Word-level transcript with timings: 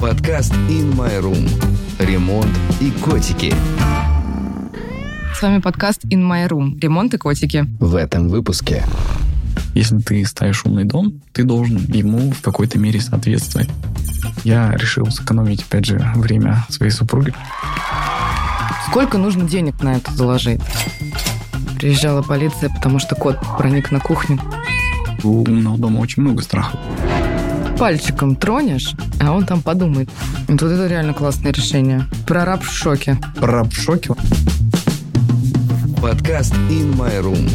Подкаст 0.00 0.52
In 0.68 0.94
My 0.96 1.20
Room. 1.20 1.50
Ремонт 1.98 2.56
и 2.80 2.92
котики. 2.92 3.52
С 5.34 5.42
вами 5.42 5.60
подкаст 5.60 6.04
In 6.04 6.22
My 6.22 6.48
Room. 6.48 6.78
Ремонт 6.80 7.14
и 7.14 7.18
котики. 7.18 7.66
В 7.80 7.96
этом 7.96 8.28
выпуске. 8.28 8.84
Если 9.74 9.98
ты 9.98 10.24
ставишь 10.24 10.64
умный 10.64 10.84
дом, 10.84 11.20
ты 11.32 11.42
должен 11.42 11.78
ему 11.92 12.30
в 12.30 12.40
какой-то 12.42 12.78
мере 12.78 13.00
соответствовать. 13.00 13.68
Я 14.44 14.70
решил 14.76 15.10
сэкономить, 15.10 15.62
опять 15.62 15.86
же, 15.86 15.98
время 16.14 16.64
своей 16.68 16.92
супруги. 16.92 17.34
Сколько 18.88 19.18
нужно 19.18 19.48
денег 19.48 19.82
на 19.82 19.96
это 19.96 20.12
заложить? 20.12 20.60
Приезжала 21.76 22.22
полиция, 22.22 22.70
потому 22.70 23.00
что 23.00 23.16
кот 23.16 23.36
проник 23.58 23.90
на 23.90 23.98
кухню. 23.98 24.38
У 25.24 25.42
умного 25.42 25.76
дома 25.76 25.98
очень 25.98 26.22
много 26.22 26.42
страхов. 26.42 26.78
Пальчиком 27.78 28.34
тронешь, 28.34 28.92
а 29.20 29.32
он 29.32 29.46
там 29.46 29.62
подумает. 29.62 30.10
Вот 30.48 30.62
это 30.62 30.88
реально 30.88 31.14
классное 31.14 31.52
решение. 31.52 32.02
Прораб 32.26 32.64
в 32.64 32.72
шоке. 32.72 33.16
Прораб 33.36 33.68
в 33.68 33.80
шоке. 33.80 34.14
Подкаст 36.02 36.54
In 36.70 36.96
My 36.96 37.22
Room. 37.22 37.48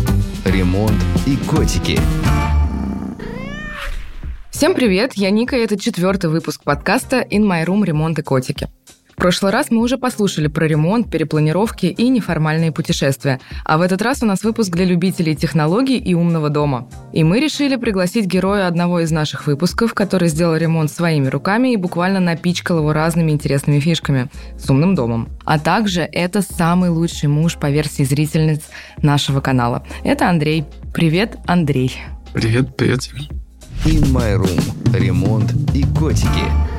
Ремонт 0.45 0.95
и 1.25 1.35
котики. 1.35 1.99
Всем 4.49 4.75
привет, 4.75 5.15
я 5.15 5.29
Ника, 5.29 5.57
и 5.57 5.59
это 5.59 5.77
четвертый 5.77 6.29
выпуск 6.29 6.63
подкаста 6.63 7.17
In 7.19 7.41
My 7.41 7.65
Room 7.65 7.83
«Ремонт 7.83 8.19
и 8.19 8.21
котики». 8.21 8.69
В 9.13 9.15
прошлый 9.15 9.51
раз 9.51 9.69
мы 9.69 9.81
уже 9.81 9.97
послушали 9.97 10.47
про 10.47 10.65
ремонт, 10.65 11.09
перепланировки 11.09 11.85
и 11.85 12.09
неформальные 12.09 12.71
путешествия. 12.71 13.39
А 13.63 13.77
в 13.77 13.81
этот 13.81 14.01
раз 14.01 14.23
у 14.23 14.25
нас 14.25 14.43
выпуск 14.43 14.71
для 14.71 14.85
любителей 14.85 15.35
технологий 15.35 15.97
и 15.97 16.15
умного 16.15 16.49
дома. 16.49 16.89
И 17.13 17.23
мы 17.23 17.39
решили 17.39 17.75
пригласить 17.75 18.25
героя 18.25 18.67
одного 18.67 19.01
из 19.01 19.11
наших 19.11 19.45
выпусков, 19.45 19.93
который 19.93 20.29
сделал 20.29 20.55
ремонт 20.55 20.91
своими 20.91 21.27
руками 21.27 21.73
и 21.73 21.77
буквально 21.77 22.19
напичкал 22.19 22.79
его 22.79 22.91
разными 22.91 23.31
интересными 23.31 23.79
фишками 23.79 24.29
с 24.57 24.69
умным 24.69 24.95
домом. 24.95 25.29
А 25.45 25.59
также 25.59 26.01
это 26.01 26.41
самый 26.41 26.89
лучший 26.89 27.29
муж 27.29 27.57
по 27.57 27.69
версии 27.69 28.03
зрительниц 28.03 28.61
нашего 28.97 29.41
канала. 29.41 29.83
Это 30.03 30.27
Андрей. 30.27 30.65
Привет, 30.91 31.37
Андрей. 31.45 31.95
Привет, 32.33 32.75
привет. 32.75 33.09
In 33.85 34.11
My 34.11 34.37
Room. 34.37 34.97
Ремонт 34.97 35.53
и 35.75 35.83
котики. 35.83 36.72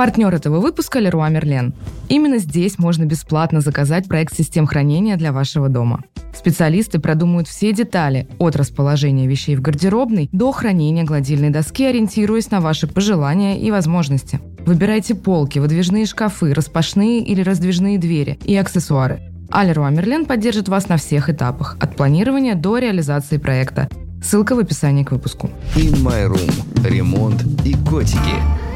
Партнер 0.00 0.34
этого 0.34 0.60
выпуска– 0.60 0.98
Леруа 1.00 1.28
Мерлен. 1.28 1.74
Именно 2.08 2.38
здесь 2.38 2.78
можно 2.78 3.04
бесплатно 3.04 3.60
заказать 3.60 4.08
проект 4.08 4.34
систем 4.34 4.66
хранения 4.66 5.18
для 5.18 5.30
вашего 5.30 5.68
дома. 5.68 6.04
Специалисты 6.34 6.98
продумают 6.98 7.48
все 7.48 7.74
детали 7.74 8.26
от 8.38 8.56
расположения 8.56 9.26
вещей 9.26 9.56
в 9.56 9.60
гардеробной 9.60 10.30
до 10.32 10.52
хранения 10.52 11.04
гладильной 11.04 11.50
доски, 11.50 11.84
ориентируясь 11.84 12.50
на 12.50 12.62
ваши 12.62 12.86
пожелания 12.86 13.60
и 13.60 13.70
возможности. 13.70 14.40
Выбирайте 14.64 15.14
полки, 15.14 15.58
выдвижные 15.58 16.06
шкафы, 16.06 16.54
распашные 16.54 17.20
или 17.20 17.42
раздвижные 17.42 17.98
двери 17.98 18.38
и 18.46 18.56
аксессуары. 18.56 19.20
А 19.50 19.66
Леруа 19.66 19.90
Мерлен 19.90 20.24
поддержит 20.24 20.70
вас 20.70 20.88
на 20.88 20.96
всех 20.96 21.28
этапах, 21.28 21.76
от 21.78 21.94
планирования 21.94 22.54
до 22.54 22.78
реализации 22.78 23.36
проекта. 23.36 23.90
Ссылка 24.24 24.56
в 24.56 24.60
описании 24.60 25.04
к 25.04 25.12
выпуску. 25.12 25.50
In 25.76 26.02
My 26.02 26.26
Room. 26.26 26.88
Ремонт 26.88 27.44
и 27.66 27.74
котики. 27.74 28.69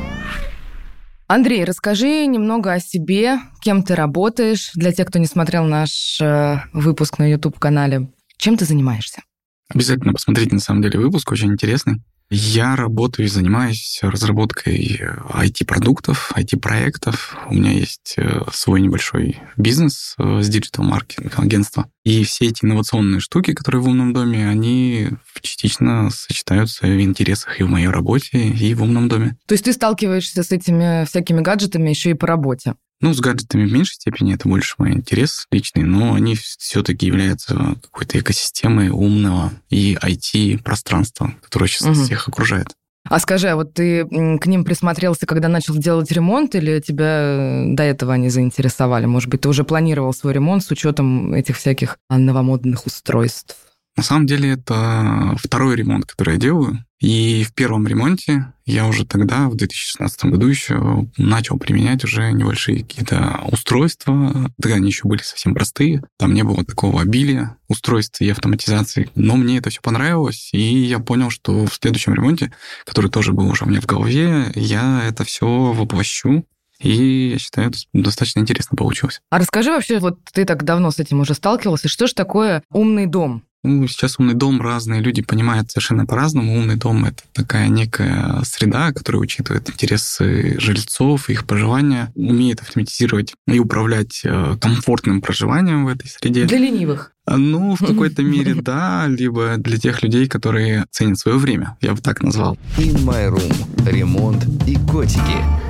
Андрей, 1.27 1.65
расскажи 1.65 2.27
немного 2.27 2.73
о 2.73 2.81
себе, 2.81 3.39
кем 3.63 3.83
ты 3.83 3.95
работаешь, 3.95 4.73
для 4.75 4.93
тех, 4.93 5.09
кто 5.09 5.19
не 5.19 5.27
смотрел 5.27 5.65
наш 5.65 6.21
э, 6.21 6.59
выпуск 6.73 7.19
на 7.19 7.31
YouTube-канале. 7.31 8.11
Чем 8.37 8.59
ты 8.59 8.67
занимаешься? 8.67 9.23
Обязательно 9.71 10.13
посмотрите, 10.13 10.55
на 10.55 10.61
самом 10.61 10.83
деле, 10.83 10.99
выпуск 10.99 11.33
очень 11.33 11.53
интересный. 11.53 12.03
Я 12.31 12.75
работаю 12.75 13.27
и 13.27 13.31
занимаюсь 13.31 14.01
разработкой 14.03 15.01
IT-продуктов, 15.35 16.33
IT-проектов. 16.35 17.37
У 17.49 17.55
меня 17.55 17.73
есть 17.73 18.15
э, 18.17 18.41
свой 18.53 18.81
небольшой 18.81 19.39
бизнес 19.57 20.15
э, 20.19 20.41
с 20.43 20.49
digital-маркетинг 20.49 21.39
агентства. 21.39 21.89
И 22.03 22.25
все 22.25 22.47
эти 22.47 22.65
инновационные 22.65 23.21
штуки, 23.21 23.53
которые 23.53 23.83
в 23.83 23.89
умном 23.89 24.13
доме, 24.13 24.49
они 24.49 25.11
частично 25.43 26.11
сочетаются 26.11 26.87
в 26.87 27.01
интересах 27.01 27.61
и 27.61 27.63
в 27.63 27.69
моей 27.69 27.89
работе, 27.89 28.39
и 28.39 28.75
в 28.75 28.83
умном 28.83 29.09
доме. 29.09 29.37
То 29.47 29.53
есть 29.53 29.65
ты 29.65 29.73
сталкиваешься 29.73 30.43
с 30.43 30.51
этими 30.51 31.05
всякими 31.05 31.41
гаджетами 31.41 31.91
еще 31.91 32.11
и 32.11 32.15
по 32.15 32.27
работе? 32.27 32.75
Ну, 33.05 33.13
с 33.13 33.21
гаджетами 33.21 33.67
в 33.67 33.71
меньшей 33.71 33.97
степени, 33.97 34.33
это 34.33 34.49
больше 34.49 34.77
мой 34.79 34.93
интерес 34.95 35.47
личный, 35.51 35.83
но 35.83 36.15
они 36.15 36.35
все-таки 36.37 37.05
являются 37.05 37.77
какой-то 37.83 38.19
экосистемой 38.19 38.89
умного 38.89 39.53
и 39.69 39.95
IT-пространства, 40.03 41.35
которое 41.43 41.69
сейчас 41.69 41.89
угу. 41.89 42.03
всех 42.03 42.29
окружает. 42.29 42.69
А 43.07 43.19
скажи, 43.19 43.49
а 43.49 43.57
вот 43.57 43.75
ты 43.75 44.07
к 44.07 44.47
ним 44.47 44.65
присмотрелся, 44.65 45.27
когда 45.27 45.49
начал 45.49 45.77
делать 45.77 46.11
ремонт, 46.13 46.55
или 46.55 46.81
тебя 46.81 47.65
до 47.67 47.83
этого 47.83 48.15
они 48.15 48.31
заинтересовали? 48.31 49.05
Может 49.05 49.29
быть, 49.29 49.43
ты 49.43 49.51
уже 49.51 49.65
планировал 49.65 50.15
свой 50.15 50.33
ремонт 50.33 50.65
с 50.65 50.71
учетом 50.71 51.35
этих 51.35 51.59
всяких 51.59 51.99
новомодных 52.09 52.87
устройств? 52.87 53.57
На 53.97 54.03
самом 54.03 54.27
деле 54.27 54.53
это 54.53 55.37
второй 55.37 55.77
ремонт, 55.77 56.07
который 56.07 56.35
я 56.35 56.41
делаю. 56.41 56.85
И 57.01 57.45
в 57.45 57.53
первом 57.53 57.87
ремонте 57.87 58.53
я 58.65 58.87
уже 58.87 59.05
тогда, 59.05 59.49
в 59.49 59.57
2016 59.57 60.25
году 60.25 60.47
еще 60.47 61.07
начал 61.19 61.59
применять 61.59 62.03
уже 62.03 62.33
небольшие 62.33 62.81
какие-то 62.81 63.41
устройства. 63.53 64.51
Тогда 64.61 64.77
они 64.77 64.89
еще 64.89 65.07
были 65.07 65.21
совсем 65.21 65.55
простые. 65.55 66.03
Там 66.19 66.33
не 66.33 66.43
было 66.43 66.65
такого 66.65 67.03
обилия 67.03 67.57
устройств 67.69 68.21
и 68.21 68.31
автоматизации. 68.31 69.11
Но 69.15 69.37
мне 69.37 69.59
это 69.59 69.71
все 69.71 69.83
понравилось, 69.83 70.49
и 70.53 70.59
я 70.59 70.99
понял, 70.99 71.31
что 71.31 71.67
в 71.67 71.75
следующем 71.75 72.15
ремонте, 72.15 72.53
который 72.87 73.11
тоже 73.11 73.33
был 73.33 73.49
уже 73.49 73.65
у 73.65 73.69
меня 73.69 73.81
в 73.81 73.87
голове, 73.87 74.51
я 74.55 75.03
это 75.07 75.25
все 75.25 75.47
воплощу 75.73 76.47
и 76.81 77.31
я 77.33 77.39
считаю, 77.39 77.69
это 77.69 77.79
достаточно 77.93 78.41
интересно 78.41 78.77
получилось. 78.77 79.21
А 79.31 79.39
расскажи 79.39 79.71
вообще, 79.71 80.01
вот 80.01 80.19
ты 80.33 80.45
так 80.45 80.65
давно 80.65 80.91
с 80.91 80.99
этим 80.99 81.21
уже 81.21 81.35
сталкивался, 81.35 81.89
что 81.89 82.07
же 82.07 82.15
такое 82.15 82.63
умный 82.71 83.07
дом? 83.07 83.45
Ну, 83.65 83.87
сейчас 83.89 84.19
умный 84.19 84.35
дом 84.35 84.61
разные 84.61 85.01
люди 85.01 85.23
понимают 85.23 85.71
совершенно 85.71 86.05
по-разному. 86.05 86.55
Умный 86.55 86.77
дом— 86.77 87.05
это 87.07 87.23
такая 87.33 87.69
некая 87.69 88.43
среда, 88.45 88.93
которая 88.93 89.23
учитывает 89.23 89.71
интересы 89.71 90.61
жильцов, 90.61 91.31
их 91.31 91.47
проживания, 91.47 92.13
умеет 92.15 92.61
автоматизировать 92.61 93.35
и 93.47 93.59
управлять 93.59 94.21
э, 94.23 94.57
комфортным 94.61 95.23
проживанием 95.23 95.87
в 95.87 95.89
этой 95.89 96.09
среде. 96.09 96.45
Для 96.45 96.59
ленивых. 96.59 97.13
Ну, 97.27 97.75
в 97.75 97.79
какой-то 97.87 98.23
мере 98.23 98.55
да, 98.55 99.07
либо 99.09 99.57
для 99.57 99.79
тех 99.79 100.03
людей, 100.03 100.29
которые 100.29 100.85
ценят 100.91 101.19
свое 101.19 101.39
время, 101.39 101.79
я 101.81 101.95
бы 101.95 102.03
так 102.03 102.23
назвал. 102.23 102.59
In 102.77 103.03
My 103.03 103.31
Room. 103.31 103.91
Ремонт 103.91 104.45
и 104.67 104.77
котики. 104.91 105.64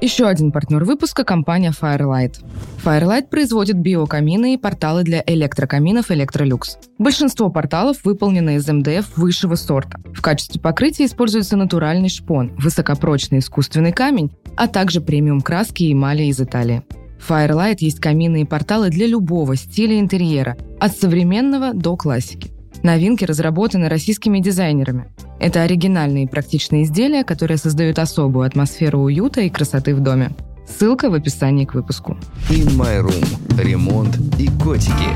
Еще 0.00 0.28
один 0.28 0.52
партнер 0.52 0.84
выпуска– 0.84 1.24
компания 1.24 1.72
Firelight. 1.72 2.36
Firelight 2.84 3.30
производит 3.30 3.78
биокамины 3.78 4.54
и 4.54 4.56
порталы 4.56 5.02
для 5.02 5.24
электрокаминов 5.26 6.12
Electrolux. 6.12 6.78
Большинство 6.98 7.50
порталов 7.50 8.04
выполнены 8.04 8.56
из 8.56 8.68
МДФ 8.68 9.16
высшего 9.16 9.56
сорта. 9.56 10.00
В 10.14 10.22
качестве 10.22 10.60
покрытия 10.60 11.04
используется 11.04 11.56
натуральный 11.56 12.10
шпон, 12.10 12.52
высокопрочный 12.58 13.40
искусственный 13.40 13.90
камень, 13.90 14.30
а 14.56 14.68
также 14.68 15.00
премиум 15.00 15.40
краски 15.40 15.82
и 15.82 15.92
эмали 15.92 16.24
из 16.24 16.40
Италии. 16.40 16.84
Firelight 17.28 17.78
есть 17.80 17.98
камины 17.98 18.42
и 18.42 18.44
порталы 18.44 18.90
для 18.90 19.08
любого 19.08 19.56
стиля 19.56 19.98
интерьера, 19.98 20.56
от 20.78 20.96
современного 20.96 21.74
до 21.74 21.96
классики. 21.96 22.52
Новинки 22.82 23.24
разработаны 23.24 23.88
российскими 23.88 24.38
дизайнерами. 24.38 25.12
Это 25.40 25.62
оригинальные 25.62 26.24
и 26.24 26.28
практичные 26.28 26.84
изделия, 26.84 27.24
которые 27.24 27.58
создают 27.58 27.98
особую 27.98 28.46
атмосферу 28.46 29.00
уюта 29.00 29.40
и 29.40 29.50
красоты 29.50 29.94
в 29.94 30.00
доме. 30.00 30.30
Ссылка 30.68 31.10
в 31.10 31.14
описании 31.14 31.64
к 31.64 31.74
выпуску. 31.74 32.16
In 32.50 32.76
My 32.76 33.02
Room. 33.02 33.62
Ремонт 33.62 34.16
и 34.38 34.48
котики. 34.62 35.08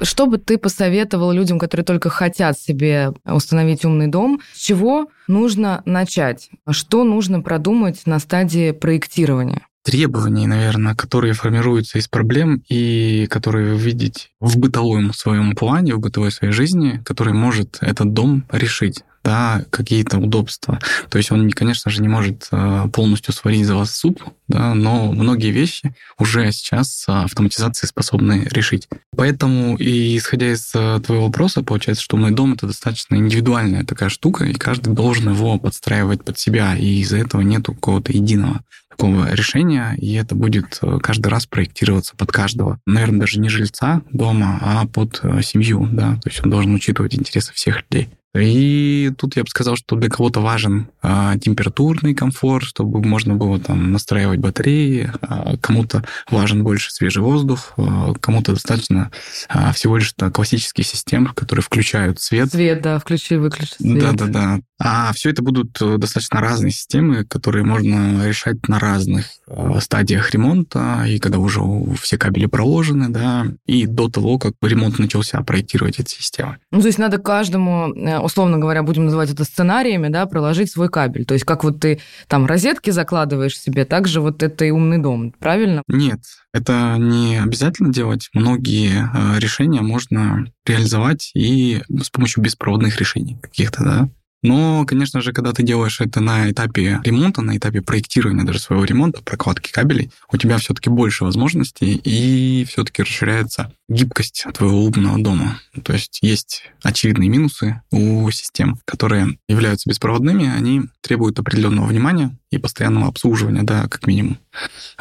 Что 0.00 0.26
бы 0.26 0.38
ты 0.38 0.58
посоветовал 0.58 1.32
людям, 1.32 1.58
которые 1.58 1.84
только 1.84 2.10
хотят 2.10 2.58
себе 2.58 3.12
установить 3.24 3.84
умный 3.84 4.08
дом? 4.08 4.40
С 4.52 4.58
чего 4.58 5.08
нужно 5.26 5.82
начать? 5.86 6.50
Что 6.70 7.02
нужно 7.02 7.40
продумать 7.40 8.02
на 8.06 8.18
стадии 8.18 8.72
проектирования? 8.72 9.62
Требований, 9.86 10.48
наверное, 10.48 10.96
которые 10.96 11.32
формируются 11.32 11.98
из 11.98 12.08
проблем 12.08 12.64
и 12.68 13.28
которые 13.30 13.74
вы 13.74 13.78
видите 13.78 14.28
в 14.40 14.58
бытовом 14.58 15.14
своем 15.14 15.54
плане, 15.54 15.94
в 15.94 16.00
бытовой 16.00 16.32
своей 16.32 16.52
жизни, 16.52 17.00
который 17.04 17.32
может 17.32 17.78
этот 17.80 18.12
дом 18.12 18.44
решить 18.50 19.04
да, 19.22 19.64
какие-то 19.70 20.18
удобства. 20.18 20.78
То 21.08 21.18
есть 21.18 21.32
он, 21.32 21.50
конечно 21.50 21.90
же, 21.90 22.00
не 22.00 22.08
может 22.08 22.46
э, 22.52 22.86
полностью 22.92 23.32
сварить 23.32 23.66
за 23.66 23.74
вас 23.74 23.92
суп, 23.92 24.22
да, 24.46 24.72
но 24.74 25.10
многие 25.12 25.50
вещи 25.50 25.94
уже 26.16 26.50
сейчас 26.52 27.04
автоматизации 27.08 27.88
способны 27.88 28.46
решить. 28.52 28.88
Поэтому, 29.16 29.76
и 29.76 30.16
исходя 30.16 30.52
из 30.52 30.72
э, 30.74 31.00
твоего 31.04 31.26
вопроса, 31.26 31.62
получается, 31.62 32.04
что 32.04 32.16
умный 32.16 32.30
дом— 32.30 32.52
это 32.54 32.68
достаточно 32.68 33.16
индивидуальная 33.16 33.84
такая 33.84 34.10
штука, 34.10 34.44
и 34.44 34.52
каждый 34.52 34.94
должен 34.94 35.32
его 35.32 35.58
подстраивать 35.58 36.24
под 36.24 36.38
себя, 36.38 36.76
и 36.76 37.00
из-за 37.00 37.18
этого 37.18 37.40
нету 37.40 37.74
какого-то 37.74 38.12
единого 38.12 38.62
такого 38.96 39.32
решения, 39.32 39.94
и 39.98 40.14
это 40.14 40.34
будет 40.34 40.78
э, 40.82 40.98
каждый 41.02 41.28
раз 41.28 41.46
проектироваться 41.46 42.14
под 42.16 42.32
каждого. 42.32 42.80
Наверное, 42.86 43.20
даже 43.20 43.40
не 43.40 43.48
жильца 43.48 44.02
дома, 44.10 44.58
а 44.60 44.86
под 44.86 45.20
семью, 45.42 45.88
да, 45.92 46.14
то 46.14 46.28
есть 46.28 46.44
он 46.44 46.50
должен 46.50 46.74
учитывать 46.74 47.14
интересы 47.14 47.52
всех 47.52 47.82
людей. 47.82 48.08
И 48.38 49.12
тут 49.16 49.36
я 49.36 49.42
бы 49.42 49.48
сказал, 49.48 49.76
что 49.76 49.96
для 49.96 50.08
кого-то 50.08 50.40
важен 50.40 50.88
а, 51.02 51.36
температурный 51.38 52.14
комфорт, 52.14 52.64
чтобы 52.64 53.02
можно 53.02 53.34
было 53.34 53.58
там 53.58 53.92
настраивать 53.92 54.40
батареи, 54.40 55.10
а, 55.22 55.56
кому-то 55.58 56.04
важен 56.30 56.62
больше 56.62 56.90
свежий 56.90 57.22
воздух, 57.22 57.72
а, 57.76 58.12
кому-то 58.14 58.52
достаточно 58.52 59.10
а, 59.48 59.72
всего 59.72 59.96
лишь 59.96 60.12
да, 60.16 60.30
классические 60.30 60.84
системы, 60.84 61.32
которые 61.34 61.62
включают 61.62 62.20
свет. 62.20 62.50
Свет, 62.50 62.82
да, 62.82 62.98
включи-выключи 62.98 63.74
свет. 63.78 63.98
Да-да-да. 63.98 64.60
А 64.78 65.12
все 65.14 65.30
это 65.30 65.42
будут 65.42 65.80
э, 65.80 65.96
достаточно 65.96 66.40
разные 66.40 66.70
системы, 66.70 67.24
которые 67.24 67.64
можно 67.64 68.26
решать 68.28 68.68
на 68.68 68.78
разных 68.78 69.26
э, 69.46 69.80
стадиях 69.80 70.30
ремонта, 70.32 71.04
и 71.08 71.18
когда 71.18 71.38
уже 71.38 71.62
все 72.00 72.18
кабели 72.18 72.44
проложены, 72.44 73.08
да, 73.08 73.46
и 73.64 73.86
до 73.86 74.10
того, 74.10 74.38
как 74.38 74.52
ремонт 74.60 74.98
начался, 74.98 75.40
проектировать 75.40 75.98
эти 75.98 76.14
системы. 76.14 76.58
Ну, 76.70 76.80
то 76.82 76.88
есть 76.88 76.98
надо 76.98 77.16
каждому, 77.16 77.94
э, 77.94 78.18
условно 78.18 78.58
говоря, 78.58 78.82
будем 78.82 79.06
называть 79.06 79.30
это 79.30 79.44
сценариями, 79.44 80.08
да, 80.08 80.26
проложить 80.26 80.70
свой 80.70 80.90
кабель. 80.90 81.24
То 81.24 81.32
есть 81.32 81.46
как 81.46 81.64
вот 81.64 81.80
ты 81.80 82.00
там 82.28 82.44
розетки 82.44 82.90
закладываешь 82.90 83.58
себе, 83.58 83.86
так 83.86 84.06
же 84.06 84.20
вот 84.20 84.42
это 84.42 84.66
и 84.66 84.70
умный 84.70 84.98
дом, 84.98 85.32
правильно? 85.38 85.82
Нет, 85.88 86.20
это 86.52 86.96
не 86.98 87.40
обязательно 87.42 87.90
делать. 87.90 88.28
Многие 88.34 89.10
решения 89.38 89.80
можно 89.80 90.46
реализовать 90.66 91.30
и 91.34 91.82
с 92.02 92.10
помощью 92.10 92.42
беспроводных 92.42 92.98
решений 93.00 93.38
каких-то, 93.40 93.82
да. 93.82 94.08
Но, 94.42 94.84
конечно 94.86 95.20
же, 95.20 95.32
когда 95.32 95.52
ты 95.52 95.62
делаешь 95.62 96.00
это 96.00 96.20
на 96.20 96.50
этапе 96.50 97.00
ремонта, 97.04 97.42
на 97.42 97.56
этапе 97.56 97.80
проектирования 97.80 98.44
даже 98.44 98.58
своего 98.58 98.84
ремонта, 98.84 99.22
прокладки 99.22 99.72
кабелей, 99.72 100.10
у 100.30 100.36
тебя 100.36 100.58
все-таки 100.58 100.90
больше 100.90 101.24
возможностей 101.24 101.94
и 101.94 102.64
все-таки 102.64 103.02
расширяется 103.02 103.72
гибкость 103.88 104.44
твоего 104.54 104.84
умного 104.84 105.18
дома. 105.18 105.60
То 105.82 105.92
есть 105.92 106.18
есть 106.22 106.64
очевидные 106.82 107.28
минусы 107.28 107.82
у 107.90 108.30
систем, 108.30 108.78
которые 108.84 109.38
являются 109.48 109.88
беспроводными, 109.88 110.52
они 110.54 110.82
требуют 111.00 111.38
определенного 111.38 111.86
внимания 111.86 112.36
и 112.50 112.58
постоянного 112.58 113.08
обслуживания, 113.08 113.62
да, 113.62 113.88
как 113.88 114.06
минимум. 114.06 114.38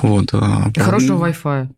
Вот. 0.01 0.29
А, 0.33 0.71
хорошего 0.75 1.27
Wi-Fi. 1.27 1.69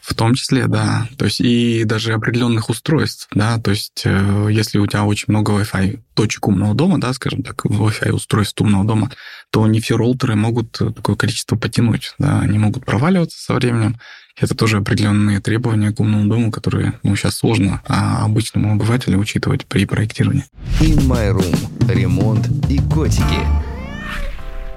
В 0.00 0.14
том 0.14 0.34
числе, 0.34 0.66
да. 0.66 1.08
То 1.16 1.24
есть 1.24 1.40
и 1.40 1.84
даже 1.84 2.12
определенных 2.12 2.68
устройств, 2.68 3.28
да. 3.32 3.58
То 3.58 3.70
есть 3.70 4.02
э, 4.04 4.48
если 4.50 4.78
у 4.78 4.86
тебя 4.86 5.04
очень 5.04 5.26
много 5.28 5.52
Wi-Fi 5.52 6.00
точек 6.14 6.48
умного 6.48 6.74
дома, 6.74 7.00
да, 7.00 7.12
скажем 7.12 7.42
так, 7.42 7.64
Wi-Fi 7.64 8.10
устройств 8.10 8.60
умного 8.60 8.84
дома, 8.84 9.10
то 9.50 9.66
не 9.66 9.80
все 9.80 9.96
роутеры 9.96 10.36
могут 10.36 10.72
такое 10.72 11.16
количество 11.16 11.56
потянуть, 11.56 12.14
да, 12.18 12.40
они 12.40 12.58
могут 12.58 12.84
проваливаться 12.84 13.42
со 13.42 13.54
временем. 13.54 13.98
Это 14.36 14.54
тоже 14.54 14.78
определенные 14.78 15.40
требования 15.40 15.92
к 15.92 16.00
умному 16.00 16.28
дому, 16.28 16.50
которые 16.50 16.94
ну, 17.02 17.14
сейчас 17.16 17.36
сложно 17.36 17.82
а 17.86 18.24
обычному 18.24 18.72
обывателю 18.72 19.18
учитывать 19.18 19.66
при 19.66 19.84
проектировании. 19.84 20.44
In 20.80 21.06
My 21.06 21.32
Room. 21.32 21.92
Ремонт 21.92 22.48
и 22.70 22.78
котики. 22.78 23.69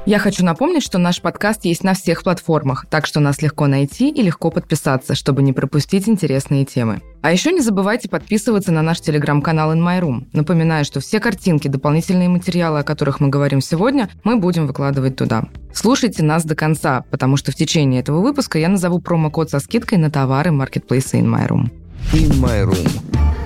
Я 0.05 0.19
хочу 0.19 0.44
напомнить, 0.44 0.83
что 0.83 0.97
наш 0.97 1.21
подкаст 1.21 1.63
есть 1.63 1.85
на 1.85 1.94
всех 1.94 2.23
платформах, 2.23 2.85
так 2.89 3.05
что 3.05 3.21
нас 3.21 3.41
легко 3.41 3.67
найти 3.67 4.09
и 4.09 4.21
легко 4.21 4.51
подписаться, 4.51 5.15
чтобы 5.15 5.41
не 5.41 5.53
пропустить 5.53 6.09
интересные 6.09 6.65
темы. 6.65 7.01
А 7.21 7.31
еще 7.31 7.53
не 7.53 7.61
забывайте 7.61 8.09
подписываться 8.09 8.73
на 8.73 8.81
наш 8.81 9.00
телеграм-канал 9.00 9.73
In 9.73 9.79
My 9.79 10.01
Room. 10.01 10.25
Напоминаю, 10.33 10.83
что 10.83 11.00
все 11.00 11.21
картинки, 11.21 11.69
дополнительные 11.69 12.27
материалы, 12.27 12.79
о 12.79 12.83
которых 12.83 13.21
мы 13.21 13.29
говорим 13.29 13.61
сегодня, 13.61 14.09
мы 14.25 14.35
будем 14.35 14.67
выкладывать 14.67 15.15
туда. 15.15 15.45
Слушайте 15.73 16.21
нас 16.21 16.44
до 16.44 16.56
конца, 16.56 17.06
потому 17.09 17.38
что 17.38 17.53
в 17.53 17.56
течение 17.56 18.01
этого 18.01 18.19
выпуска 18.19 18.59
я 18.59 18.67
назову 18.67 18.99
промокод 18.99 19.51
со 19.51 19.59
скидкой 19.59 19.99
на 19.99 20.11
товары 20.11 20.51
маркетплейса 20.51 21.15
In 21.15 21.33
My 21.33 21.47
Room. 21.47 21.71
In 22.11 22.29
My 22.41 22.65
Room 22.65 23.43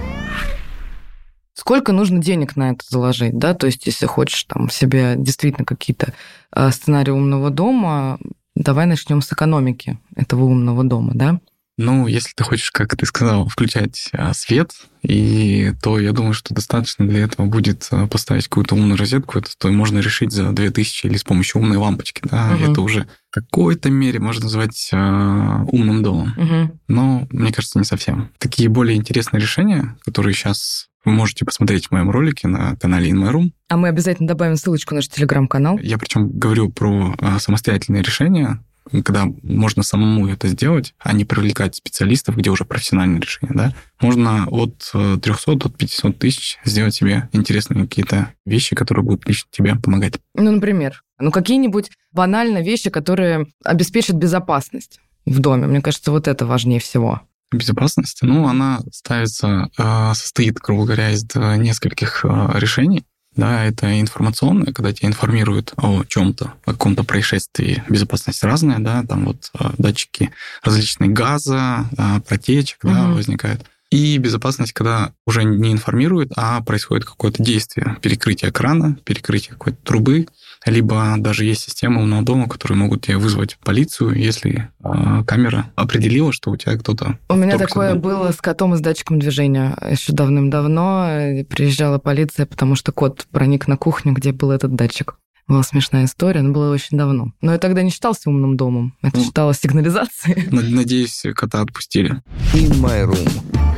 сколько 1.57 1.91
нужно 1.91 2.19
денег 2.19 2.55
на 2.55 2.71
это 2.71 2.85
заложить, 2.87 3.37
да, 3.37 3.53
то 3.55 3.65
есть 3.65 3.85
если 3.87 4.05
хочешь 4.05 4.43
там 4.43 4.69
себе 4.69 5.15
действительно 5.17 5.65
какие-то 5.65 6.13
э, 6.55 6.71
сценарии 6.71 7.11
умного 7.11 7.49
дома, 7.49 8.19
давай 8.55 8.85
начнем 8.85 9.21
с 9.21 9.33
экономики 9.33 9.99
этого 10.15 10.43
умного 10.43 10.83
дома, 10.83 11.11
да? 11.15 11.39
Ну, 11.79 12.07
если 12.07 12.31
ты 12.35 12.43
хочешь, 12.43 12.71
как 12.71 12.95
ты 12.95 13.05
сказал, 13.05 13.47
включать 13.47 14.09
а, 14.11 14.33
свет, 14.33 14.71
и 15.03 15.73
то 15.83 15.99
я 15.99 16.11
думаю, 16.11 16.33
что 16.33 16.55
достаточно 16.55 17.07
для 17.07 17.19
этого 17.25 17.45
будет 17.45 17.87
а, 17.91 18.07
поставить 18.07 18.47
какую-то 18.47 18.73
умную 18.73 18.97
розетку, 18.97 19.37
это 19.37 19.51
то 19.55 19.69
можно 19.69 19.99
решить 19.99 20.31
за 20.31 20.51
2000 20.51 21.05
или 21.05 21.17
с 21.17 21.23
помощью 21.23 21.61
умной 21.61 21.77
лампочки, 21.77 22.21
да, 22.23 22.55
угу. 22.55 22.71
это 22.71 22.81
уже 22.81 23.07
в 23.29 23.33
какой-то 23.35 23.91
мере 23.91 24.19
можно 24.19 24.45
назвать 24.45 24.89
а, 24.91 25.65
умным 25.71 26.01
домом. 26.01 26.33
Угу. 26.35 26.79
Но, 26.87 27.27
мне 27.29 27.53
кажется, 27.53 27.77
не 27.77 27.85
совсем. 27.85 28.31
Такие 28.39 28.69
более 28.69 28.97
интересные 28.97 29.39
решения, 29.39 29.95
которые 30.03 30.33
сейчас 30.33 30.86
вы 31.05 31.11
можете 31.11 31.45
посмотреть 31.45 31.87
в 31.87 31.91
моем 31.91 32.09
ролике 32.09 32.47
на 32.47 32.75
канале 32.75 33.11
In 33.11 33.23
My 33.23 33.31
Room. 33.31 33.51
А 33.69 33.77
мы 33.77 33.87
обязательно 33.87 34.27
добавим 34.27 34.55
ссылочку 34.55 34.93
на 34.93 34.97
наш 34.97 35.07
телеграм-канал. 35.07 35.77
Я 35.79 35.97
причем 35.97 36.29
говорю 36.29 36.69
про 36.69 37.15
а, 37.19 37.39
самостоятельные 37.39 38.03
решения, 38.03 38.63
когда 39.03 39.25
можно 39.43 39.83
самому 39.83 40.27
это 40.27 40.47
сделать, 40.47 40.93
а 40.99 41.13
не 41.13 41.25
привлекать 41.25 41.75
специалистов, 41.75 42.37
где 42.37 42.49
уже 42.49 42.65
профессиональные 42.65 43.21
решения, 43.21 43.51
да, 43.53 43.73
можно 43.99 44.47
от 44.47 44.89
300 44.91 45.55
до 45.55 45.69
500 45.69 46.17
тысяч 46.17 46.57
сделать 46.63 46.95
себе 46.95 47.29
интересные 47.33 47.85
какие-то 47.85 48.33
вещи, 48.45 48.75
которые 48.75 49.03
будут 49.03 49.27
лично 49.27 49.49
тебе 49.51 49.75
помогать. 49.75 50.15
Ну, 50.35 50.51
например, 50.51 51.03
ну 51.19 51.31
какие-нибудь 51.31 51.91
банальные 52.11 52.63
вещи, 52.63 52.89
которые 52.89 53.47
обеспечат 53.63 54.15
безопасность 54.15 54.99
в 55.25 55.39
доме. 55.39 55.67
Мне 55.67 55.81
кажется, 55.81 56.11
вот 56.11 56.27
это 56.27 56.45
важнее 56.45 56.79
всего 56.79 57.21
безопасности, 57.51 58.25
ну, 58.25 58.47
она 58.47 58.81
ставится, 58.91 59.69
а, 59.77 60.13
состоит, 60.13 60.59
грубо 60.59 60.85
говоря, 60.85 61.11
из 61.11 61.23
нескольких 61.33 62.25
а, 62.25 62.53
решений. 62.57 63.05
Да, 63.35 63.65
это 63.65 64.01
информационное, 64.01 64.73
когда 64.73 64.91
тебя 64.91 65.09
информируют 65.09 65.73
о 65.77 66.03
чем-то, 66.03 66.53
о 66.65 66.71
каком-то 66.71 67.03
происшествии. 67.03 67.83
Безопасность 67.87 68.43
разная, 68.43 68.79
да, 68.79 69.03
там 69.03 69.25
вот 69.25 69.51
а, 69.53 69.73
датчики 69.77 70.31
различные 70.63 71.11
газа, 71.11 71.85
протечек, 72.27 72.83
угу. 72.83 72.93
да, 72.93 73.07
возникают. 73.09 73.63
И 73.89 74.17
безопасность, 74.17 74.73
когда 74.73 75.13
уже 75.25 75.43
не 75.45 75.71
информируют, 75.71 76.31
а 76.35 76.61
происходит 76.61 77.05
какое-то 77.05 77.41
действие, 77.41 77.97
перекрытие 78.01 78.51
экрана, 78.51 78.97
перекрытие 79.05 79.53
какой-то 79.53 79.77
трубы, 79.83 80.27
либо 80.65 81.15
даже 81.17 81.45
есть 81.45 81.63
системы 81.63 82.01
умного 82.01 82.23
дома, 82.23 82.47
которые 82.47 82.77
могут 82.77 83.03
тебе 83.03 83.17
вызвать 83.17 83.57
полицию, 83.63 84.15
если 84.15 84.69
э, 84.83 85.23
камера 85.25 85.71
определила, 85.75 86.31
что 86.31 86.51
у 86.51 86.57
тебя 86.57 86.77
кто-то... 86.77 87.17
У 87.29 87.35
меня 87.35 87.57
такое 87.57 87.95
был. 87.95 88.17
было 88.17 88.31
с 88.31 88.37
котом 88.37 88.73
и 88.73 88.77
с 88.77 88.81
датчиком 88.81 89.19
движения 89.19 89.77
еще 89.89 90.13
давным-давно. 90.13 91.43
Приезжала 91.49 91.97
полиция, 91.99 92.45
потому 92.45 92.75
что 92.75 92.91
кот 92.91 93.27
проник 93.31 93.67
на 93.67 93.77
кухню, 93.77 94.13
где 94.13 94.31
был 94.31 94.51
этот 94.51 94.75
датчик. 94.75 95.15
Была 95.47 95.63
смешная 95.63 96.05
история, 96.05 96.41
но 96.41 96.51
было 96.51 96.73
очень 96.73 96.97
давно. 96.97 97.31
Но 97.39 97.53
я 97.53 97.57
тогда 97.57 97.81
не 97.81 97.89
считался 97.89 98.29
умным 98.29 98.57
домом. 98.57 98.95
Это 99.01 99.17
ну, 99.17 99.23
считалось 99.23 99.59
сигнализацией. 99.59 100.47
Надеюсь, 100.75 101.23
кота 101.35 101.61
отпустили. 101.61 102.21
In 102.53 102.81
my 102.81 103.05
room. 103.05 103.77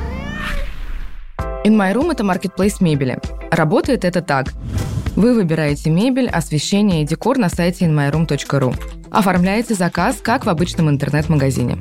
In 1.65 1.75
My 1.75 1.93
Room– 1.93 2.09
это 2.11 2.23
маркетплейс 2.23 2.79
мебели. 2.79 3.19
Работает 3.51 4.05
это 4.05 4.21
так. 4.21 4.53
Вы 5.19 5.33
выбираете 5.33 5.89
мебель, 5.89 6.29
освещение 6.29 7.03
и 7.03 7.05
декор 7.05 7.37
на 7.37 7.49
сайте 7.49 7.83
inmyroom.ru. 7.83 8.73
Оформляете 9.11 9.73
заказ, 9.73 10.19
как 10.23 10.45
в 10.45 10.49
обычном 10.49 10.89
интернет-магазине. 10.89 11.77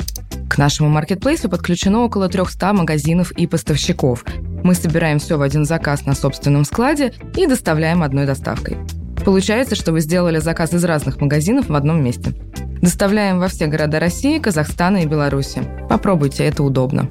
К 0.50 0.58
нашему 0.58 0.88
маркетплейсу 0.88 1.48
подключено 1.48 2.00
около 2.00 2.28
300 2.28 2.72
магазинов 2.72 3.30
и 3.30 3.46
поставщиков. 3.46 4.24
Мы 4.64 4.74
собираем 4.74 5.20
все 5.20 5.38
в 5.38 5.42
один 5.42 5.66
заказ 5.66 6.04
на 6.04 6.16
собственном 6.16 6.64
складе 6.64 7.14
и 7.36 7.46
доставляем 7.46 8.02
одной 8.02 8.26
доставкой. 8.26 8.76
Получается, 9.24 9.76
что 9.76 9.92
вы 9.92 10.00
сделали 10.00 10.40
заказ 10.40 10.74
из 10.74 10.82
разных 10.82 11.20
магазинов 11.20 11.68
в 11.68 11.74
одном 11.76 12.02
месте. 12.02 12.32
Доставляем 12.82 13.38
во 13.38 13.46
все 13.46 13.68
города 13.68 14.00
России, 14.00 14.40
Казахстана 14.40 15.04
и 15.04 15.06
Беларуси. 15.06 15.62
Попробуйте, 15.88 16.42
это 16.42 16.64
удобно. 16.64 17.08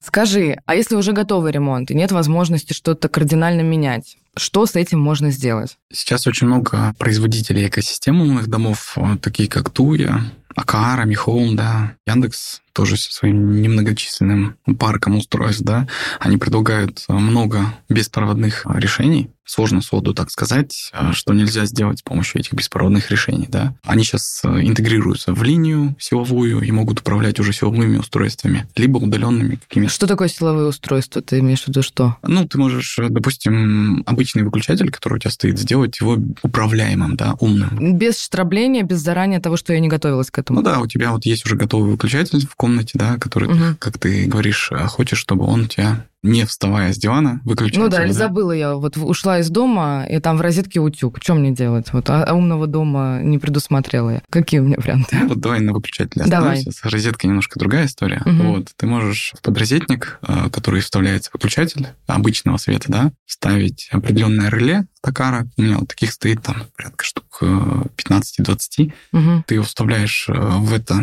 Скажи, 0.00 0.56
а 0.66 0.74
если 0.74 0.96
уже 0.96 1.12
готовый 1.12 1.52
ремонт 1.52 1.92
и 1.92 1.94
нет 1.94 2.10
возможности 2.10 2.72
что-то 2.72 3.08
кардинально 3.08 3.60
менять, 3.60 4.16
что 4.38 4.66
с 4.66 4.74
этим 4.76 5.00
можно 5.00 5.30
сделать? 5.30 5.76
Сейчас 5.92 6.26
очень 6.26 6.46
много 6.46 6.94
производителей 6.98 7.68
экосистем 7.68 8.20
умных 8.20 8.48
домов, 8.48 8.94
э, 8.96 9.16
такие 9.20 9.48
как 9.48 9.70
Туя, 9.70 10.22
Акара, 10.54 11.04
Михоум, 11.04 11.54
да, 11.54 11.94
Яндекс 12.06 12.62
тоже 12.72 12.96
со 12.96 13.12
своим 13.12 13.60
немногочисленным 13.60 14.56
парком 14.78 15.16
устройств, 15.16 15.62
да, 15.62 15.86
они 16.20 16.36
предлагают 16.36 17.04
много 17.08 17.74
беспроводных 17.88 18.66
решений, 18.66 19.30
сложно 19.48 19.80
своду 19.80 20.14
так 20.14 20.30
сказать, 20.30 20.90
а, 20.92 21.12
что 21.12 21.32
нельзя 21.32 21.64
сделать 21.64 22.00
с 22.00 22.02
помощью 22.02 22.40
этих 22.40 22.52
беспроводных 22.52 23.10
решений. 23.10 23.46
Да? 23.48 23.74
Они 23.82 24.04
сейчас 24.04 24.42
э, 24.44 24.62
интегрируются 24.62 25.32
в 25.32 25.42
линию 25.42 25.96
силовую 25.98 26.60
и 26.60 26.70
могут 26.70 27.00
управлять 27.00 27.40
уже 27.40 27.52
силовыми 27.52 27.96
устройствами, 27.96 28.68
либо 28.76 28.98
удаленными 28.98 29.56
какими-то. 29.56 29.92
Что 29.92 30.06
такое 30.06 30.28
силовые 30.28 30.66
устройства? 30.66 31.22
Ты 31.22 31.38
имеешь 31.38 31.64
в 31.64 31.68
виду 31.68 31.82
что? 31.82 32.16
Ну, 32.22 32.46
ты 32.46 32.58
можешь, 32.58 32.98
э, 32.98 33.08
допустим, 33.08 34.02
обычный 34.06 34.42
выключатель, 34.42 34.90
который 34.90 35.14
у 35.14 35.18
тебя 35.18 35.30
стоит, 35.30 35.58
сделать 35.58 35.98
его 35.98 36.18
управляемым, 36.42 37.16
да, 37.16 37.34
умным. 37.40 37.96
Без 37.96 38.20
штрабления, 38.20 38.82
без 38.82 38.98
заранее 38.98 39.40
того, 39.40 39.56
что 39.56 39.72
я 39.72 39.80
не 39.80 39.88
готовилась 39.88 40.30
к 40.30 40.38
этому. 40.38 40.60
Ну 40.60 40.64
да, 40.64 40.80
у 40.80 40.86
тебя 40.86 41.12
вот 41.12 41.24
есть 41.24 41.46
уже 41.46 41.56
готовый 41.56 41.90
выключатель 41.90 42.46
в 42.46 42.54
комнате, 42.54 42.92
да, 42.94 43.16
который, 43.16 43.48
угу. 43.48 43.76
как 43.78 43.98
ты 43.98 44.26
говоришь, 44.26 44.68
э, 44.72 44.86
хочешь, 44.86 45.18
чтобы 45.18 45.46
он 45.46 45.62
у 45.62 45.66
тебя 45.66 46.04
не 46.22 46.44
вставая 46.44 46.92
с 46.92 46.96
дивана, 46.96 47.40
выключать. 47.44 47.78
Ну 47.78 47.88
да, 47.88 48.04
или 48.04 48.12
забыла 48.12 48.52
я, 48.52 48.74
вот 48.74 48.96
ушла 48.96 49.38
из 49.38 49.50
дома, 49.50 50.04
и 50.08 50.18
там 50.18 50.36
в 50.36 50.40
розетке 50.40 50.80
утюг. 50.80 51.18
Что 51.22 51.34
мне 51.34 51.52
делать? 51.52 51.92
Вот 51.92 52.10
а, 52.10 52.24
а 52.24 52.34
умного 52.34 52.66
дома 52.66 53.20
не 53.22 53.38
предусмотрела 53.38 54.10
я. 54.10 54.22
Какие 54.30 54.60
у 54.60 54.64
меня 54.64 54.76
варианты? 54.78 55.16
Вот 55.28 55.38
давай 55.40 55.60
на 55.60 55.72
выключателе 55.72 56.24
Давай. 56.24 56.58
остановимся. 56.58 56.72
С 56.72 56.84
розеткой 56.90 57.28
немножко 57.28 57.58
другая 57.58 57.86
история. 57.86 58.22
Мгм. 58.24 58.52
Вот, 58.52 58.68
ты 58.76 58.86
можешь 58.86 59.34
в 59.36 59.42
подрозетник, 59.42 60.18
э, 60.26 60.50
который 60.50 60.80
вставляется 60.80 61.30
в 61.30 61.34
выключатель 61.34 61.86
обычного 62.06 62.56
света, 62.56 62.86
да, 62.88 63.12
вставить 63.26 63.88
определенное 63.92 64.50
реле 64.50 64.86
Такара. 65.00 65.46
У 65.56 65.62
меня 65.62 65.78
вот 65.78 65.88
таких 65.88 66.12
стоит 66.12 66.42
там 66.42 66.64
порядка 66.76 67.04
штук 67.04 67.38
э, 67.42 67.82
15-20. 67.96 68.92
Мгм. 69.12 69.44
Ты 69.46 69.54
его 69.54 69.64
вставляешь 69.64 70.28
э, 70.28 70.32
в 70.32 70.72
это 70.74 70.94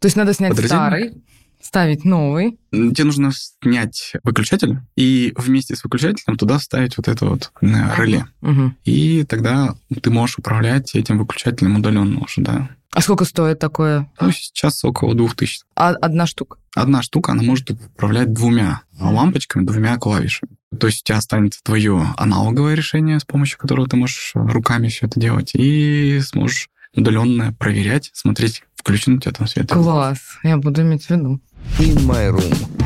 То 0.00 0.06
есть 0.06 0.16
надо 0.16 0.32
снять 0.34 0.56
старый, 0.64 1.14
ставить 1.60 2.04
новый. 2.04 2.58
Тебе 2.72 3.04
нужно 3.04 3.30
снять 3.32 4.14
выключатель 4.22 4.78
и 4.96 5.32
вместе 5.36 5.76
с 5.76 5.84
выключателем 5.84 6.36
туда 6.36 6.58
вставить 6.58 6.96
вот 6.96 7.08
это 7.08 7.26
вот 7.26 7.52
э, 7.60 7.66
реле. 7.96 8.26
Мгм. 8.40 8.76
И 8.84 9.24
тогда 9.24 9.74
ты 10.02 10.10
можешь 10.10 10.38
управлять 10.38 10.94
этим 10.94 11.18
выключателем 11.18 11.76
удаленно 11.76 12.20
уже, 12.20 12.40
да. 12.40 12.70
А 12.92 13.00
сколько 13.00 13.24
стоит 13.24 13.58
такое? 13.60 14.10
Ну, 14.20 14.32
сейчас 14.32 14.84
около 14.84 15.14
2000. 15.14 15.62
А, 15.76 15.90
одна 15.90 16.26
штука. 16.26 16.58
Одна 16.74 17.02
штука, 17.02 17.32
она 17.32 17.42
может 17.42 17.70
управлять 17.70 18.32
двумя 18.32 18.82
лампочками, 18.98 19.64
двумя 19.64 19.96
клавишами. 19.96 20.52
То 20.78 20.86
есть 20.86 21.02
у 21.02 21.04
тебя 21.04 21.18
останется 21.18 21.60
твое 21.62 22.14
аналоговое 22.16 22.74
решение, 22.74 23.18
с 23.18 23.24
помощью 23.24 23.58
которого 23.58 23.88
ты 23.88 23.96
можешь 23.96 24.32
руками 24.34 24.88
все 24.88 25.06
это 25.06 25.18
делать, 25.20 25.52
и 25.54 26.20
сможешь 26.20 26.68
удаленно 26.94 27.52
проверять, 27.52 28.10
смотреть, 28.12 28.62
включен 28.74 29.14
у 29.14 29.18
тебя 29.18 29.32
там 29.32 29.46
свет. 29.46 29.68
Класс. 29.70 30.20
Я 30.42 30.56
буду 30.56 30.82
иметь 30.82 31.06
в 31.06 31.10
виду. 31.10 31.40
In 31.78 31.96
My 32.06 32.30
Room. 32.30 32.80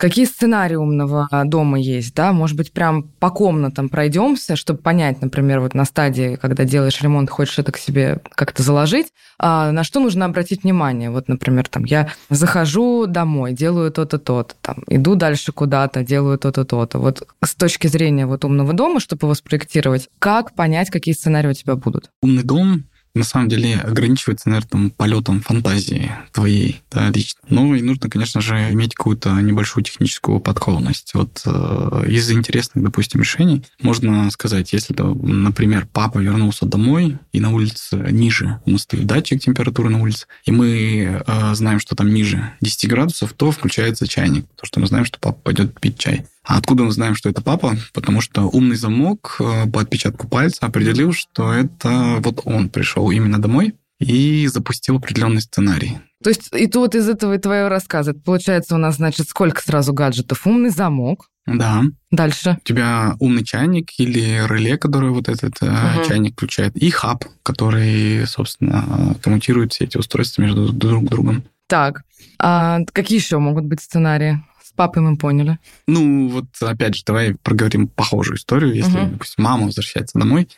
Какие 0.00 0.24
сценарии 0.24 0.76
умного 0.76 1.28
дома 1.44 1.78
есть, 1.78 2.14
да? 2.14 2.32
Может 2.32 2.56
быть, 2.56 2.72
прям 2.72 3.02
по 3.18 3.28
комнатам 3.28 3.90
пройдемся, 3.90 4.56
чтобы 4.56 4.80
понять, 4.80 5.20
например, 5.20 5.60
вот 5.60 5.74
на 5.74 5.84
стадии, 5.84 6.36
когда 6.36 6.64
делаешь 6.64 7.02
ремонт, 7.02 7.28
хочешь 7.28 7.58
это 7.58 7.70
к 7.70 7.76
себе 7.76 8.18
как-то 8.30 8.62
заложить, 8.62 9.08
а 9.38 9.72
на 9.72 9.84
что 9.84 10.00
нужно 10.00 10.24
обратить 10.24 10.62
внимание? 10.62 11.10
Вот, 11.10 11.28
например, 11.28 11.68
там 11.68 11.84
я 11.84 12.08
захожу 12.30 13.04
домой, 13.06 13.52
делаю 13.52 13.90
то-то, 13.90 14.18
то-то, 14.18 14.54
там, 14.62 14.84
иду 14.88 15.16
дальше 15.16 15.52
куда-то, 15.52 16.02
делаю 16.02 16.38
то-то, 16.38 16.64
то-то. 16.64 16.98
Вот 16.98 17.28
с 17.44 17.54
точки 17.54 17.86
зрения 17.86 18.24
вот 18.24 18.46
умного 18.46 18.72
дома, 18.72 19.00
чтобы 19.00 19.26
его 19.26 19.34
спроектировать, 19.34 20.08
как 20.18 20.54
понять, 20.54 20.88
какие 20.88 21.12
сценарии 21.12 21.48
у 21.48 21.52
тебя 21.52 21.76
будут? 21.76 22.08
Умный 22.22 22.42
дом 22.42 22.84
на 23.14 23.24
самом 23.24 23.48
деле 23.48 23.76
ограничивается, 23.76 24.48
наверное, 24.48 24.68
там, 24.68 24.90
полетом 24.90 25.40
фантазии 25.40 26.12
твоей, 26.32 26.82
да, 26.90 27.10
лично. 27.10 27.40
Ну 27.48 27.74
и 27.74 27.82
нужно, 27.82 28.08
конечно 28.08 28.40
же, 28.40 28.54
иметь 28.70 28.94
какую-то 28.94 29.30
небольшую 29.40 29.84
техническую 29.84 30.40
подкованность. 30.40 31.12
Вот 31.14 31.42
э, 31.44 32.04
из 32.08 32.30
интересных, 32.30 32.84
допустим, 32.84 33.20
решений 33.20 33.64
можно 33.82 34.30
сказать, 34.30 34.72
если, 34.72 34.94
например, 34.94 35.88
папа 35.92 36.18
вернулся 36.18 36.66
домой, 36.66 37.18
и 37.32 37.40
на 37.40 37.52
улице 37.52 37.96
ниже 38.10 38.60
у 38.64 38.70
нас 38.70 38.82
стоит 38.82 39.06
датчик 39.06 39.40
температуры 39.40 39.90
на 39.90 40.00
улице, 40.00 40.26
и 40.44 40.52
мы 40.52 41.22
э, 41.26 41.54
знаем, 41.54 41.80
что 41.80 41.96
там 41.96 42.12
ниже 42.12 42.52
10 42.60 42.88
градусов, 42.88 43.32
то 43.32 43.50
включается 43.50 44.06
чайник, 44.06 44.46
потому 44.50 44.66
что 44.66 44.80
мы 44.80 44.86
знаем, 44.86 45.04
что 45.04 45.18
папа 45.18 45.38
пойдет 45.42 45.78
пить 45.80 45.98
чай. 45.98 46.26
А 46.44 46.56
откуда 46.58 46.84
мы 46.84 46.92
знаем, 46.92 47.14
что 47.14 47.28
это 47.28 47.42
папа? 47.42 47.76
Потому 47.92 48.20
что 48.20 48.42
умный 48.42 48.76
замок 48.76 49.36
э, 49.40 49.66
по 49.70 49.80
отпечатку 49.80 50.26
пальца 50.26 50.66
определил, 50.66 51.12
что 51.12 51.52
это 51.52 52.16
вот 52.20 52.40
он 52.44 52.70
пришел 52.70 53.10
именно 53.10 53.40
домой 53.40 53.74
и 53.98 54.46
запустил 54.46 54.96
определенный 54.96 55.42
сценарий. 55.42 55.98
То 56.22 56.30
есть 56.30 56.48
и 56.54 56.66
то 56.66 56.80
вот 56.80 56.94
из 56.94 57.08
этого 57.08 57.34
и 57.34 57.38
твоего 57.38 57.68
рассказа. 57.68 58.14
Получается 58.14 58.74
у 58.74 58.78
нас, 58.78 58.96
значит, 58.96 59.28
сколько 59.28 59.62
сразу 59.62 59.92
гаджетов? 59.92 60.46
Умный 60.46 60.70
замок. 60.70 61.28
Да. 61.46 61.82
Дальше. 62.10 62.58
У 62.60 62.66
тебя 62.66 63.16
умный 63.18 63.44
чайник 63.44 63.90
или 63.98 64.46
реле, 64.46 64.76
который 64.78 65.10
вот 65.10 65.28
этот 65.28 65.60
Мгм. 65.60 66.04
чайник 66.06 66.32
включает, 66.34 66.76
и 66.76 66.90
хаб, 66.90 67.24
который, 67.42 68.26
собственно, 68.26 69.16
коммутирует 69.22 69.72
все 69.72 69.84
эти 69.84 69.96
устройства 69.96 70.42
между 70.42 70.72
друг 70.72 71.04
другом. 71.08 71.42
Так, 71.66 72.02
а 72.38 72.80
какие 72.92 73.18
еще 73.18 73.38
могут 73.38 73.64
быть 73.64 73.80
сценарии? 73.80 74.42
Папой 74.80 75.02
мы 75.02 75.18
поняли. 75.18 75.58
Ну, 75.86 76.28
вот 76.28 76.46
опять 76.62 76.94
же, 76.94 77.02
давай 77.04 77.34
проговорим 77.34 77.86
похожую 77.86 78.38
историю. 78.38 78.74
Если, 78.74 78.98
Мгм. 78.98 79.12
допустим, 79.12 79.44
мама 79.44 79.66
возвращается 79.66 80.18
домой, 80.18 80.48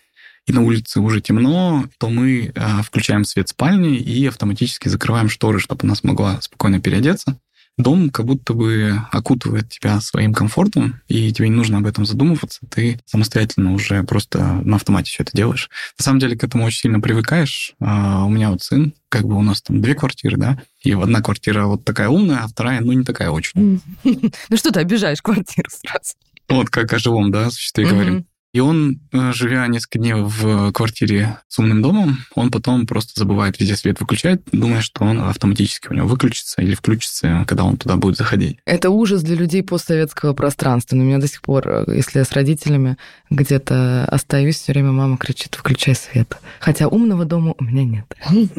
и 0.47 0.52
на 0.52 0.62
улице 0.62 1.00
уже 1.00 1.21
темно, 1.21 1.87
то 1.99 2.09
мы 2.09 2.52
э, 2.55 2.83
включаем 2.85 3.25
свет 3.25 3.49
спальни 3.49 3.97
и 3.97 4.25
автоматически 4.26 4.87
закрываем 4.87 5.29
шторы, 5.29 5.59
чтобы 5.59 5.81
она 5.83 5.97
смогла 5.97 6.41
спокойно 6.41 6.81
переодеться. 6.81 7.37
Дом 7.79 8.11
как 8.11 8.26
будто 8.26 8.52
бы 8.52 9.00
окутывает 9.11 9.71
тебя 9.71 10.00
своим 10.00 10.35
комфортом, 10.35 11.00
и 11.09 11.33
тебе 11.33 11.49
не 11.49 11.57
нужно 11.57 11.79
об 11.79 11.87
этом 11.87 12.05
задумываться. 12.05 12.61
Ты 12.69 13.00
самостоятельно 13.07 13.73
уже 13.73 14.02
просто 14.02 14.43
на 14.64 14.76
автомате 14.76 15.11
все 15.11 15.23
это 15.23 15.33
делаешь. 15.35 15.71
На 15.99 16.02
самом 16.05 16.19
деле 16.19 16.37
к 16.37 16.45
этому 16.45 16.64
очень 16.64 16.81
сильно 16.81 17.00
привыкаешь. 17.00 17.75
А, 17.81 18.25
У 18.25 18.29
меня 18.29 18.50
вот 18.50 18.62
сын, 18.62 18.93
как 19.09 19.25
бы 19.25 19.37
у 19.37 19.43
нас 19.43 19.62
там 19.62 19.81
две 19.81 19.95
квартиры, 19.95 20.37
да, 20.37 20.62
и 20.83 20.93
одна 20.93 21.23
квартира 21.23 21.64
вот 21.67 21.85
такая 21.85 22.09
умная, 22.09 22.41
а 22.43 22.49
вторая, 22.49 22.81
ну, 22.81 22.93
не 22.93 23.05
такая 23.05 23.31
очень. 23.31 23.81
Ну 24.49 24.57
что 24.57 24.71
ты 24.71 24.81
обижаешь 24.81 25.23
квартиру 25.23 25.69
сразу? 25.71 26.14
Вот 26.49 26.69
как 26.69 26.93
о 26.93 26.99
живом, 26.99 27.31
да, 27.31 27.50
существе 27.50 27.87
говорим. 27.87 28.26
И 28.52 28.61
он, 28.61 29.00
э, 29.12 29.32
живя 29.32 29.66
несколько 29.66 29.99
дней 29.99 30.12
в 30.14 30.73
квартире 30.73 31.38
с 31.49 31.59
умным 31.59 31.80
домом, 31.80 32.18
он 32.35 32.50
потом 32.50 32.87
просто 32.87 33.12
забывает 33.18 33.59
везде 33.59 33.76
свет 33.76 33.99
выключать, 34.00 34.42
думая, 34.52 34.82
что 34.82 35.04
он 35.04 35.21
автоматически 35.21 35.88
у 35.88 35.94
него 35.94 36.06
выключится 36.06 36.61
или 36.61 36.75
включится, 36.75 37.44
когда 37.49 37.64
он 37.64 37.78
туда 37.78 37.97
будет 37.97 38.16
заходить. 38.16 38.59
Это 38.66 38.90
ужас 38.90 39.23
для 39.23 39.37
людей 39.37 39.62
постсоветского 39.62 40.35
пространства. 40.35 40.97
Но 40.97 41.02
у 41.02 41.06
меня 41.06 41.18
до 41.18 41.28
сих 41.28 41.40
пор, 41.40 41.66
э, 41.66 41.85
если 41.97 42.18
я 42.18 42.25
с 42.26 42.32
родителями 42.32 42.99
где-то 43.30 44.04
остаюсь, 44.04 44.56
все 44.56 44.73
время 44.73 44.92
мама 44.92 45.16
кричит, 45.16 45.54
включай 45.54 45.94
свет. 45.94 46.37
Хотя 46.61 46.88
умного 46.88 47.25
дома 47.25 47.54
у 47.59 47.64
меня 47.64 47.85
нет. 47.85 48.16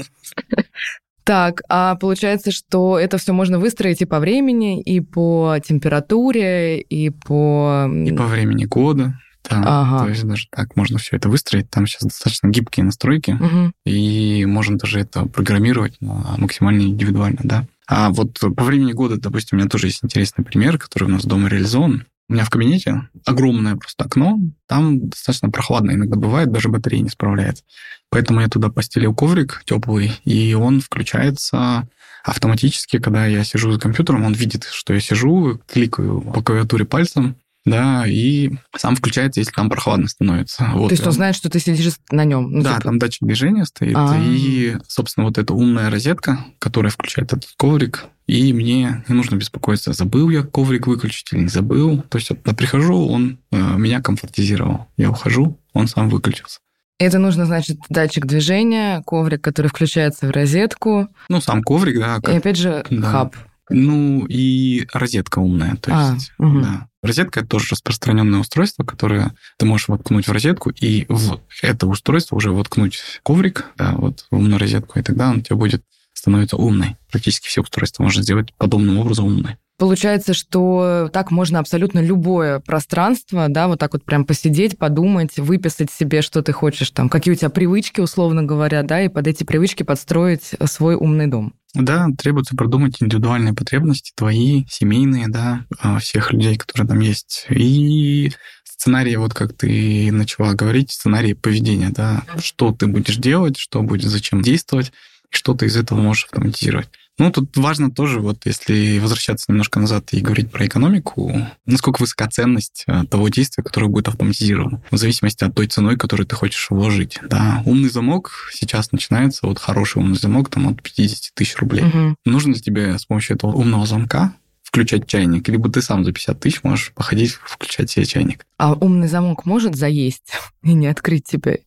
Так, 1.25 1.61
а 1.69 1.95
получается, 1.95 2.51
что 2.51 2.99
это 2.99 3.17
все 3.17 3.31
можно 3.31 3.57
выстроить 3.57 4.01
и 4.01 4.05
по 4.05 4.19
времени, 4.19 4.81
и 4.81 4.99
по 4.99 5.55
температуре, 5.65 6.81
и 6.81 7.11
по... 7.11 7.89
И 8.05 8.11
по 8.11 8.25
времени 8.25 8.65
года. 8.65 9.17
Да, 9.49 9.61
Ага. 9.65 10.05
то 10.05 10.09
есть 10.09 10.23
даже 10.25 10.47
так 10.49 10.75
можно 10.75 10.97
все 10.99 11.17
это 11.17 11.27
выстроить. 11.29 11.69
Там 11.69 11.85
сейчас 11.85 12.03
достаточно 12.03 12.47
гибкие 12.47 12.85
настройки, 12.85 13.31
Мгм. 13.31 13.73
и 13.85 14.45
можно 14.45 14.77
даже 14.77 14.99
это 14.99 15.25
программировать 15.25 15.97
максимально 15.99 16.83
индивидуально, 16.83 17.39
да. 17.43 17.67
А 17.87 18.09
вот 18.11 18.39
по 18.39 18.63
времени 18.63 18.93
года, 18.93 19.17
допустим, 19.17 19.57
у 19.57 19.59
меня 19.61 19.69
тоже 19.69 19.87
есть 19.87 19.99
интересный 20.03 20.45
пример, 20.45 20.77
который 20.77 21.05
у 21.05 21.09
нас 21.11 21.25
дома 21.25 21.49
реализован. 21.49 22.05
У 22.29 22.33
меня 22.33 22.45
в 22.45 22.49
кабинете 22.49 23.09
огромное 23.25 23.75
просто 23.75 24.05
окно, 24.05 24.39
там 24.65 25.09
достаточно 25.09 25.49
прохладно 25.49 25.91
иногда 25.91 26.15
бывает, 26.15 26.51
даже 26.51 26.69
батарея 26.69 27.01
не 27.01 27.09
справляется. 27.09 27.63
Поэтому 28.09 28.39
я 28.39 28.47
туда 28.47 28.69
постелил 28.69 29.13
коврик 29.13 29.61
теплый, 29.65 30.13
и 30.23 30.53
он 30.53 30.79
включается 30.79 31.87
автоматически, 32.23 32.99
когда 32.99 33.25
я 33.25 33.43
сижу 33.43 33.73
за 33.73 33.79
компьютером, 33.79 34.23
он 34.23 34.33
видит, 34.33 34.63
что 34.71 34.93
я 34.93 35.01
сижу, 35.01 35.59
кликаю 35.71 36.21
по 36.21 36.41
клавиатуре 36.41 36.85
пальцем, 36.85 37.35
да, 37.65 38.05
и 38.07 38.51
сам 38.75 38.95
включается, 38.95 39.39
если 39.39 39.51
там 39.53 39.69
прохладно 39.69 40.07
становится. 40.07 40.69
Вот, 40.73 40.89
То 40.89 40.93
есть 40.93 41.03
и 41.03 41.07
он 41.07 41.11
знает, 41.13 41.35
что 41.35 41.49
ты 41.49 41.59
сидишь 41.59 41.93
на 42.11 42.25
нем. 42.25 42.61
да, 42.61 42.79
там 42.79 42.99
датчик 42.99 43.23
движения 43.27 43.65
стоит, 43.65 43.95
А. 43.97 44.17
и, 44.21 44.77
собственно, 44.87 45.25
вот 45.25 45.37
эта 45.37 45.53
умная 45.53 45.89
розетка, 45.89 46.39
которая 46.59 46.91
включает 46.91 47.33
этот 47.33 47.49
коврик, 47.57 48.05
и 48.27 48.53
мне 48.53 49.03
не 49.07 49.15
нужно 49.15 49.35
беспокоиться, 49.35 49.93
забыл 49.93 50.29
я 50.29 50.43
коврик 50.43 50.87
выключить 50.87 51.31
или 51.33 51.41
не 51.41 51.47
забыл. 51.49 52.01
То 52.09 52.17
есть 52.17 52.29
я 52.29 52.53
прихожу, 52.53 53.07
он 53.07 53.39
э, 53.51 53.57
меня 53.77 54.01
комфортизировал. 54.01 54.87
Я 54.97 55.09
ухожу, 55.11 55.59
он 55.73 55.87
сам 55.87 56.09
выключился. 56.09 56.59
Это 56.99 57.19
нужно, 57.19 57.45
значит, 57.45 57.77
датчик 57.89 58.25
движения, 58.25 59.01
коврик, 59.05 59.41
который 59.41 59.67
включается 59.67 60.27
в 60.27 60.31
розетку, 60.31 61.09
Ну, 61.27 61.41
сам 61.41 61.61
коврик, 61.63 61.99
да, 61.99 62.17
и 62.17 62.21
как- 62.21 62.35
опять 62.35 62.55
же 62.57 62.85
Да. 62.89 63.11
хаб. 63.11 63.35
Ну 63.69 64.25
и 64.27 64.87
розетка 64.93 65.39
умная. 65.39 65.75
То 65.77 65.91
А, 65.93 66.13
есть, 66.13 66.31
мгм. 66.37 66.61
да. 66.61 66.87
Розетка 67.01 67.41
это 67.41 67.49
тоже 67.49 67.67
распространенное 67.71 68.39
устройство, 68.39 68.83
которое 68.83 69.33
ты 69.57 69.65
можешь 69.65 69.87
воткнуть 69.89 70.27
в 70.27 70.31
розетку, 70.31 70.69
и 70.69 71.05
в 71.09 71.39
это 71.61 71.87
устройство 71.87 72.35
уже 72.37 72.51
воткнуть 72.51 73.01
коврик, 73.23 73.65
да, 73.77 73.93
вот 73.93 74.25
в 74.31 74.35
умную 74.35 74.59
розетку, 74.59 74.99
и 74.99 75.03
тогда 75.03 75.29
он 75.29 75.37
у 75.37 75.41
тебя 75.41 75.55
будет 75.57 75.83
становиться 76.13 76.55
умной. 76.55 76.95
Практически 77.11 77.47
все 77.47 77.61
устройства 77.61 78.03
можно 78.03 78.23
сделать 78.23 78.53
подобным 78.57 78.99
образом 78.99 79.25
умной. 79.25 79.57
Получается, 79.77 80.33
что 80.33 81.09
так 81.11 81.31
можно 81.31 81.59
абсолютно 81.59 81.99
любое 81.99 82.59
пространство, 82.59 83.47
да, 83.49 83.67
вот 83.67 83.79
так 83.79 83.93
вот 83.93 84.05
прям 84.05 84.23
посидеть, 84.23 84.77
подумать, 84.77 85.37
выписать 85.37 85.91
себе, 85.91 86.21
что 86.21 86.43
ты 86.43 86.53
хочешь 86.53 86.91
там, 86.91 87.09
какие 87.09 87.33
у 87.33 87.37
тебя 87.37 87.49
привычки, 87.49 87.99
условно 87.99 88.43
говоря, 88.43 88.83
да, 88.83 89.01
и 89.01 89.09
под 89.09 89.27
эти 89.27 89.43
привычки 89.43 89.83
подстроить 89.83 90.51
свой 90.65 90.95
умный 90.95 91.27
дом. 91.27 91.53
Да, 91.73 92.07
требуется 92.15 92.55
продумать 92.55 93.01
индивидуальные 93.01 93.55
потребности 93.55 94.11
твои, 94.15 94.65
семейные, 94.69 95.27
да, 95.27 95.65
а, 95.79 95.97
всех 95.97 96.31
людей, 96.31 96.55
которые 96.55 96.87
там 96.87 96.99
есть. 96.99 97.47
И 97.49 98.31
сценарии, 98.63 99.15
вот 99.15 99.33
как 99.33 99.53
ты 99.53 100.11
начала 100.11 100.53
говорить, 100.53 100.91
сценарии 100.91 101.33
поведения, 101.33 101.89
да, 101.89 102.23
что 102.37 102.73
ты 102.73 102.85
будешь 102.85 103.15
делать, 103.15 103.57
что 103.57 103.81
будет, 103.81 104.11
зачем 104.11 104.43
действовать, 104.43 104.91
и 105.31 105.35
что 105.35 105.55
ты 105.55 105.65
из 105.65 105.75
этого 105.75 105.99
можешь 105.99 106.25
автоматизировать. 106.25 106.89
Ну, 107.19 107.31
тут 107.31 107.55
важно 107.57 107.91
тоже, 107.91 108.19
вот 108.19 108.45
если 108.45 108.97
возвращаться 108.97 109.45
немножко 109.49 109.79
назад 109.79 110.11
и 110.13 110.19
говорить 110.19 110.51
про 110.51 110.65
экономику, 110.65 111.31
насколько 111.65 112.01
высока 112.01 112.27
ценность 112.27 112.85
э, 112.87 113.03
того 113.09 113.29
действия, 113.29 113.63
которое 113.63 113.87
будет 113.87 114.07
автоматизировано, 114.07 114.81
в 114.89 114.97
зависимости 114.97 115.43
от 115.43 115.53
той 115.53 115.67
ценой, 115.67 115.95
которую 115.95 116.25
ты 116.25 116.35
хочешь 116.35 116.67
вложить. 116.71 117.19
Да, 117.29 117.61
умный 117.65 117.89
замок 117.89 118.49
сейчас 118.51 118.91
начинается, 118.91 119.45
вот 119.45 119.59
хороший 119.59 119.99
умный 119.99 120.17
замок, 120.17 120.49
там 120.49 120.67
от 120.67 120.81
50 120.81 121.33
тысяч 121.35 121.55
рублей. 121.57 121.83
Мгм. 121.83 122.15
Нужно 122.25 122.55
тебе 122.55 122.97
с 122.97 123.05
помощью 123.05 123.35
этого 123.35 123.51
умного 123.51 123.85
замка 123.85 124.33
включать 124.73 125.05
чайник, 125.05 125.47
либо 125.49 125.69
ты 125.69 125.83
сам 125.83 126.03
за 126.03 126.11
50 126.11 126.39
тысяч 126.39 126.63
можешь 126.63 126.93
походить, 126.95 127.33
включать 127.33 127.91
себе 127.91 128.05
чайник. 128.07 128.43
А 128.57 128.73
умный 128.73 129.07
замок 129.07 129.45
может 129.45 129.75
заесть 129.75 130.31
и 130.63 130.73
не 130.73 130.87
открыть 130.87 131.25
тебе 131.25 131.59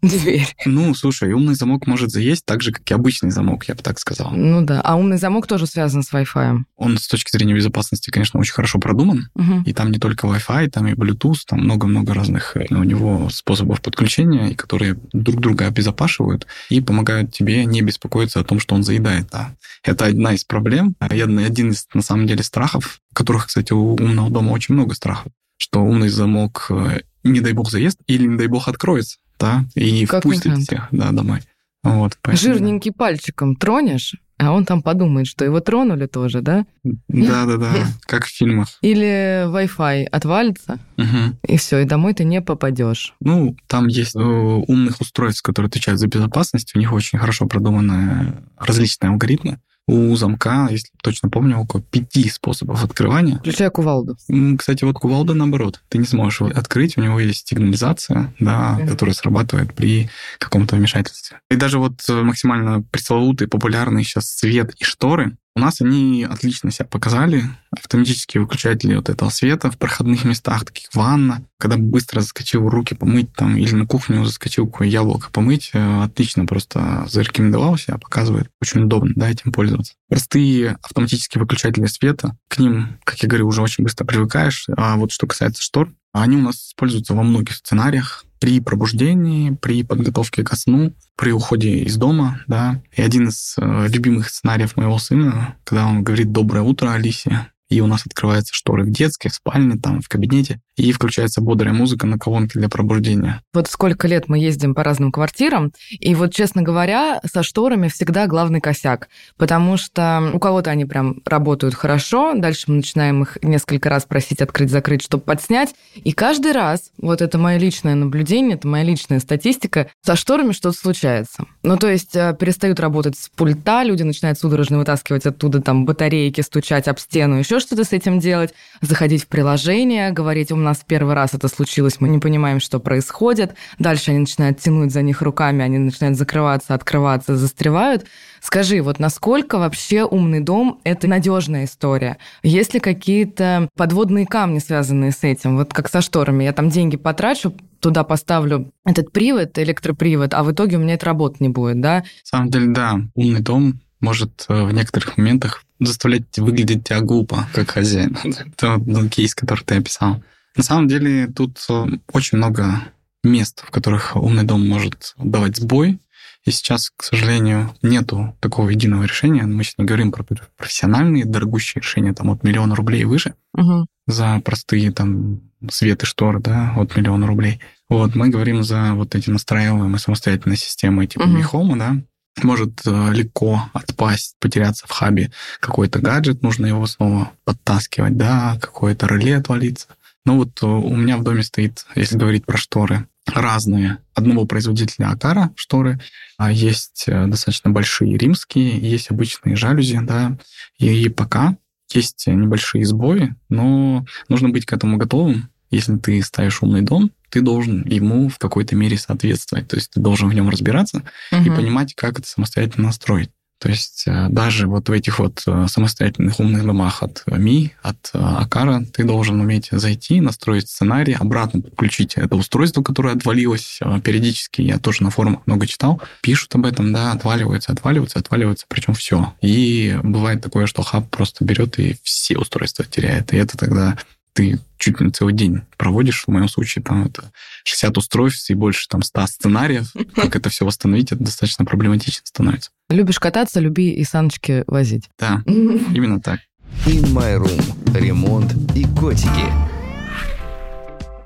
дверь? 0.00 0.46
Ну, 0.64 0.94
слушай, 0.94 1.32
умный 1.32 1.54
замок 1.54 1.88
может 1.88 2.10
заесть 2.10 2.44
так 2.44 2.62
же, 2.62 2.70
как 2.70 2.88
и 2.88 2.94
обычный 2.94 3.30
замок, 3.30 3.64
я 3.64 3.74
бы 3.74 3.82
так 3.82 3.98
сказал. 3.98 4.30
Ну 4.30 4.64
да. 4.64 4.80
А 4.80 4.94
умный 4.94 5.16
замок 5.16 5.48
тоже 5.48 5.66
связан 5.66 6.04
с 6.04 6.12
Wi-Fi. 6.12 6.58
Он 6.76 6.98
с 6.98 7.08
точки 7.08 7.32
зрения 7.32 7.54
безопасности, 7.54 8.10
конечно, 8.10 8.38
очень 8.38 8.52
хорошо 8.52 8.78
продуман. 8.78 9.28
Мгм. 9.34 9.62
И 9.62 9.72
там 9.72 9.90
не 9.90 9.98
только 9.98 10.28
Wi-Fi, 10.28 10.68
там 10.68 10.86
и 10.86 10.92
Bluetooth, 10.92 11.38
там 11.46 11.60
много-много 11.60 12.14
разных 12.14 12.56
э, 12.56 12.66
у 12.70 12.84
него 12.84 13.28
способов 13.30 13.80
подключения, 13.80 14.52
и 14.52 14.54
которые 14.54 14.98
друг 15.12 15.40
друга 15.40 15.66
обезопашивают 15.66 16.46
и 16.68 16.80
помогают 16.80 17.32
тебе 17.32 17.64
не 17.64 17.82
беспокоиться 17.82 18.38
о 18.38 18.44
том, 18.44 18.60
что 18.60 18.76
он 18.76 18.84
заедает. 18.84 19.28
Да. 19.32 19.54
Это 19.82 20.06
одна 20.06 20.34
из 20.34 20.44
проблем, 20.44 20.94
одна- 21.00 21.44
один 21.44 21.70
из, 21.70 21.88
на 21.94 22.02
самом 22.02 22.26
деле, 22.26 22.42
страхов, 22.56 23.00
которых, 23.14 23.46
кстати, 23.46 23.72
у 23.72 23.94
умного 23.94 24.30
дома 24.30 24.50
очень 24.50 24.74
много 24.74 24.94
страхов, 24.94 25.32
что 25.56 25.80
умный 25.80 26.10
замок, 26.10 26.66
э, 26.68 27.00
не 27.24 27.40
дай 27.40 27.54
бог, 27.54 27.70
заест 27.70 27.98
или, 28.06 28.26
не 28.26 28.36
дай 28.36 28.46
бог, 28.46 28.68
откроется, 28.68 29.16
да, 29.40 29.64
и 29.74 30.04
Как 30.04 30.20
впустит 30.20 30.44
вариант. 30.46 30.64
всех 30.66 30.88
да, 30.92 31.12
домой. 31.12 31.40
Вот, 31.82 32.18
поэтому- 32.20 32.54
Жирненький 32.54 32.92
пальчиком 32.92 33.56
тронешь, 33.56 34.16
а 34.38 34.52
он 34.52 34.66
там 34.66 34.82
подумает, 34.82 35.26
что 35.28 35.44
его 35.46 35.60
тронули 35.60 36.06
тоже, 36.06 36.42
да? 36.42 36.66
Да-да-да, 37.08 37.72
как 38.06 38.26
в 38.26 38.28
фильмах. 38.28 38.68
Или 38.82 39.46
Wi-Fi 39.46 40.04
отвалится, 40.04 40.78
Мгм. 40.98 41.38
и 41.48 41.56
все, 41.56 41.78
и 41.78 41.84
домой 41.86 42.12
ты 42.12 42.24
не 42.24 42.42
попадешь. 42.42 43.14
Ну, 43.20 43.56
там 43.66 43.86
есть 43.88 44.14
э, 44.14 44.18
умных 44.20 45.00
устройств, 45.00 45.42
которые 45.42 45.68
отвечают 45.68 45.98
за 46.00 46.06
безопасность. 46.06 46.72
У 46.76 46.78
них 46.78 46.92
очень 46.92 47.18
хорошо 47.18 47.46
продуманы 47.46 48.42
различные 48.58 49.10
алгоритмы. 49.10 49.58
У 49.88 50.14
замка, 50.16 50.68
если 50.70 50.90
точно 51.02 51.28
помню, 51.28 51.58
около 51.58 51.82
пяти 51.82 52.28
способов 52.28 52.84
открывания. 52.84 53.38
Включая 53.38 53.68
кувалду. 53.70 54.16
Кстати, 54.58 54.84
вот 54.84 54.94
кувалда 54.94 55.34
наоборот. 55.34 55.82
Ты 55.88 55.98
не 55.98 56.04
сможешь 56.06 56.40
его 56.40 56.50
открыть, 56.54 56.96
у 56.96 57.00
него 57.00 57.18
есть 57.18 57.48
сигнализация, 57.48 58.32
да, 58.38 58.74
Мгм. 58.78 58.88
которая 58.88 59.14
срабатывает 59.14 59.74
при 59.74 60.08
каком-то 60.38 60.76
вмешательстве. 60.76 61.40
И 61.50 61.56
даже 61.56 61.78
вот 61.78 61.94
э, 62.08 62.22
максимально 62.22 62.82
пресловутые, 62.90 63.48
популярные 63.48 64.04
сейчас 64.04 64.28
свет 64.30 64.72
и 64.78 64.84
шторы, 64.84 65.36
у 65.54 65.60
нас 65.60 65.80
они 65.80 66.24
отлично 66.24 66.70
себя 66.70 66.86
показали. 66.86 67.44
Автоматические 67.70 68.42
выключатели 68.42 68.94
вот 68.94 69.08
этого 69.08 69.28
света 69.28 69.70
в 69.70 69.76
проходных 69.76 70.24
местах, 70.24 70.64
таких 70.64 70.88
ванна. 70.94 71.44
Когда 71.58 71.76
быстро 71.76 72.20
заскочил 72.20 72.68
руки 72.68 72.94
помыть 72.94 73.32
там 73.34 73.56
или 73.56 73.74
на 73.74 73.86
кухню 73.86 74.24
заскочил 74.24 74.66
какое 74.66 74.88
яблоко 74.88 75.30
помыть, 75.30 75.70
э, 75.74 76.02
отлично 76.02 76.46
просто 76.46 77.06
зарекомендовал 77.08 77.76
себя, 77.76 77.98
показывает. 77.98 78.48
Очень 78.60 78.84
удобно, 78.84 79.12
да, 79.14 79.30
этим 79.30 79.52
пользоваться. 79.52 79.94
Простые 80.08 80.78
автоматические 80.82 81.42
выключатели 81.42 81.86
света, 81.86 82.36
к 82.48 82.58
ним, 82.58 82.98
как 83.04 83.22
я 83.22 83.28
говорю, 83.28 83.46
уже 83.46 83.60
очень 83.60 83.84
быстро 83.84 84.04
привыкаешь. 84.04 84.66
А 84.76 84.96
вот 84.96 85.12
что 85.12 85.26
касается 85.26 85.62
штор, 85.62 85.92
они 86.12 86.36
у 86.36 86.42
нас 86.42 86.68
используются 86.68 87.14
во 87.14 87.22
многих 87.22 87.56
сценариях. 87.56 88.24
При 88.38 88.60
пробуждении, 88.60 89.52
при 89.52 89.84
подготовке 89.84 90.42
ко 90.42 90.56
сну, 90.56 90.92
при 91.16 91.30
уходе 91.30 91.78
из 91.78 91.96
дома, 91.96 92.40
да. 92.48 92.82
И 92.96 93.00
один 93.00 93.28
из 93.28 93.54
э, 93.56 93.86
любимых 93.88 94.28
сценариев 94.28 94.76
моего 94.76 94.98
сына, 94.98 95.56
когда 95.64 95.86
он 95.86 96.02
говорит 96.02 96.32
«Доброе 96.32 96.62
утро, 96.62 96.92
Алисия», 96.92 97.52
и 97.72 97.80
у 97.80 97.86
нас 97.86 98.04
открываются 98.04 98.54
шторы 98.54 98.84
в 98.84 98.90
детской, 98.90 99.28
в 99.28 99.34
спальне, 99.34 99.78
там, 99.78 100.02
в 100.02 100.08
кабинете, 100.08 100.60
и 100.76 100.92
включается 100.92 101.40
бодрая 101.40 101.72
музыка 101.72 102.06
на 102.06 102.18
колонке 102.18 102.58
для 102.58 102.68
пробуждения. 102.68 103.40
Вот 103.54 103.66
сколько 103.68 104.06
лет 104.06 104.28
мы 104.28 104.38
ездим 104.38 104.74
по 104.74 104.84
разным 104.84 105.10
квартирам, 105.10 105.72
и 105.90 106.14
вот, 106.14 106.34
честно 106.34 106.60
говоря, 106.60 107.20
со 107.24 107.42
шторами 107.42 107.88
всегда 107.88 108.26
главный 108.26 108.60
косяк, 108.60 109.08
потому 109.38 109.78
что 109.78 110.30
у 110.34 110.38
кого-то 110.38 110.70
они 110.70 110.84
прям 110.84 111.22
работают 111.24 111.74
хорошо, 111.74 112.34
дальше 112.34 112.64
мы 112.66 112.76
начинаем 112.76 113.22
их 113.22 113.38
несколько 113.42 113.88
раз 113.88 114.04
просить 114.04 114.42
открыть-закрыть, 114.42 115.02
чтобы 115.02 115.24
подснять, 115.24 115.74
и 115.94 116.12
каждый 116.12 116.52
раз, 116.52 116.90
вот 116.98 117.22
это 117.22 117.38
мое 117.38 117.56
личное 117.56 117.94
наблюдение, 117.94 118.56
это 118.56 118.68
моя 118.68 118.84
личная 118.84 119.20
статистика, 119.20 119.88
со 120.04 120.14
шторами 120.14 120.52
что-то 120.52 120.76
случается. 120.76 121.46
Ну, 121.62 121.78
то 121.78 121.90
есть 121.90 122.14
э, 122.16 122.36
перестают 122.38 122.80
работать 122.80 123.16
с 123.16 123.30
пульта, 123.30 123.82
люди 123.82 124.02
начинают 124.02 124.38
судорожно 124.38 124.78
вытаскивать 124.78 125.24
оттуда 125.24 125.62
там 125.62 125.86
батарейки, 125.86 126.42
стучать 126.42 126.86
об 126.88 126.98
стену, 126.98 127.36
еще 127.36 127.61
что-то 127.62 127.84
с 127.84 127.92
этим 127.92 128.18
делать, 128.18 128.52
заходить 128.80 129.24
в 129.24 129.28
приложение, 129.28 130.10
говорить, 130.10 130.52
у 130.52 130.56
нас 130.56 130.82
первый 130.86 131.14
раз 131.14 131.32
это 131.32 131.48
случилось, 131.48 132.00
мы 132.00 132.08
не 132.08 132.18
понимаем, 132.18 132.60
что 132.60 132.78
происходит. 132.80 133.54
Дальше 133.78 134.10
они 134.10 134.20
начинают 134.20 134.58
тянуть 134.58 134.92
за 134.92 135.02
них 135.02 135.22
руками, 135.22 135.64
они 135.64 135.78
начинают 135.78 136.18
закрываться, 136.18 136.74
открываться, 136.74 137.36
застревают. 137.36 138.04
Скажи, 138.40 138.82
вот 138.82 138.98
насколько 138.98 139.58
вообще 139.58 140.04
умный 140.04 140.40
дом– 140.40 140.80
это 140.84 141.06
надежная 141.06 141.64
история? 141.64 142.18
Есть 142.42 142.74
ли 142.74 142.80
какие-то 142.80 143.68
подводные 143.76 144.26
камни, 144.26 144.58
связанные 144.58 145.12
с 145.12 145.22
этим? 145.22 145.56
Вот 145.56 145.72
как 145.72 145.88
со 145.88 146.00
шторами. 146.00 146.44
Я 146.44 146.52
там 146.52 146.68
деньги 146.68 146.96
потрачу, 146.96 147.54
туда 147.80 148.04
поставлю 148.04 148.72
этот 148.84 149.12
привод, 149.12 149.58
электропривод, 149.58 150.34
а 150.34 150.42
в 150.42 150.52
итоге 150.52 150.76
у 150.76 150.80
меня 150.80 150.94
это 150.94 151.06
работать 151.06 151.40
не 151.40 151.48
будет, 151.48 151.80
да? 151.80 151.98
На 151.98 152.04
самом 152.24 152.50
деле, 152.50 152.66
да, 152.68 153.00
умный 153.14 153.40
дом 153.40 153.80
может 154.00 154.44
э, 154.48 154.64
в 154.64 154.72
некоторых 154.72 155.16
моментах 155.16 155.64
заставлять 155.86 156.38
выглядеть 156.38 156.84
тебя 156.84 157.00
глупо, 157.00 157.48
как 157.52 157.70
хозяин. 157.70 158.16
Это 158.24 158.80
ну, 158.84 159.08
кейс, 159.08 159.34
который 159.34 159.64
ты 159.64 159.76
описал. 159.76 160.22
На 160.56 160.62
самом 160.62 160.88
деле 160.88 161.28
тут 161.28 161.58
э, 161.68 161.86
очень 162.12 162.38
много 162.38 162.82
мест, 163.24 163.62
в 163.66 163.70
которых 163.70 164.16
умный 164.16 164.44
дом 164.44 164.66
может 164.66 165.14
давать 165.16 165.56
сбой. 165.56 165.98
И 166.44 166.50
сейчас, 166.50 166.90
к 166.96 167.04
сожалению, 167.04 167.72
нету 167.82 168.36
такого 168.40 168.70
единого 168.70 169.04
решения. 169.04 169.44
Мы 169.44 169.62
сейчас 169.62 169.78
не 169.78 169.84
говорим 169.84 170.10
про 170.10 170.24
профессиональные, 170.56 171.24
дорогущие 171.24 171.80
решения 171.80 172.12
там, 172.12 172.30
от 172.30 172.42
миллиона 172.42 172.74
рублей 172.74 173.02
и 173.02 173.04
выше 173.04 173.34
Угу. 173.54 173.86
за 174.06 174.40
простые 174.44 174.90
там 174.92 175.42
свет 175.70 176.02
и 176.02 176.06
шторы, 176.06 176.40
да, 176.40 176.74
от 176.76 176.96
миллиона 176.96 177.26
рублей. 177.26 177.60
Вот, 177.88 178.14
мы 178.14 178.28
говорим 178.28 178.64
за 178.64 178.94
вот 178.94 179.14
эти 179.14 179.30
настраиваемые 179.30 179.98
самостоятельные 179.98 180.56
системы 180.56 181.06
типа. 181.06 181.24
Mi 181.24 181.42
Home, 181.52 181.78
да, 181.78 181.96
может 182.42 182.80
э, 182.86 183.12
легко 183.12 183.64
отпасть, 183.72 184.36
потеряться 184.40 184.86
в 184.86 184.90
хабе 184.90 185.30
какой-то 185.60 185.98
гаджет, 185.98 186.42
нужно 186.42 186.66
его 186.66 186.86
снова 186.86 187.32
подтаскивать, 187.44 188.16
да, 188.16 188.58
какое-то 188.60 189.06
реле 189.06 189.36
отвалиться. 189.36 189.88
Ну 190.24 190.36
вот 190.36 190.62
э, 190.62 190.66
у 190.66 190.96
меня 190.96 191.16
в 191.16 191.24
доме 191.24 191.42
стоит, 191.42 191.84
если 191.94 192.16
говорить 192.16 192.46
про 192.46 192.56
шторы, 192.56 193.06
разные. 193.26 193.98
Одного 194.14 194.44
производителя 194.46 195.10
Акара 195.10 195.52
шторы, 195.56 196.00
а 196.36 196.50
есть 196.52 197.04
э, 197.06 197.26
достаточно 197.26 197.70
большие 197.70 198.16
римские, 198.18 198.78
есть 198.78 199.10
обычные 199.10 199.56
жалюзи, 199.56 200.00
да, 200.02 200.36
и 200.78 201.08
пока 201.08 201.56
есть 201.92 202.26
небольшие 202.26 202.84
сбои, 202.86 203.34
но 203.48 204.04
нужно 204.28 204.48
быть 204.48 204.66
к 204.66 204.72
этому 204.72 204.96
готовым. 204.96 205.50
Если 205.70 205.96
ты 205.96 206.22
ставишь 206.22 206.62
умный 206.62 206.82
дом, 206.82 207.10
ты 207.32 207.40
должен 207.40 207.82
ему 207.86 208.28
в 208.28 208.38
какой-то 208.38 208.76
мере 208.76 208.98
соответствовать. 208.98 209.66
То 209.66 209.76
есть 209.76 209.90
ты 209.90 210.00
должен 210.00 210.28
в 210.28 210.34
нем 210.34 210.50
разбираться 210.50 211.02
и 211.30 211.48
понимать, 211.48 211.94
как 211.94 212.18
это 212.18 212.28
самостоятельно 212.28 212.88
настроить. 212.88 213.30
То 213.58 213.68
есть 213.68 214.04
э, 214.08 214.26
даже 214.28 214.66
вот 214.66 214.88
в 214.88 214.92
этих 214.92 215.20
вот 215.20 215.44
э, 215.46 215.66
самостоятельных 215.68 216.40
умных 216.40 216.66
домах 216.66 217.04
от 217.04 217.22
Ми, 217.28 217.70
от 217.80 218.10
э, 218.12 218.18
Акара, 218.18 218.84
ты 218.92 219.04
должен 219.04 219.40
уметь 219.40 219.68
зайти, 219.70 220.20
настроить 220.20 220.68
сценарий, 220.68 221.12
обратно 221.12 221.60
подключить 221.60 222.14
это 222.16 222.34
устройство, 222.34 222.82
которое 222.82 223.14
отвалилось 223.14 223.78
э, 223.80 224.00
периодически. 224.00 224.62
Я 224.62 224.80
тоже 224.80 225.04
на 225.04 225.10
форумах 225.10 225.46
много 225.46 225.68
читал. 225.68 226.02
Пишут 226.22 226.52
об 226.56 226.66
этом, 226.66 226.92
да, 226.92 227.12
отваливается, 227.12 227.70
отваливается, 227.70 228.18
отваливается, 228.18 228.66
причем 228.66 228.94
все. 228.94 229.32
И 229.40 229.96
бывает 230.02 230.42
такое, 230.42 230.66
что 230.66 230.82
хаб 230.82 231.08
просто 231.08 231.44
берет 231.44 231.78
и 231.78 231.96
все 232.02 232.36
устройства 232.38 232.84
теряет. 232.84 233.32
И 233.32 233.36
это 233.36 233.56
тогда 233.56 233.96
ты 234.32 234.58
чуть 234.78 235.00
ли 235.00 235.06
не 235.06 235.12
целый 235.12 235.34
день 235.34 235.62
проводишь, 235.76 236.24
в 236.24 236.28
моем 236.28 236.48
случае, 236.48 236.82
там 236.82 237.06
это 237.06 237.30
60 237.64 237.96
устройств 237.98 238.50
и 238.50 238.54
больше 238.54 238.88
там 238.88 239.02
100 239.02 239.26
сценариев, 239.26 239.92
как 240.14 240.36
это 240.36 240.50
все 240.50 240.64
восстановить, 240.64 241.12
это 241.12 241.22
достаточно 241.22 241.64
проблематично 241.64 242.22
становится. 242.24 242.70
Любишь 242.88 243.18
кататься, 243.18 243.60
люби 243.60 243.90
и 243.90 244.04
саночки 244.04 244.64
возить. 244.66 245.08
Да, 245.18 245.42
именно 245.46 246.20
так. 246.20 246.40
In 246.86 247.12
My 247.12 247.38
Room. 247.38 247.98
Ремонт 247.98 248.54
и 248.74 248.84
котики. 248.98 249.72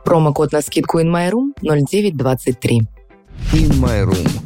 Промокод 0.04 0.52
на 0.52 0.60
скидку 0.60 1.00
in 1.00 1.10
my 1.10 1.30
room 1.30 1.52
0923. 1.62 2.82
In 3.52 3.70
My 3.80 4.04
Room. 4.04 4.45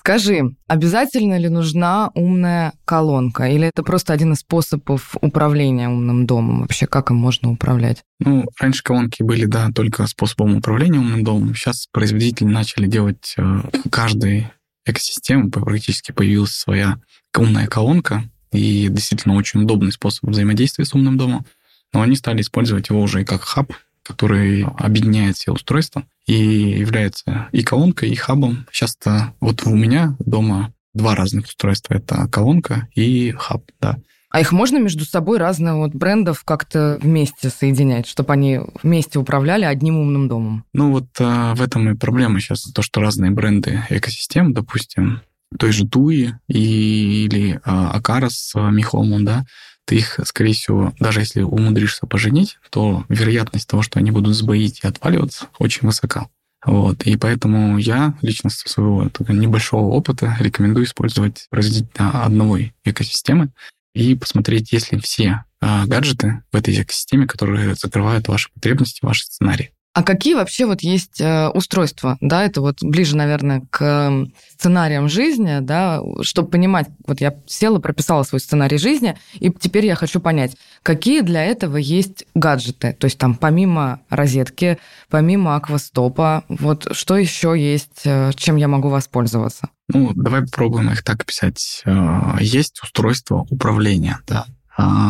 Скажи, 0.00 0.56
обязательно 0.66 1.36
ли 1.38 1.50
нужна 1.50 2.10
умная 2.14 2.72
колонка? 2.86 3.44
Или 3.44 3.66
это 3.66 3.82
просто 3.82 4.14
один 4.14 4.32
из 4.32 4.38
способов 4.38 5.14
управления 5.20 5.90
умным 5.90 6.24
домом? 6.24 6.62
Вообще, 6.62 6.86
как 6.86 7.10
им 7.10 7.16
можно 7.16 7.50
управлять? 7.50 8.02
Ну, 8.18 8.46
раньше 8.58 8.82
колонки 8.82 9.22
были, 9.22 9.44
да, 9.44 9.68
только 9.74 10.06
способом 10.06 10.56
управления 10.56 10.98
умным 10.98 11.22
домом. 11.22 11.54
Сейчас 11.54 11.86
производители 11.92 12.46
начали 12.46 12.86
делать 12.86 13.34
э, 13.36 13.60
каждой 13.90 14.50
экосистемы 14.86 15.50
практически 15.50 16.12
появилась 16.12 16.52
своя 16.52 16.98
умная 17.36 17.66
колонка 17.66 18.24
и 18.52 18.88
действительно 18.88 19.34
очень 19.34 19.64
удобный 19.64 19.92
способ 19.92 20.30
взаимодействия 20.30 20.86
с 20.86 20.94
умным 20.94 21.18
домом. 21.18 21.44
Но 21.92 22.00
они 22.00 22.16
стали 22.16 22.40
использовать 22.40 22.88
его 22.88 23.02
уже 23.02 23.20
и 23.20 23.26
как 23.26 23.42
хаб, 23.42 23.74
который 24.10 24.64
объединяет 24.64 25.36
все 25.36 25.52
устройства 25.52 26.04
и 26.26 26.34
является 26.34 27.48
и 27.52 27.62
колонкой, 27.62 28.10
и 28.10 28.14
хабом. 28.14 28.66
Сейчас-то 28.70 29.34
вот 29.40 29.66
у 29.66 29.74
меня 29.74 30.16
дома 30.18 30.72
два 30.94 31.14
разных 31.14 31.46
устройства. 31.46 31.94
Это 31.94 32.28
колонка 32.28 32.88
и 32.94 33.32
хаб, 33.32 33.62
да. 33.80 33.98
А 34.30 34.40
их 34.40 34.52
можно 34.52 34.78
между 34.78 35.04
собой 35.04 35.38
разных 35.38 35.74
вот 35.74 35.92
брендов 35.92 36.44
как-то 36.44 36.98
вместе 37.02 37.50
соединять, 37.50 38.06
чтобы 38.06 38.32
они 38.32 38.60
вместе 38.82 39.18
управляли 39.18 39.64
одним 39.64 39.98
умным 39.98 40.28
домом? 40.28 40.64
Ну 40.72 40.92
вот 40.92 41.08
а, 41.18 41.54
в 41.56 41.62
этом 41.62 41.90
и 41.90 41.96
проблема 41.96 42.38
сейчас, 42.38 42.62
то, 42.62 42.80
что 42.80 43.00
разные 43.00 43.32
бренды 43.32 43.82
экосистем, 43.90 44.52
допустим, 44.52 45.22
той 45.58 45.72
же 45.72 45.84
Туи 45.88 46.34
или 46.46 47.60
а, 47.64 47.90
Акара 47.90 48.28
с 48.30 48.54
Михомом, 48.54 49.24
да, 49.24 49.44
ты 49.90 49.96
их, 49.96 50.20
скорее 50.22 50.52
всего, 50.52 50.94
даже 51.00 51.18
если 51.18 51.42
умудришься 51.42 52.06
поженить, 52.06 52.58
то 52.70 53.04
вероятность 53.08 53.66
того, 53.66 53.82
что 53.82 53.98
они 53.98 54.12
будут 54.12 54.36
сбоить 54.36 54.84
и 54.84 54.86
отваливаться, 54.86 55.48
очень 55.58 55.84
высока. 55.84 56.28
Вот. 56.64 57.02
И 57.02 57.16
поэтому 57.16 57.76
я 57.76 58.14
лично 58.22 58.50
со 58.50 58.68
своего 58.68 59.10
небольшого 59.28 59.86
опыта 59.86 60.36
рекомендую 60.38 60.86
использовать 60.86 61.48
производителя 61.50 62.10
одного 62.22 62.58
экосистемы 62.84 63.50
и 63.92 64.14
посмотреть, 64.14 64.70
есть 64.70 64.92
ли 64.92 65.00
все 65.00 65.44
а, 65.60 65.86
гаджеты 65.86 66.44
в 66.52 66.56
этой 66.56 66.80
экосистеме, 66.80 67.26
которые 67.26 67.74
закрывают 67.74 68.28
ваши 68.28 68.48
потребности, 68.54 69.04
ваши 69.04 69.24
сценарии. 69.24 69.72
А 70.00 70.02
какие 70.02 70.32
вообще 70.32 70.64
вот 70.64 70.80
есть 70.80 71.20
э, 71.20 71.48
устройства, 71.50 72.16
да, 72.22 72.42
это 72.42 72.62
вот 72.62 72.82
ближе, 72.82 73.16
наверное, 73.16 73.66
к 73.68 74.26
сценариям 74.50 75.10
жизни, 75.10 75.58
да, 75.60 76.00
чтобы 76.22 76.48
понимать, 76.48 76.88
вот 77.06 77.20
я 77.20 77.34
села, 77.44 77.80
прописала 77.80 78.22
свой 78.22 78.40
сценарий 78.40 78.78
жизни, 78.78 79.18
и 79.34 79.50
теперь 79.50 79.84
я 79.84 79.96
хочу 79.96 80.18
понять, 80.18 80.56
какие 80.82 81.20
для 81.20 81.44
этого 81.44 81.76
есть 81.76 82.24
гаджеты, 82.34 82.96
то 82.98 83.04
есть 83.04 83.18
там 83.18 83.34
помимо 83.34 84.00
розетки, 84.08 84.78
помимо 85.10 85.54
аквастопа, 85.54 86.44
вот 86.48 86.88
что 86.92 87.18
еще 87.18 87.54
есть, 87.54 88.00
э, 88.06 88.30
чем 88.36 88.56
я 88.56 88.68
могу 88.68 88.88
воспользоваться? 88.88 89.68
Ну, 89.92 90.12
давай 90.14 90.46
попробуем 90.46 90.90
их 90.90 91.02
так 91.04 91.26
писать. 91.26 91.82
Э, 91.84 92.38
есть 92.40 92.82
устройство 92.82 93.46
управления, 93.50 94.20
да, 94.26 94.46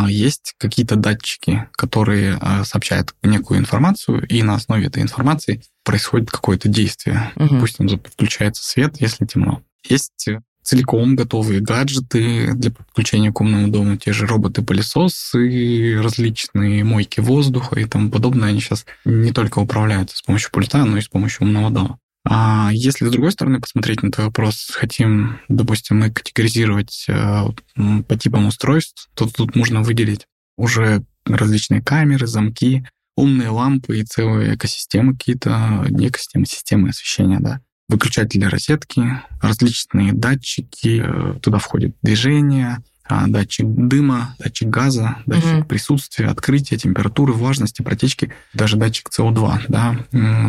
есть 0.08 0.54
какие-то 0.58 0.96
датчики, 0.96 1.68
которые 1.72 2.38
а, 2.40 2.64
сообщают 2.64 3.14
некую 3.22 3.60
информацию, 3.60 4.26
и 4.26 4.42
на 4.42 4.54
основе 4.54 4.86
этой 4.86 5.02
информации 5.02 5.62
происходит 5.84 6.30
какое-то 6.30 6.68
действие. 6.68 7.30
Угу. 7.36 7.54
Допустим, 7.54 7.98
подключается 7.98 8.66
свет, 8.66 9.00
если 9.00 9.26
темно. 9.26 9.62
Есть 9.88 10.28
целиком 10.62 11.16
готовые 11.16 11.60
гаджеты 11.60 12.52
для 12.54 12.70
подключения 12.70 13.32
к 13.32 13.40
умному 13.40 13.68
дому, 13.68 13.96
те 13.96 14.12
же 14.12 14.26
роботы-пылесосы, 14.26 16.00
различные 16.00 16.84
мойки 16.84 17.20
воздуха 17.20 17.80
и 17.80 17.84
тому 17.84 18.10
подобное. 18.10 18.50
Они 18.50 18.60
сейчас 18.60 18.86
не 19.04 19.32
только 19.32 19.58
управляются 19.58 20.16
с 20.16 20.22
помощью 20.22 20.50
пульта, 20.52 20.84
но 20.84 20.98
и 20.98 21.00
с 21.00 21.08
помощью 21.08 21.46
умного 21.46 21.70
дома. 21.70 21.98
А 22.24 22.70
если 22.72 23.06
с 23.06 23.10
другой 23.10 23.32
стороны 23.32 23.60
посмотреть 23.60 24.02
на 24.02 24.08
этот 24.08 24.24
вопрос, 24.24 24.70
хотим, 24.72 25.40
допустим, 25.48 26.00
мы 26.00 26.10
категоризировать 26.10 27.06
э, 27.08 27.46
по 28.06 28.16
типам 28.16 28.46
устройств, 28.46 29.08
то 29.14 29.26
тут 29.26 29.56
можно 29.56 29.82
выделить 29.82 30.26
уже 30.56 31.02
различные 31.24 31.82
камеры, 31.82 32.26
замки, 32.26 32.86
умные 33.16 33.48
лампы 33.48 33.98
и 33.98 34.04
целые 34.04 34.54
экосистемы 34.54 35.16
какие-то, 35.16 35.86
не 35.88 36.08
экосистемы, 36.08 36.46
системы 36.46 36.90
освещения, 36.90 37.40
да. 37.40 37.60
Выключатели 37.88 38.44
розетки, 38.44 39.02
различные 39.40 40.12
датчики, 40.12 41.02
э, 41.02 41.40
туда 41.40 41.58
входит 41.58 41.96
движение, 42.02 42.78
датчик 43.26 43.66
дыма, 43.66 44.34
датчик 44.38 44.68
газа, 44.68 45.16
датчик 45.26 45.58
угу. 45.60 45.64
присутствия, 45.64 46.26
открытия, 46.26 46.76
температуры, 46.76 47.32
влажности, 47.32 47.82
протечки, 47.82 48.32
даже 48.54 48.76
датчик 48.76 49.08
СО2. 49.08 49.62
Да? 49.68 49.96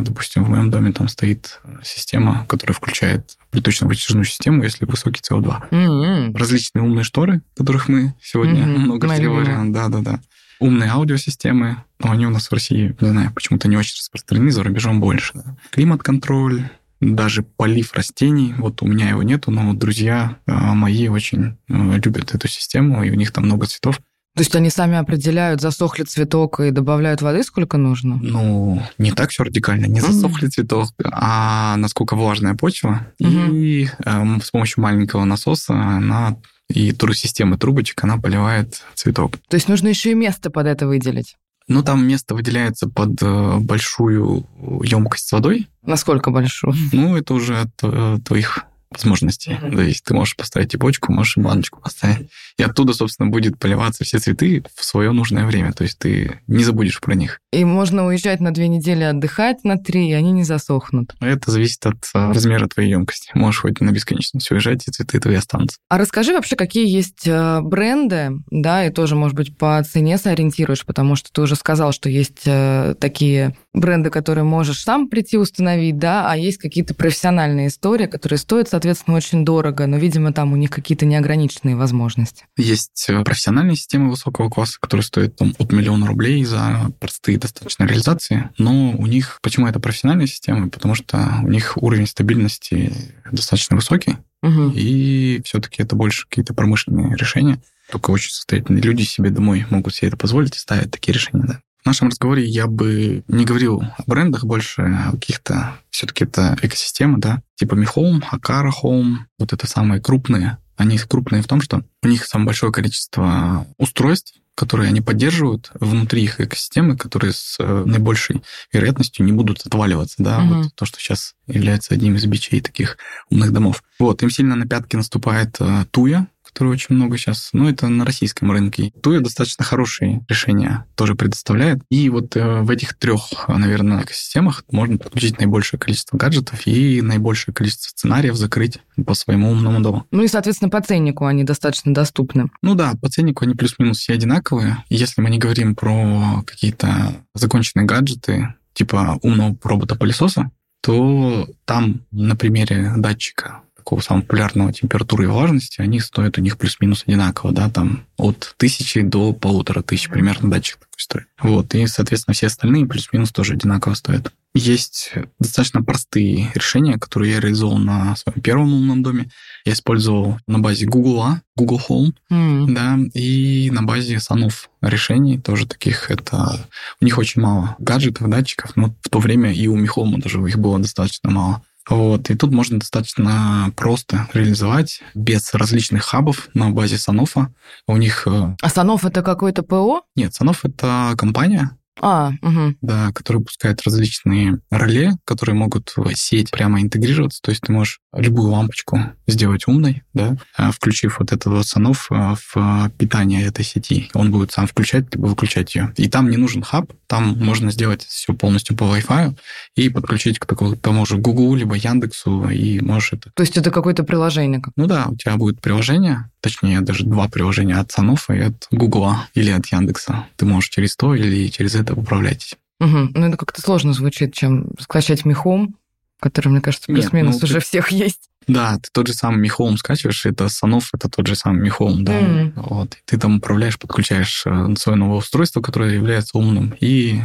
Допустим, 0.02 0.44
в 0.44 0.50
моем 0.50 0.70
доме 0.70 0.92
там 0.92 1.08
стоит 1.08 1.60
система, 1.84 2.46
которая 2.48 2.76
включает 2.76 3.38
приточно-вытяжную 3.52 4.26
систему, 4.26 4.64
если 4.64 4.86
высокий 4.86 5.22
СО2. 5.22 5.70
mm 5.72 6.38
Различные 6.38 6.84
умные 6.84 7.04
шторы, 7.04 7.42
которых 7.56 7.88
мы 7.88 8.16
сегодня 8.22 8.64
mm-hmm. 8.64 8.78
много 8.78 9.08
говорим. 9.08 9.74
Да-да-да. 9.74 10.22
Умные 10.60 10.92
аудиосистемы, 10.92 11.84
но 12.00 12.12
они 12.12 12.28
у 12.28 12.30
нас 12.30 12.48
в 12.48 12.54
России, 12.54 12.96
не 13.02 13.10
знаю, 13.10 13.32
почему-то 13.34 13.68
не 13.68 13.78
очень 13.78 13.96
распространены, 13.98 14.52
за 14.52 14.64
рубежом 14.64 15.00
больше. 15.00 15.32
Да. 15.34 15.56
Климат-контроль, 15.72 16.70
даже 17.02 17.44
полив 17.44 17.94
растений, 17.94 18.54
вот 18.58 18.82
у 18.82 18.88
меня 18.88 19.10
его 19.10 19.24
нету, 19.24 19.52
но 19.52 19.64
вот 19.64 19.80
друзья 19.80 20.38
а, 20.46 20.74
мои 20.74 21.08
очень 21.08 21.58
э, 21.68 22.00
любят 22.04 22.34
эту 22.34 22.48
систему, 22.48 23.04
и 23.04 23.10
у 23.10 23.16
них 23.16 23.32
там 23.32 23.46
много 23.46 23.66
цветов. 23.66 24.00
То 24.34 24.42
есть 24.42 24.56
они 24.56 24.70
сами 24.70 24.96
определяют, 24.98 25.60
засохли 25.60 26.04
цветок 26.04 26.62
и 26.62 26.72
добавляют 26.72 27.22
воды 27.22 27.44
сколько 27.44 27.78
нужно? 27.78 28.18
Ну, 28.22 28.82
не 28.98 29.12
так 29.12 29.32
все 29.32 29.44
радикально, 29.44 29.88
не 29.88 30.00
засохли 30.00 30.48
mm-hmm. 30.48 30.52
цветок, 30.52 30.90
а 31.12 31.76
насколько 31.76 32.16
влажная 32.16 32.56
почва. 32.56 33.08
Mm-hmm. 33.22 33.52
И 33.52 33.90
э, 34.06 34.40
с 34.42 34.52
помощью 34.52 34.84
маленького 34.84 35.26
насоса 35.26 35.74
она 35.74 36.38
и 36.70 36.94
турсистемы 36.94 37.58
трубочек 37.58 38.02
она 38.04 38.18
поливает 38.18 38.84
цветок. 38.94 39.38
То 39.50 39.56
есть 39.56 39.68
нужно 39.68 39.90
еще 39.90 40.12
и 40.12 40.16
место 40.16 40.50
под 40.50 40.68
это 40.68 40.88
выделить? 40.88 41.36
Ну, 41.72 41.84
там 41.84 42.06
место 42.06 42.36
выделяется 42.36 42.88
под 42.88 43.22
э, 43.22 43.58
большую 43.60 44.46
емкость 44.84 45.28
с 45.28 45.32
водой. 45.32 45.68
Насколько 45.84 46.32
большую? 46.32 46.74
Ну, 46.92 47.16
это 47.16 47.34
уже 47.34 47.60
от 47.62 47.72
э, 47.82 48.18
твоих 48.26 48.66
возможностей. 48.92 49.52
Mm-hmm. 49.52 49.76
То 49.76 49.82
есть 49.82 50.04
ты 50.04 50.14
можешь 50.14 50.36
поставить 50.36 50.74
и 50.74 50.78
бочку, 50.78 51.12
можешь 51.14 51.38
и 51.38 51.42
баночку 51.42 51.80
поставить. 51.80 52.30
И 52.58 52.64
оттуда, 52.64 52.94
собственно, 52.94 53.30
будет 53.30 53.58
поливаться 53.58 54.04
все 54.04 54.20
цветы 54.20 54.64
в 54.76 54.84
свое 54.84 55.12
нужное 55.12 55.46
время. 55.46 55.72
То 55.72 55.84
есть 55.84 55.98
ты 55.98 56.42
не 56.48 56.64
забудешь 56.64 57.00
про 57.00 57.16
них. 57.16 57.40
И 57.54 57.64
можно 57.64 58.06
уезжать 58.06 58.42
на 58.42 58.52
две 58.52 58.68
недели 58.68 59.04
отдыхать, 59.04 59.64
на 59.64 59.78
три, 59.78 60.10
и 60.10 60.14
они 60.14 60.32
не 60.32 60.44
засохнут. 60.44 61.16
Это 61.22 61.52
зависит 61.52 61.86
от 61.86 61.98
а, 62.14 62.34
размера 62.34 62.68
твоей 62.68 62.92
емкости. 62.92 63.32
Можешь 63.34 63.62
хоть 63.62 63.80
на 63.80 63.92
бесконечность 63.92 64.52
уезжать, 64.52 64.88
и 64.88 64.92
цветы 64.92 65.20
твои 65.20 65.36
останутся. 65.36 65.78
А 65.90 65.98
расскажи 65.98 66.34
вообще, 66.34 66.56
какие 66.56 66.88
есть 66.88 67.26
э, 67.26 67.62
бренды, 67.62 68.32
да, 68.50 68.86
и 68.86 68.92
тоже, 68.92 69.16
может 69.16 69.36
быть, 69.36 69.58
по 69.58 69.82
цене 69.84 70.18
сориентируешь, 70.18 70.86
потому 70.86 71.16
что 71.16 71.32
ты 71.32 71.42
уже 71.42 71.56
сказал, 71.56 71.94
что 71.94 72.10
есть 72.10 72.44
э, 72.46 72.96
такие 73.00 73.56
бренды, 73.74 74.10
которые 74.10 74.44
можешь 74.44 74.84
сам 74.84 75.08
прийти 75.08 75.38
установить, 75.38 75.98
да, 75.98 76.30
а 76.30 76.36
есть 76.36 76.58
какие-то 76.58 76.94
профессиональные 76.94 77.68
истории, 77.68 78.06
которые 78.06 78.38
стоят, 78.38 78.70
соответственно, 78.70 79.18
очень 79.18 79.46
дорого, 79.46 79.88
но, 79.88 79.98
видимо, 79.98 80.34
там 80.34 80.54
у 80.54 80.56
них 80.56 80.70
какие-то 80.70 81.06
неограниченные 81.06 81.76
возможности. 81.76 82.46
Есть 82.58 83.06
э, 83.10 83.24
профессиональные 83.24 83.78
системы 83.78 84.10
высокого 84.10 84.50
класса, 84.50 84.78
которые 84.80 85.04
стоят 85.04 85.36
там, 85.38 85.56
от 85.58 85.72
миллиона 85.72 86.06
рублей 86.06 86.44
за 86.44 86.92
простые 87.00 87.38
достаточно 87.38 87.86
реализации, 87.86 88.50
но 88.58 88.92
у 88.92 89.06
них... 89.08 89.40
Почему 89.42 89.68
это 89.68 89.80
профессиональные 89.80 90.28
системы? 90.28 90.70
Потому 90.70 90.96
что 90.96 91.40
у 91.44 91.48
них 91.48 91.78
уровень 91.82 92.08
стабильности 92.08 92.94
достаточно 93.32 93.78
высокий, 93.78 94.18
угу. 94.42 94.72
и 94.76 95.42
все-таки 95.46 95.82
это 95.82 95.96
больше 95.96 96.28
какие-то 96.28 96.54
промышленные 96.54 97.16
решения. 97.16 97.62
Только 97.90 98.12
очень 98.12 98.32
состоятельные 98.32 98.82
люди 98.82 99.04
себе 99.04 99.30
домой 99.30 99.66
могут 99.70 99.96
себе 99.96 100.10
это 100.10 100.18
позволить 100.18 100.56
и 100.56 100.60
ставят 100.60 100.92
такие 100.92 101.14
решения, 101.14 101.44
да. 101.46 101.60
В 101.84 101.86
нашем 101.86 102.10
разговоре 102.10 102.46
я 102.46 102.68
бы 102.68 103.24
не 103.28 103.44
говорил 103.44 103.82
о 103.82 104.04
брендах 104.06 104.46
больше, 104.46 104.82
а 104.84 105.10
о 105.10 105.12
каких-то... 105.14 105.78
Все-таки 105.90 106.26
это 106.26 106.58
экосистема, 106.62 107.20
да, 107.20 107.42
типа 107.56 107.76
Mi 107.76 107.88
Home, 107.96 108.24
Akara 108.32 108.72
Home, 108.84 109.18
вот 109.40 109.54
это 109.54 109.68
самые 109.68 110.02
крупные. 110.02 110.58
Они 110.78 110.98
крупные 110.98 111.42
в 111.42 111.48
том, 111.48 111.62
что 111.62 111.84
у 112.04 112.08
них 112.08 112.26
самое 112.26 112.48
большое 112.48 112.72
количество 112.72 113.68
устройств, 113.78 114.34
которые 114.56 114.90
они 114.90 115.02
поддерживают 115.02 115.72
внутри 115.80 116.24
их 116.24 116.40
экосистемы, 116.40 116.98
которые 116.98 117.34
с 117.34 117.58
э, 117.60 117.84
наибольшей 117.86 118.44
вероятностью 118.72 119.26
не 119.26 119.32
будут 119.32 119.66
отваливаться, 119.66 120.16
да, 120.20 120.40
угу. 120.40 120.54
вот 120.56 120.76
то, 120.76 120.86
что 120.86 121.00
сейчас 121.00 121.34
является 121.48 121.94
одним 121.94 122.16
из 122.16 122.26
бичей 122.26 122.62
таких 122.62 122.98
умных 123.30 123.54
домов. 123.54 123.84
Вот, 123.98 124.22
им 124.22 124.30
сильно 124.30 124.56
на 124.56 124.68
пятки 124.68 124.96
наступает 124.96 125.60
uh, 125.60 125.86
Туя, 125.90 126.28
который 126.54 126.70
очень 126.70 126.96
много 126.96 127.18
сейчас, 127.18 127.50
ну, 127.54 127.70
это 127.70 127.88
на 127.88 128.06
российском 128.06 128.52
рынке. 128.52 128.92
Туя 129.02 129.20
достаточно 129.20 129.64
хорошие 129.64 130.26
решения 130.28 130.86
тоже 130.96 131.16
предоставляет. 131.16 131.80
И 131.90 132.10
вот 132.10 132.36
э, 132.36 132.62
в 132.62 132.70
этих 132.70 132.98
трех, 132.98 133.48
наверное, 133.48 134.04
экосистемах 134.04 134.64
можно 134.72 134.98
подключить 134.98 135.40
наибольшее 135.40 135.80
количество 135.80 136.18
гаджетов 136.18 136.68
и 136.68 137.02
наибольшее 137.02 137.54
количество 137.54 137.90
сценариев 137.90 138.36
закрыть 138.36 138.80
по 139.06 139.14
своему 139.14 139.50
умному 139.52 139.82
дому. 139.82 140.06
Ну 140.12 140.24
и, 140.24 140.28
соответственно, 140.28 140.70
по 140.70 140.82
ценнику 140.82 141.26
они 141.26 141.44
достаточно 141.44 141.94
доступны. 141.94 142.50
Ну 142.62 142.76
да, 142.76 142.94
по 143.02 143.10
ценнику 143.10 143.46
они 143.46 143.56
плюс-минус 143.56 144.00
все 144.00 144.14
одинаковые. 144.14 144.84
Если 144.90 145.22
мы 145.22 145.30
не 145.30 145.40
говорим 145.40 145.76
про 145.76 146.44
какие-то 146.46 147.16
законченные 147.34 147.86
гаджеты, 147.86 148.54
типа 148.74 149.20
умного 149.22 149.58
робота-пылесоса, 149.64 150.52
то 150.82 151.48
там 151.66 152.02
на 152.12 152.36
примере 152.36 152.94
датчика 152.98 153.62
такого 153.82 154.02
самого 154.02 154.22
популярного 154.22 154.72
температуры 154.72 155.24
и 155.24 155.28
влажности, 155.28 155.82
они 155.82 156.00
стоят 156.00 156.38
у 156.38 156.42
них 156.42 156.58
плюс-минус 156.58 157.04
одинаково, 157.08 157.52
да, 157.52 157.70
там 157.70 158.06
от 158.18 158.54
тысячи 158.58 159.02
до 159.02 159.34
полутора 159.34 159.82
тысяч 159.82 160.08
примерно 160.08 160.50
датчик 160.50 160.78
такой 160.78 161.00
стоит. 161.00 161.28
Вот, 161.42 161.74
и, 161.74 161.88
соответственно, 161.88 162.36
все 162.36 162.48
остальные 162.48 162.86
плюс-минус 162.86 163.32
тоже 163.32 163.54
одинаково 163.54 163.96
стоят. 163.96 164.32
Есть 164.54 165.14
достаточно 165.40 165.82
простые 165.82 166.52
решения, 166.54 166.98
которые 167.00 167.34
я 167.34 167.40
реализовал 167.40 167.78
на 167.78 168.16
своем 168.18 168.42
первом 168.42 168.74
умном 168.74 169.02
доме. 169.02 169.30
Я 169.64 169.74
использовал 169.74 170.40
на 170.46 170.60
базе 170.60 170.86
Google, 170.86 171.38
Google 171.56 171.82
Home, 171.90 172.14
mm. 172.30 172.74
да, 172.74 173.00
и 173.14 173.72
на 173.72 173.82
базе 173.84 174.20
Санов 174.20 174.70
решений 174.82 175.40
тоже 175.40 175.68
таких. 175.68 176.12
Это 176.12 176.68
у 177.00 177.06
них 177.06 177.18
очень 177.18 177.42
мало 177.42 177.78
гаджетов, 177.80 178.30
датчиков, 178.30 178.76
но 178.76 178.94
в 179.02 179.10
то 179.10 179.20
время 179.20 179.54
и 179.54 179.68
у 179.68 179.78
Home 179.78 180.22
даже 180.22 180.38
их 180.40 180.60
было 180.60 180.80
достаточно 180.80 181.32
мало. 181.32 181.64
Вот. 181.92 182.30
И 182.30 182.36
тут 182.36 182.52
можно 182.52 182.80
достаточно 182.80 183.72
просто 183.76 184.28
реализовать 184.34 185.02
без 185.14 185.54
различных 185.54 186.06
хабов 186.06 186.50
на 186.54 186.70
базе 186.70 186.98
Санофа. 186.98 187.54
У 187.86 187.98
них... 187.98 188.28
Э, 188.28 188.56
а 188.62 188.70
Саноф 188.70 189.06
это 189.06 189.22
какой-то 189.22 189.62
ПО? 189.62 190.02
Нет, 190.16 190.34
Саноф 190.34 190.66
это 190.66 191.14
компания, 191.18 191.78
а, 192.00 192.32
угу. 192.42 192.76
Да, 192.82 193.12
которые 193.14 193.44
пускают 193.44 193.84
различные 193.84 194.60
реле, 194.72 195.14
которые 195.26 195.56
могут 195.56 195.94
в 195.96 196.16
сеть 196.16 196.50
прямо 196.50 196.82
интегрироваться. 196.82 197.42
То 197.44 197.52
есть 197.52 197.62
ты 197.62 197.72
можешь 197.72 198.00
любую 198.14 198.50
лампочку 198.50 199.00
сделать 199.28 199.68
умной, 199.68 200.04
да, 200.14 200.36
а, 200.58 200.72
включив 200.72 201.20
вот 201.20 201.32
этот 201.32 201.46
вот 201.46 201.66
санов 201.66 202.08
а, 202.10 202.36
в 202.36 202.90
питание 202.98 203.46
этой 203.46 203.64
сети. 203.64 204.10
Он 204.14 204.32
будет 204.32 204.52
сам 204.52 204.68
включать, 204.68 205.14
либо 205.14 205.28
выключать 205.28 205.76
ее. 205.76 205.94
И 205.96 206.10
там 206.10 206.30
не 206.30 206.38
нужен 206.38 206.62
хаб, 206.62 206.92
там 207.08 207.38
можно 207.40 207.72
сделать 207.72 208.04
все 208.04 208.34
полностью 208.34 208.76
по 208.76 208.84
Wi-Fi 208.84 209.38
и 209.76 209.90
подключить 209.90 210.40
к 210.40 210.46
такому, 210.46 210.76
тому 210.76 211.06
же 211.06 211.18
Google, 211.18 211.56
либо 211.56 211.76
Яндексу, 211.76 212.50
и 212.50 212.82
можешь 212.82 213.14
это... 213.14 213.32
То 213.34 213.44
есть 213.44 213.58
это 213.58 213.72
какое-то 213.72 214.04
приложение? 214.04 214.62
Ну 214.76 214.88
да, 214.88 215.08
у 215.08 215.16
тебя 215.16 215.38
будет 215.38 215.62
приложение, 215.62 216.30
точнее, 216.42 216.82
даже 216.82 217.06
два 217.06 217.30
приложения 217.30 217.76
от 217.76 217.92
Санофа 217.92 218.34
и 218.34 218.42
от 218.42 218.68
Google 218.72 219.16
или 219.34 219.52
от 219.52 219.66
Яндекса. 219.68 220.26
Ты 220.36 220.46
можешь 220.46 220.70
через 220.70 220.96
то 220.96 221.16
или 221.16 221.48
через 221.48 221.76
это 221.76 221.94
управлять. 221.94 222.56
Угу. 222.82 223.10
Ну, 223.14 223.28
это 223.28 223.38
как-то 223.38 223.62
сложно 223.62 223.94
звучит, 223.94 224.34
чем 224.34 224.72
скачать 224.80 225.24
Михом, 225.24 225.76
который, 226.22 226.50
мне 226.50 226.62
кажется, 226.62 226.86
плюс-минус 226.86 227.42
ну, 227.42 227.46
уже 227.46 227.56
ты... 227.56 227.60
всех 227.62 227.92
есть. 227.92 228.30
Да, 228.48 228.78
ты 228.78 228.90
тот 228.92 229.08
же 229.08 229.14
самый 229.14 229.40
Михом 229.40 229.78
скачиваешь, 229.78 230.26
это 230.26 230.48
Санов, 230.50 230.90
это 230.94 231.10
тот 231.10 231.28
же 231.28 231.36
самый 231.36 231.62
Михом, 231.62 232.06
да. 232.06 232.20
Mm. 232.20 232.54
Вот. 232.56 232.94
И 232.96 232.98
ты 233.06 233.18
там 233.18 233.38
управляешь, 233.38 233.78
подключаешь 233.78 234.44
э, 234.46 234.76
свое 234.78 234.98
новое 234.98 235.18
устройство, 235.18 235.62
которое 235.62 235.94
является 235.94 236.38
умным, 236.38 236.76
и 236.80 237.22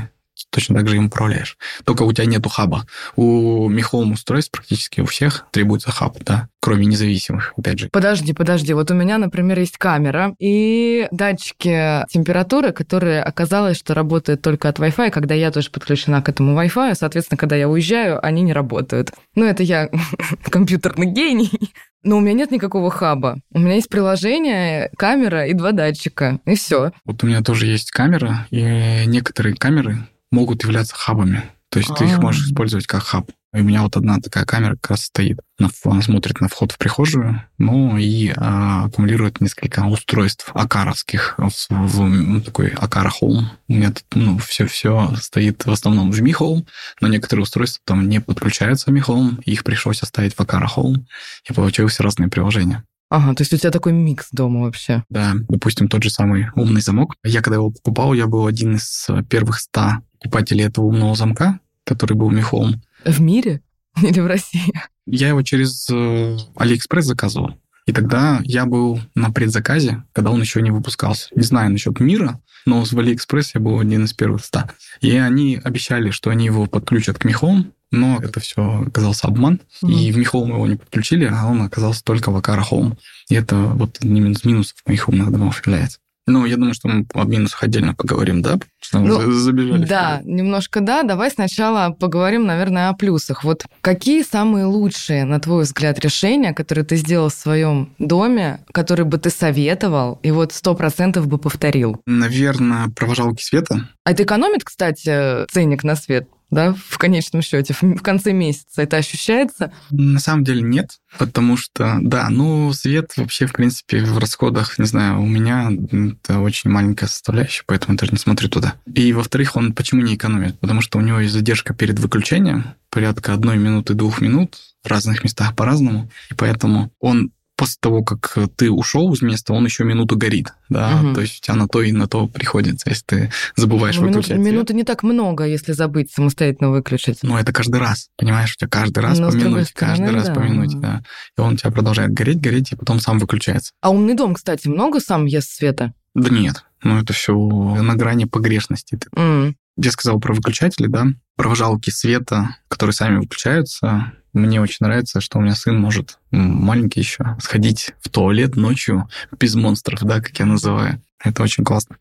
точно 0.51 0.77
так 0.77 0.89
же 0.89 0.97
им 0.97 1.07
управляешь. 1.07 1.57
Только 1.85 2.03
у 2.03 2.13
тебя 2.13 2.27
нету 2.27 2.49
хаба. 2.49 2.87
У 3.17 3.69
Михом 3.69 4.13
устройств 4.13 4.53
практически 4.53 5.01
у 5.01 5.07
всех 5.07 5.47
требуется 5.51 5.91
хаб, 5.91 6.19
да, 6.25 6.49
кроме 6.61 6.87
независимых, 6.87 7.55
опять 7.57 7.79
же. 7.79 7.89
Подожди, 7.93 8.33
подожди. 8.33 8.75
Вот 8.75 8.91
у 8.91 8.95
меня, 8.95 9.19
например, 9.19 9.59
есть 9.59 9.79
камера 9.79 10.35
и 10.39 11.09
датчики 11.11 12.05
температуры, 12.09 12.73
которые 12.73 13.23
оказалось, 13.23 13.79
что 13.79 13.95
работают 13.95 14.43
только 14.43 14.69
от 14.69 14.79
Wi-Fi, 14.79 15.11
когда 15.11 15.35
я 15.35 15.51
тоже 15.51 15.71
подключена 15.71 16.23
к 16.23 16.29
этому 16.29 16.61
Wi-Fi, 16.61 16.95
соответственно, 16.95 17.39
когда 17.39 17.57
я 17.57 17.69
уезжаю, 17.69 18.25
они 18.25 18.43
не 18.43 18.53
работают. 18.53 19.13
Ну, 19.35 19.45
это 19.45 19.63
я 19.63 19.89
компьютерный 20.51 21.07
гений. 21.07 21.73
Но 22.03 22.19
у 22.19 22.21
меня 22.21 22.35
нет 22.35 22.53
никакого 22.53 22.89
хаба. 22.89 23.39
У 23.53 23.59
меня 23.59 23.75
есть 23.75 23.89
приложение, 23.89 24.91
камера 24.97 25.47
и 25.47 25.55
два 25.55 25.73
датчика, 25.73 26.39
и 26.47 26.55
все. 26.55 26.93
Вот 27.05 27.25
у 27.25 27.27
меня 27.27 27.43
тоже 27.43 27.67
есть 27.67 27.91
камера, 27.91 28.47
и 28.51 28.63
некоторые 29.07 29.57
камеры 29.57 30.07
могут 30.37 30.63
являться 30.63 30.95
хабами. 30.95 31.43
То 31.71 31.79
есть 31.79 31.91
А-а-а. 31.91 31.99
ты 31.99 32.05
их 32.05 32.19
можешь 32.19 32.45
а. 32.45 32.51
использовать 32.51 32.87
как 32.87 33.03
хаб. 33.03 33.31
И 33.55 33.61
у 33.61 33.65
меня 33.65 33.83
вот 33.83 33.97
одна 33.97 34.21
такая 34.21 34.45
камера 34.45 34.75
как 34.75 34.91
раз 34.91 35.05
стоит. 35.05 35.41
Она 35.59 36.03
смотрит 36.03 36.43
на 36.43 36.49
вход 36.49 36.73
в 36.73 36.79
прихожую, 36.79 37.43
ну 37.57 37.97
и 37.97 38.31
а, 38.37 38.85
аккумулирует 38.85 39.41
несколько 39.41 39.81
устройств 39.87 40.51
акаровских 40.53 41.37
в, 41.39 41.51
в, 41.71 41.99
в 41.99 42.41
такой 42.43 42.69
Акара. 42.69 43.11
У 43.21 43.47
меня 43.69 43.93
тут 43.93 44.05
ну, 44.15 44.37
все-все 44.39 45.15
стоит 45.23 45.65
в 45.65 45.71
основном 45.71 46.13
в 46.13 46.21
Home, 46.21 46.67
но 47.01 47.09
некоторые 47.09 47.45
устройства 47.45 47.81
там 47.87 48.09
не 48.09 48.21
подключаются 48.21 48.91
в 48.91 48.95
Home, 48.95 49.41
их 49.45 49.65
пришлось 49.65 50.03
оставить 50.03 50.35
в 50.35 50.41
Акара 50.41 50.69
Home, 50.77 51.05
и 51.49 51.55
получились 51.55 51.99
разные 52.01 52.29
приложения. 52.29 52.85
Ага, 53.09 53.35
то 53.35 53.43
есть 53.43 53.55
у 53.55 53.57
тебя 53.57 53.71
такой 53.71 53.93
микс 53.93 54.29
дома 54.33 54.63
вообще. 54.63 55.05
Да, 55.09 55.35
допустим, 55.49 55.89
тот 55.89 56.03
же 56.03 56.11
самый 56.11 56.49
умный 56.57 56.81
замок. 56.81 57.15
Я 57.25 57.41
когда 57.41 57.57
его 57.57 57.71
покупал, 57.71 58.15
я 58.15 58.27
был 58.27 58.47
один 58.47 58.75
из 58.75 59.07
первых 59.29 59.61
ста 59.61 60.03
покупателей 60.19 60.65
этого 60.65 60.87
умного 60.87 61.15
замка, 61.15 61.61
который 61.85 62.15
был 62.15 62.31
мехом. 62.31 62.83
В 63.05 63.21
мире 63.21 63.63
или 64.03 64.21
в 64.21 64.27
России? 64.27 64.73
Я 65.07 65.29
его 65.29 65.43
через 65.43 65.89
э, 65.91 66.37
Алиэкспресс 66.57 67.07
заказывал. 67.07 67.55
И 67.87 67.93
тогда 67.93 68.41
я 68.45 68.67
был 68.67 69.01
на 69.15 69.31
предзаказе, 69.31 70.03
когда 70.13 70.33
он 70.33 70.41
еще 70.41 70.61
не 70.61 70.73
выпускался. 70.73 71.29
Не 71.37 71.43
знаю 71.43 71.71
насчет 71.71 72.01
мира, 72.01 72.41
но 72.67 72.85
в 72.85 72.93
Алиэкспресс 72.99 73.55
я 73.55 73.61
был 73.61 73.79
один 73.79 74.05
из 74.05 74.13
первых 74.13 74.45
ста. 74.45 74.71
И 75.01 75.17
они 75.17 75.61
обещали, 75.63 76.11
что 76.11 76.31
они 76.31 76.47
его 76.47 76.67
подключат 76.67 77.19
к 77.19 77.25
мехом, 77.25 77.73
но 77.93 78.19
это 78.21 78.41
все 78.41 78.85
оказался 78.87 79.29
обман. 79.29 79.61
Mm-hmm. 79.83 79.93
И 79.93 80.13
в 80.13 80.19
Михол 80.19 80.47
мы 80.47 80.57
его 80.57 80.67
не 80.67 80.77
подключили, 80.77 81.31
а 81.33 81.47
он 81.47 81.63
оказался 81.63 82.03
только 82.03 82.31
в 82.33 82.37
Aqara 82.37 82.65
Home. 82.69 82.97
И 83.29 83.37
это 83.37 83.57
вот 83.57 83.99
один 84.01 84.33
из 84.33 84.45
минусов 84.45 84.77
моих 84.87 85.09
умных 85.09 85.31
домов 85.31 85.65
является. 85.65 85.99
Ну, 86.29 86.45
я 86.45 86.57
думаю, 86.57 86.75
что 86.75 86.89
мы 86.89 87.07
о 87.15 87.25
минусах 87.25 87.63
отдельно 87.63 87.95
поговорим, 87.95 88.43
да? 88.43 88.59
Что 88.81 88.99
ну, 88.99 89.31
забежали. 89.31 89.85
Да, 89.85 90.21
немножко 90.25 90.81
да. 90.81 91.05
Давай 91.05 91.31
сначала 91.31 91.91
поговорим, 91.91 92.47
наверное, 92.47 92.89
о 92.89 92.95
плюсах. 92.95 93.45
Вот 93.45 93.65
какие 93.81 94.23
самые 94.23 94.65
лучшие, 94.65 95.25
на 95.25 95.39
твой 95.39 95.63
взгляд, 95.63 96.01
решения, 96.01 96.53
которые 96.53 96.85
ты 96.85 96.97
сделал 96.97 97.29
в 97.29 97.35
своем 97.35 97.95
доме, 97.99 98.65
которые 98.73 99.07
бы 99.07 99.19
ты 99.19 99.31
советовал 99.31 100.19
и 100.23 100.33
вот 100.33 100.53
сто 100.53 100.75
процентов 100.75 101.29
бы 101.29 101.39
повторил? 101.39 102.01
Наверное, 102.07 102.89
провожалки 102.89 103.43
света. 103.43 103.89
А 104.03 104.11
это 104.11 104.25
экономит, 104.25 104.65
кстати, 104.65 105.47
ценник 105.51 105.85
на 105.85 105.95
свет? 105.95 106.29
Да, 106.51 106.75
в 106.75 106.99
конечном 106.99 107.43
счете, 107.43 107.75
в 107.75 108.03
конце 108.03 108.33
месяца 108.33 108.83
это 108.83 108.97
ощущается? 108.97 109.73
На 109.91 110.21
самом 110.21 110.45
деле 110.45 110.63
нет, 110.63 110.99
потому 111.19 111.57
что, 111.57 111.99
да, 112.01 112.29
ну, 112.31 112.73
свет 112.73 113.13
вообще, 113.17 113.47
в 113.47 113.53
принципе, 113.53 114.05
в 114.05 114.19
расходах, 114.19 114.79
не 114.79 114.87
знаю, 114.87 115.21
у 115.21 115.27
меня 115.27 115.71
это 115.71 116.41
очень 116.41 116.71
маленькая 116.71 117.07
составляющая, 117.07 117.65
поэтому 117.67 117.95
я 117.95 117.99
даже 117.99 118.13
не 118.13 118.19
смотрю 118.19 118.49
туда. 118.49 118.75
И, 118.93 119.13
во-вторых, 119.13 119.57
он 119.57 119.73
почему 119.73 120.03
не 120.03 120.15
экономит? 120.15 120.59
Потому 120.61 120.81
что 120.81 120.99
у 120.99 121.03
него 121.03 121.21
есть 121.21 121.33
задержка 121.33 121.75
перед 121.75 121.99
выключением, 121.99 122.75
порядка 122.91 123.33
одной 123.33 123.59
минуты, 123.59 123.95
двух 123.95 124.21
минут, 124.21 124.57
в 124.85 124.89
разных 124.89 125.25
местах 125.25 125.55
по-разному, 125.57 126.11
и 126.31 126.35
поэтому 126.35 126.93
он 127.01 127.33
после 127.57 127.77
того, 127.81 128.05
как 128.05 128.37
ты 128.57 128.71
ушел 128.71 129.13
из 129.13 129.23
места, 129.23 129.53
он 129.53 129.65
еще 129.65 129.85
минуту 129.85 130.17
горит, 130.17 130.53
да, 130.69 131.01
угу. 131.01 131.15
то 131.15 131.21
есть 131.23 131.39
у 131.39 131.43
тебя 131.43 131.55
на 131.57 131.69
то 131.69 131.83
и 131.83 131.91
на 131.91 132.07
то 132.07 132.27
приходится, 132.27 132.89
если 132.91 133.05
ты 133.05 133.33
забываешь 133.57 133.97
ну, 133.97 134.09
выключать. 134.09 134.33
Минут, 134.33 134.47
минуты 134.47 134.75
не 134.75 134.85
так 134.85 135.03
много, 135.03 135.45
если 135.45 135.73
забыть 135.73 136.13
самостоятельно 136.13 136.71
выключить. 136.71 137.23
Но 137.23 137.39
это 137.39 137.53
каждый 137.53 137.81
раз, 137.81 138.11
понимаешь, 138.17 138.55
у 138.55 138.59
тебя 138.59 138.69
каждый 138.69 139.01
раз 139.01 139.19
Но 139.19 139.31
по 139.31 139.35
минуте, 139.35 139.73
каждый 139.75 140.11
раз 140.11 140.27
да. 140.27 140.35
по 140.35 140.41
минуте, 140.41 140.77
да. 140.77 141.03
И 141.37 141.41
он 141.41 141.55
у 141.55 141.57
тебя 141.57 141.71
продолжает 141.71 142.13
гореть, 142.13 142.41
гореть, 142.41 142.73
и 142.73 142.77
потом 142.77 143.01
сам 143.01 143.19
выключается. 143.19 143.73
А 143.81 143.91
умный 143.91 144.15
дом, 144.15 144.35
кстати, 144.35 144.69
много 144.69 145.01
сам 145.01 145.25
ест 145.25 145.51
света? 145.51 145.95
Да 146.15 146.31
нет, 146.31 146.65
ну 146.83 146.99
это 146.99 147.13
все 147.13 147.35
на 147.35 147.95
грани 147.95 148.25
погрешности. 148.27 148.99
Mm. 149.15 149.55
Я 149.77 149.91
сказал 149.91 150.19
про 150.21 150.35
выключатели, 150.35 150.87
да, 150.87 151.07
провожалки 151.37 151.91
света, 151.91 152.57
которые 152.69 152.95
сами 152.95 153.19
выключаются, 153.19 154.13
мне 154.37 154.61
очень 154.61 154.79
нравится, 154.81 155.21
что 155.21 155.39
у 155.39 155.41
меня 155.41 155.55
сын 155.55 155.79
может, 155.79 156.19
маленький 156.31 157.01
еще, 157.01 157.37
сходить 157.41 157.95
в 158.03 158.11
туалет 158.11 158.55
ночью 158.55 159.09
без 159.39 159.55
монстров, 159.55 160.03
да, 160.03 160.21
как 160.21 160.39
я 160.39 160.45
называю. 160.45 161.03
Это 161.25 161.43
очень 161.43 161.65
классно. 161.65 161.97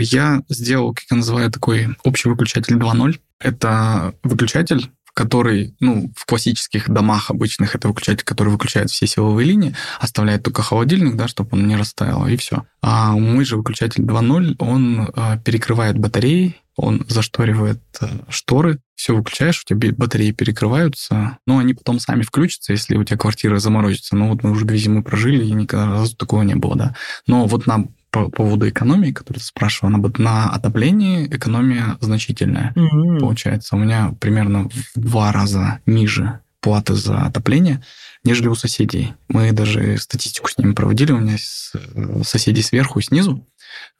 Я 0.00 0.42
сделал, 0.48 0.92
как 0.92 1.04
я 1.08 1.16
называю, 1.16 1.52
такой 1.52 1.96
общий 2.02 2.28
выключатель 2.28 2.74
2.0. 2.74 3.20
Это 3.38 4.14
выключатель, 4.24 4.90
который, 5.18 5.74
ну, 5.80 6.12
в 6.14 6.26
классических 6.26 6.88
домах 6.88 7.28
обычных 7.28 7.74
это 7.74 7.88
выключатель, 7.88 8.22
который 8.22 8.50
выключает 8.50 8.88
все 8.88 9.04
силовые 9.08 9.48
линии, 9.48 9.74
оставляет 9.98 10.44
только 10.44 10.62
холодильник, 10.62 11.16
да, 11.16 11.26
чтобы 11.26 11.48
он 11.54 11.66
не 11.66 11.74
растаял, 11.74 12.24
и 12.28 12.36
все. 12.36 12.62
А 12.82 13.10
мой 13.14 13.44
же 13.44 13.56
выключатель 13.56 14.04
2.0, 14.04 14.54
он 14.60 15.10
э, 15.12 15.40
перекрывает 15.44 15.98
батареи, 15.98 16.54
он 16.76 17.04
зашторивает 17.08 17.82
э, 18.00 18.06
шторы, 18.28 18.78
все 18.94 19.16
выключаешь, 19.16 19.64
у 19.64 19.74
тебя 19.74 19.92
батареи 19.92 20.30
перекрываются, 20.30 21.38
но 21.48 21.58
они 21.58 21.74
потом 21.74 21.98
сами 21.98 22.22
включатся, 22.22 22.72
если 22.72 22.96
у 22.96 23.02
тебя 23.02 23.16
квартира 23.16 23.58
заморозится. 23.58 24.14
Ну 24.14 24.28
вот 24.28 24.44
мы 24.44 24.52
уже 24.52 24.64
две 24.66 24.78
зимы 24.78 25.02
прожили, 25.02 25.44
и 25.44 25.50
никогда 25.50 26.04
такого 26.16 26.42
не 26.42 26.54
было, 26.54 26.76
да. 26.76 26.94
Но 27.26 27.46
вот 27.46 27.66
нам 27.66 27.88
по 28.10 28.30
поводу 28.30 28.68
экономии, 28.68 29.12
которую 29.12 29.40
ты 29.40 29.46
спрашивал, 29.46 29.90
на, 29.90 30.12
на 30.18 30.50
отоплении 30.50 31.26
экономия 31.26 31.98
значительная. 32.00 32.72
Mm-hmm. 32.74 33.18
Получается, 33.18 33.76
у 33.76 33.78
меня 33.78 34.14
примерно 34.20 34.68
в 34.68 35.00
два 35.00 35.32
раза 35.32 35.80
ниже 35.86 36.40
платы 36.60 36.94
за 36.94 37.22
отопление, 37.22 37.82
нежели 38.24 38.48
у 38.48 38.54
соседей. 38.54 39.14
Мы 39.28 39.52
даже 39.52 39.98
статистику 39.98 40.50
с 40.50 40.58
ними 40.58 40.72
проводили, 40.72 41.12
у 41.12 41.18
меня 41.18 41.36
э, 41.36 42.22
соседи 42.24 42.60
сверху 42.60 42.98
и 42.98 43.02
снизу. 43.02 43.46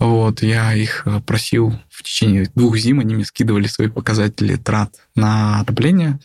Вот, 0.01 0.43
я 0.43 0.75
их 0.75 1.03
э, 1.07 1.21
просил 1.21 1.79
в 1.91 2.03
течение 2.03 2.51
двух 2.55 2.77
зим, 2.77 3.01
они 3.01 3.15
мне 3.15 3.25
скидывали 3.25 3.67
свои 3.67 3.89
показатели 3.89 4.57
трат 4.57 4.95
на 5.15 5.61
отопление, 5.61 6.19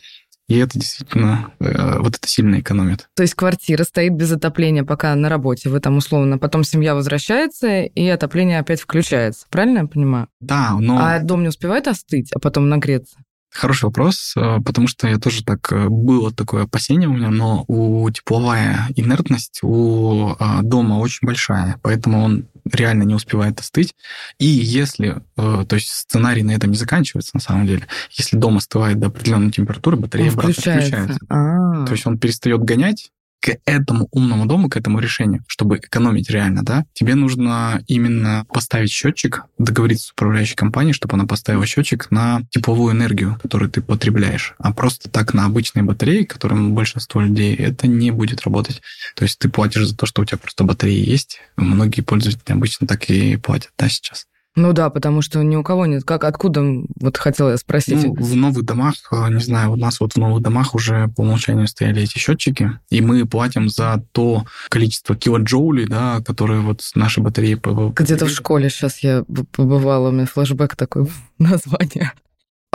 И 0.48 0.58
это 0.58 0.78
действительно, 0.78 1.52
э, 1.58 1.98
вот 1.98 2.16
это 2.16 2.28
сильно 2.28 2.60
экономит. 2.60 3.08
То 3.14 3.22
есть 3.22 3.34
квартира 3.34 3.82
стоит 3.84 4.12
без 4.12 4.30
отопления 4.32 4.84
пока 4.84 5.14
на 5.14 5.28
работе, 5.28 5.70
вы 5.70 5.80
там 5.80 5.96
условно, 5.96 6.38
потом 6.38 6.64
семья 6.64 6.94
возвращается, 6.94 7.82
и 7.82 8.06
отопление 8.08 8.58
опять 8.58 8.80
включается. 8.80 9.46
Правильно 9.50 9.78
я 9.78 9.86
понимаю? 9.86 10.28
Да, 10.40 10.76
но... 10.78 10.98
А 10.98 11.18
дом 11.20 11.42
не 11.42 11.48
успевает 11.48 11.88
остыть, 11.88 12.30
а 12.32 12.38
потом 12.38 12.68
нагреться? 12.68 13.16
Хороший 13.54 13.84
вопрос, 13.84 14.34
э, 14.36 14.58
потому 14.64 14.88
что 14.88 15.06
я 15.06 15.18
тоже 15.18 15.44
так 15.44 15.70
э, 15.70 15.86
было 15.88 16.32
такое 16.32 16.64
опасение 16.64 17.08
у 17.08 17.12
меня, 17.12 17.30
но 17.30 17.64
у 17.68 18.10
тепловая 18.10 18.88
инертность 18.96 19.60
у 19.62 20.32
э, 20.32 20.62
дома 20.62 20.94
очень 20.94 21.24
большая, 21.24 21.78
поэтому 21.80 22.24
он 22.24 22.48
реально 22.72 23.02
не 23.02 23.14
успевает 23.14 23.60
остыть. 23.60 23.94
И 24.38 24.46
если, 24.46 25.22
то 25.36 25.66
есть 25.70 25.88
сценарий 25.88 26.42
на 26.42 26.52
этом 26.52 26.70
не 26.70 26.76
заканчивается 26.76 27.32
на 27.34 27.40
самом 27.40 27.66
деле, 27.66 27.86
если 28.12 28.36
дом 28.36 28.56
остывает 28.56 28.98
до 28.98 29.08
определенной 29.08 29.50
температуры, 29.50 29.96
батарея 29.96 30.28
он 30.28 30.32
обратно 30.32 30.52
включается. 30.52 30.88
включается. 30.88 31.26
А-а-а. 31.28 31.86
То 31.86 31.92
есть 31.92 32.06
он 32.06 32.18
перестает 32.18 32.62
гонять, 32.62 33.10
к 33.44 33.58
этому 33.66 34.08
умному 34.10 34.46
дому, 34.46 34.70
к 34.70 34.76
этому 34.78 35.00
решению, 35.00 35.44
чтобы 35.46 35.76
экономить 35.76 36.30
реально, 36.30 36.62
да, 36.62 36.86
тебе 36.94 37.14
нужно 37.14 37.82
именно 37.86 38.46
поставить 38.48 38.90
счетчик, 38.90 39.44
договориться 39.58 40.06
с 40.06 40.12
управляющей 40.12 40.56
компанией, 40.56 40.94
чтобы 40.94 41.16
она 41.16 41.26
поставила 41.26 41.66
счетчик 41.66 42.10
на 42.10 42.40
тепловую 42.48 42.94
энергию, 42.94 43.38
которую 43.42 43.70
ты 43.70 43.82
потребляешь. 43.82 44.54
А 44.56 44.72
просто 44.72 45.10
так 45.10 45.34
на 45.34 45.44
обычные 45.44 45.82
батареи, 45.82 46.22
которым 46.22 46.72
большинство 46.72 47.20
людей, 47.20 47.54
это 47.54 47.86
не 47.86 48.10
будет 48.12 48.40
работать. 48.44 48.80
То 49.14 49.24
есть 49.24 49.38
ты 49.38 49.50
платишь 49.50 49.88
за 49.88 49.94
то, 49.94 50.06
что 50.06 50.22
у 50.22 50.24
тебя 50.24 50.38
просто 50.38 50.64
батареи 50.64 51.06
есть. 51.06 51.40
Многие 51.56 52.00
пользователи 52.00 52.50
обычно 52.50 52.86
так 52.86 53.10
и 53.10 53.36
платят, 53.36 53.72
да, 53.76 53.90
сейчас. 53.90 54.24
Ну 54.56 54.72
да, 54.72 54.88
потому 54.88 55.20
что 55.20 55.42
ни 55.42 55.56
у 55.56 55.64
кого 55.64 55.86
нет. 55.86 56.04
Как, 56.04 56.24
откуда, 56.24 56.62
вот 57.00 57.16
хотела 57.16 57.50
я 57.50 57.56
спросить. 57.56 58.04
Ну, 58.04 58.14
в 58.14 58.36
новых 58.36 58.64
домах, 58.64 58.94
э, 59.10 59.28
не 59.30 59.40
знаю, 59.40 59.72
у 59.72 59.76
нас 59.76 59.98
вот 59.98 60.12
в 60.12 60.16
новых 60.16 60.42
домах 60.42 60.74
уже 60.74 61.08
по 61.08 61.22
умолчанию 61.22 61.66
стояли 61.66 62.02
эти 62.02 62.18
счетчики, 62.18 62.78
и 62.90 63.00
мы 63.00 63.26
платим 63.26 63.68
за 63.68 64.04
то 64.12 64.44
количество 64.68 65.16
килоджоулей, 65.16 65.86
да, 65.86 66.20
которые 66.24 66.60
вот 66.60 66.82
наши 66.94 67.20
батареи... 67.20 67.58
Где-то 67.94 68.26
в 68.26 68.30
школе 68.30 68.70
сейчас 68.70 69.00
я 69.00 69.24
побывала, 69.52 70.10
у 70.10 70.12
меня 70.12 70.26
флешбэк 70.26 70.76
такой 70.76 71.08
название. 71.38 72.12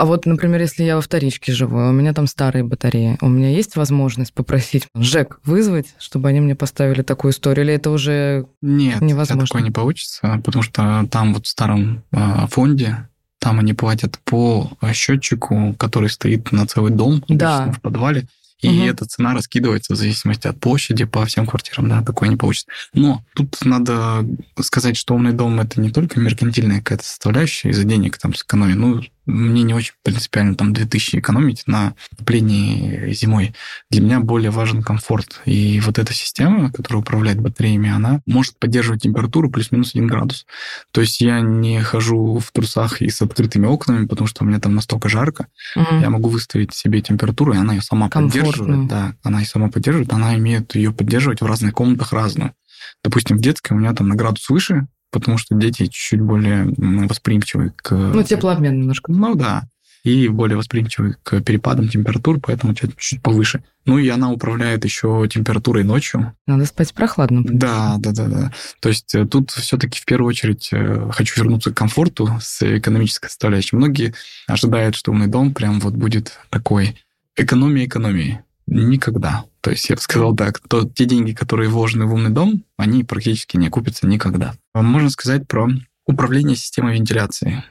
А 0.00 0.06
вот, 0.06 0.24
например, 0.24 0.62
если 0.62 0.82
я 0.82 0.96
во 0.96 1.02
вторичке 1.02 1.52
живу, 1.52 1.76
у 1.76 1.92
меня 1.92 2.14
там 2.14 2.26
старые 2.26 2.64
батареи, 2.64 3.18
у 3.20 3.28
меня 3.28 3.50
есть 3.50 3.76
возможность 3.76 4.32
попросить 4.32 4.86
ЖЭК 4.96 5.40
вызвать, 5.44 5.88
чтобы 5.98 6.30
они 6.30 6.40
мне 6.40 6.54
поставили 6.54 7.02
такую 7.02 7.32
историю, 7.32 7.66
или 7.66 7.74
это 7.74 7.90
уже 7.90 8.46
Нет, 8.62 9.02
невозможно? 9.02 9.42
Нет, 9.42 9.48
такое 9.48 9.62
не 9.62 9.70
получится, 9.70 10.40
потому 10.42 10.62
что 10.62 11.06
там 11.10 11.34
вот 11.34 11.44
в 11.44 11.50
старом 11.50 12.02
э, 12.12 12.46
фонде 12.48 13.08
там 13.40 13.58
они 13.58 13.74
платят 13.74 14.18
по 14.24 14.70
счетчику, 14.94 15.74
который 15.78 16.08
стоит 16.08 16.50
на 16.50 16.66
целый 16.66 16.92
дом 16.92 17.22
да. 17.28 17.70
в 17.70 17.82
подвале. 17.82 18.26
И 18.62 18.68
угу. 18.68 18.86
эта 18.86 19.06
цена 19.06 19.34
раскидывается 19.34 19.94
в 19.94 19.96
зависимости 19.96 20.46
от 20.46 20.60
площади 20.60 21.04
по 21.04 21.24
всем 21.24 21.46
квартирам, 21.46 21.88
да, 21.88 22.02
такое 22.02 22.28
не 22.28 22.36
получится. 22.36 22.68
Но 22.92 23.22
тут 23.34 23.56
надо 23.64 24.26
сказать, 24.60 24.96
что 24.96 25.14
умный 25.14 25.32
дом 25.32 25.60
это 25.60 25.80
не 25.80 25.90
только 25.90 26.20
меркантильная 26.20 26.78
какая-то 26.78 27.04
составляющая 27.04 27.70
из-за 27.70 27.84
денег 27.84 28.18
там 28.18 28.34
сэкономить. 28.34 28.76
Ну, 28.76 29.02
мне 29.30 29.62
не 29.62 29.74
очень 29.74 29.94
принципиально 30.02 30.54
там 30.54 30.72
2000 30.72 31.16
экономить 31.16 31.62
на 31.66 31.94
отоплении 32.12 33.12
зимой. 33.12 33.54
Для 33.90 34.02
меня 34.02 34.20
более 34.20 34.50
важен 34.50 34.82
комфорт. 34.82 35.40
И 35.44 35.80
вот 35.80 35.98
эта 35.98 36.12
система, 36.12 36.70
которая 36.72 37.02
управляет 37.02 37.40
батареями, 37.40 37.90
она 37.90 38.20
может 38.26 38.58
поддерживать 38.58 39.02
температуру 39.02 39.50
плюс-минус 39.50 39.92
1 39.94 40.06
градус. 40.06 40.46
То 40.92 41.00
есть 41.00 41.20
я 41.20 41.40
не 41.40 41.80
хожу 41.80 42.38
в 42.38 42.52
трусах 42.52 43.00
и 43.02 43.08
с 43.08 43.22
открытыми 43.22 43.66
окнами, 43.66 44.06
потому 44.06 44.26
что 44.26 44.44
у 44.44 44.46
меня 44.46 44.60
там 44.60 44.74
настолько 44.74 45.08
жарко. 45.08 45.46
Угу. 45.76 46.00
Я 46.00 46.10
могу 46.10 46.28
выставить 46.28 46.74
себе 46.74 47.00
температуру, 47.00 47.54
и 47.54 47.56
она 47.56 47.74
ее 47.74 47.82
сама 47.82 48.08
поддерживает. 48.08 48.88
Да, 48.88 49.14
она 49.22 49.40
ее 49.40 49.46
сама 49.46 49.68
поддерживает, 49.68 50.12
она 50.12 50.36
имеет 50.36 50.74
ее 50.74 50.92
поддерживать 50.92 51.40
в 51.40 51.46
разных 51.46 51.74
комнатах 51.74 52.12
разную. 52.12 52.54
Допустим, 53.04 53.38
в 53.38 53.40
детской 53.40 53.72
у 53.72 53.76
меня 53.76 53.94
там 53.94 54.08
на 54.08 54.14
градус 54.14 54.48
выше, 54.48 54.86
потому 55.10 55.38
что 55.38 55.54
дети 55.54 55.86
чуть 55.86 56.20
более 56.20 56.72
восприимчивы 57.06 57.72
к... 57.76 57.92
Ну, 57.92 58.22
теплообмен 58.22 58.78
немножко. 58.78 59.12
Ну, 59.12 59.34
да. 59.34 59.64
И 60.02 60.28
более 60.28 60.56
восприимчивы 60.56 61.16
к 61.22 61.40
перепадам 61.42 61.88
температур, 61.88 62.40
поэтому 62.40 62.74
чуть, 62.74 62.96
чуть 62.96 63.20
повыше. 63.20 63.62
Ну, 63.84 63.98
и 63.98 64.08
она 64.08 64.30
управляет 64.30 64.84
еще 64.84 65.28
температурой 65.30 65.84
ночью. 65.84 66.34
Надо 66.46 66.64
спать 66.64 66.94
прохладно. 66.94 67.42
Да, 67.44 67.96
да, 67.98 68.12
да, 68.12 68.26
да. 68.26 68.52
То 68.80 68.88
есть 68.88 69.14
э, 69.14 69.26
тут 69.26 69.50
все-таки 69.50 70.00
в 70.00 70.04
первую 70.06 70.28
очередь 70.28 70.70
э, 70.72 71.10
хочу 71.12 71.42
вернуться 71.42 71.70
к 71.70 71.76
комфорту 71.76 72.38
с 72.40 72.62
экономической 72.78 73.28
составляющей. 73.28 73.76
Многие 73.76 74.14
ожидают, 74.46 74.96
что 74.96 75.10
умный 75.10 75.26
дом 75.26 75.52
прям 75.52 75.80
вот 75.80 75.94
будет 75.94 76.38
такой 76.48 76.96
экономия 77.36 77.84
экономии. 77.84 78.42
Никогда. 78.66 79.44
То 79.60 79.70
есть 79.70 79.88
я 79.90 79.96
бы 79.96 80.02
сказал 80.02 80.34
так, 80.34 80.60
то 80.68 80.88
те 80.88 81.04
деньги, 81.04 81.32
которые 81.32 81.68
вложены 81.68 82.06
в 82.06 82.14
умный 82.14 82.30
дом, 82.30 82.64
они 82.76 83.04
практически 83.04 83.56
не 83.56 83.68
окупятся 83.68 84.06
никогда. 84.06 84.54
Можно 84.74 85.10
сказать 85.10 85.46
про 85.46 85.68
управление 86.06 86.56
системой 86.56 86.94
вентиляции. 86.94 87.62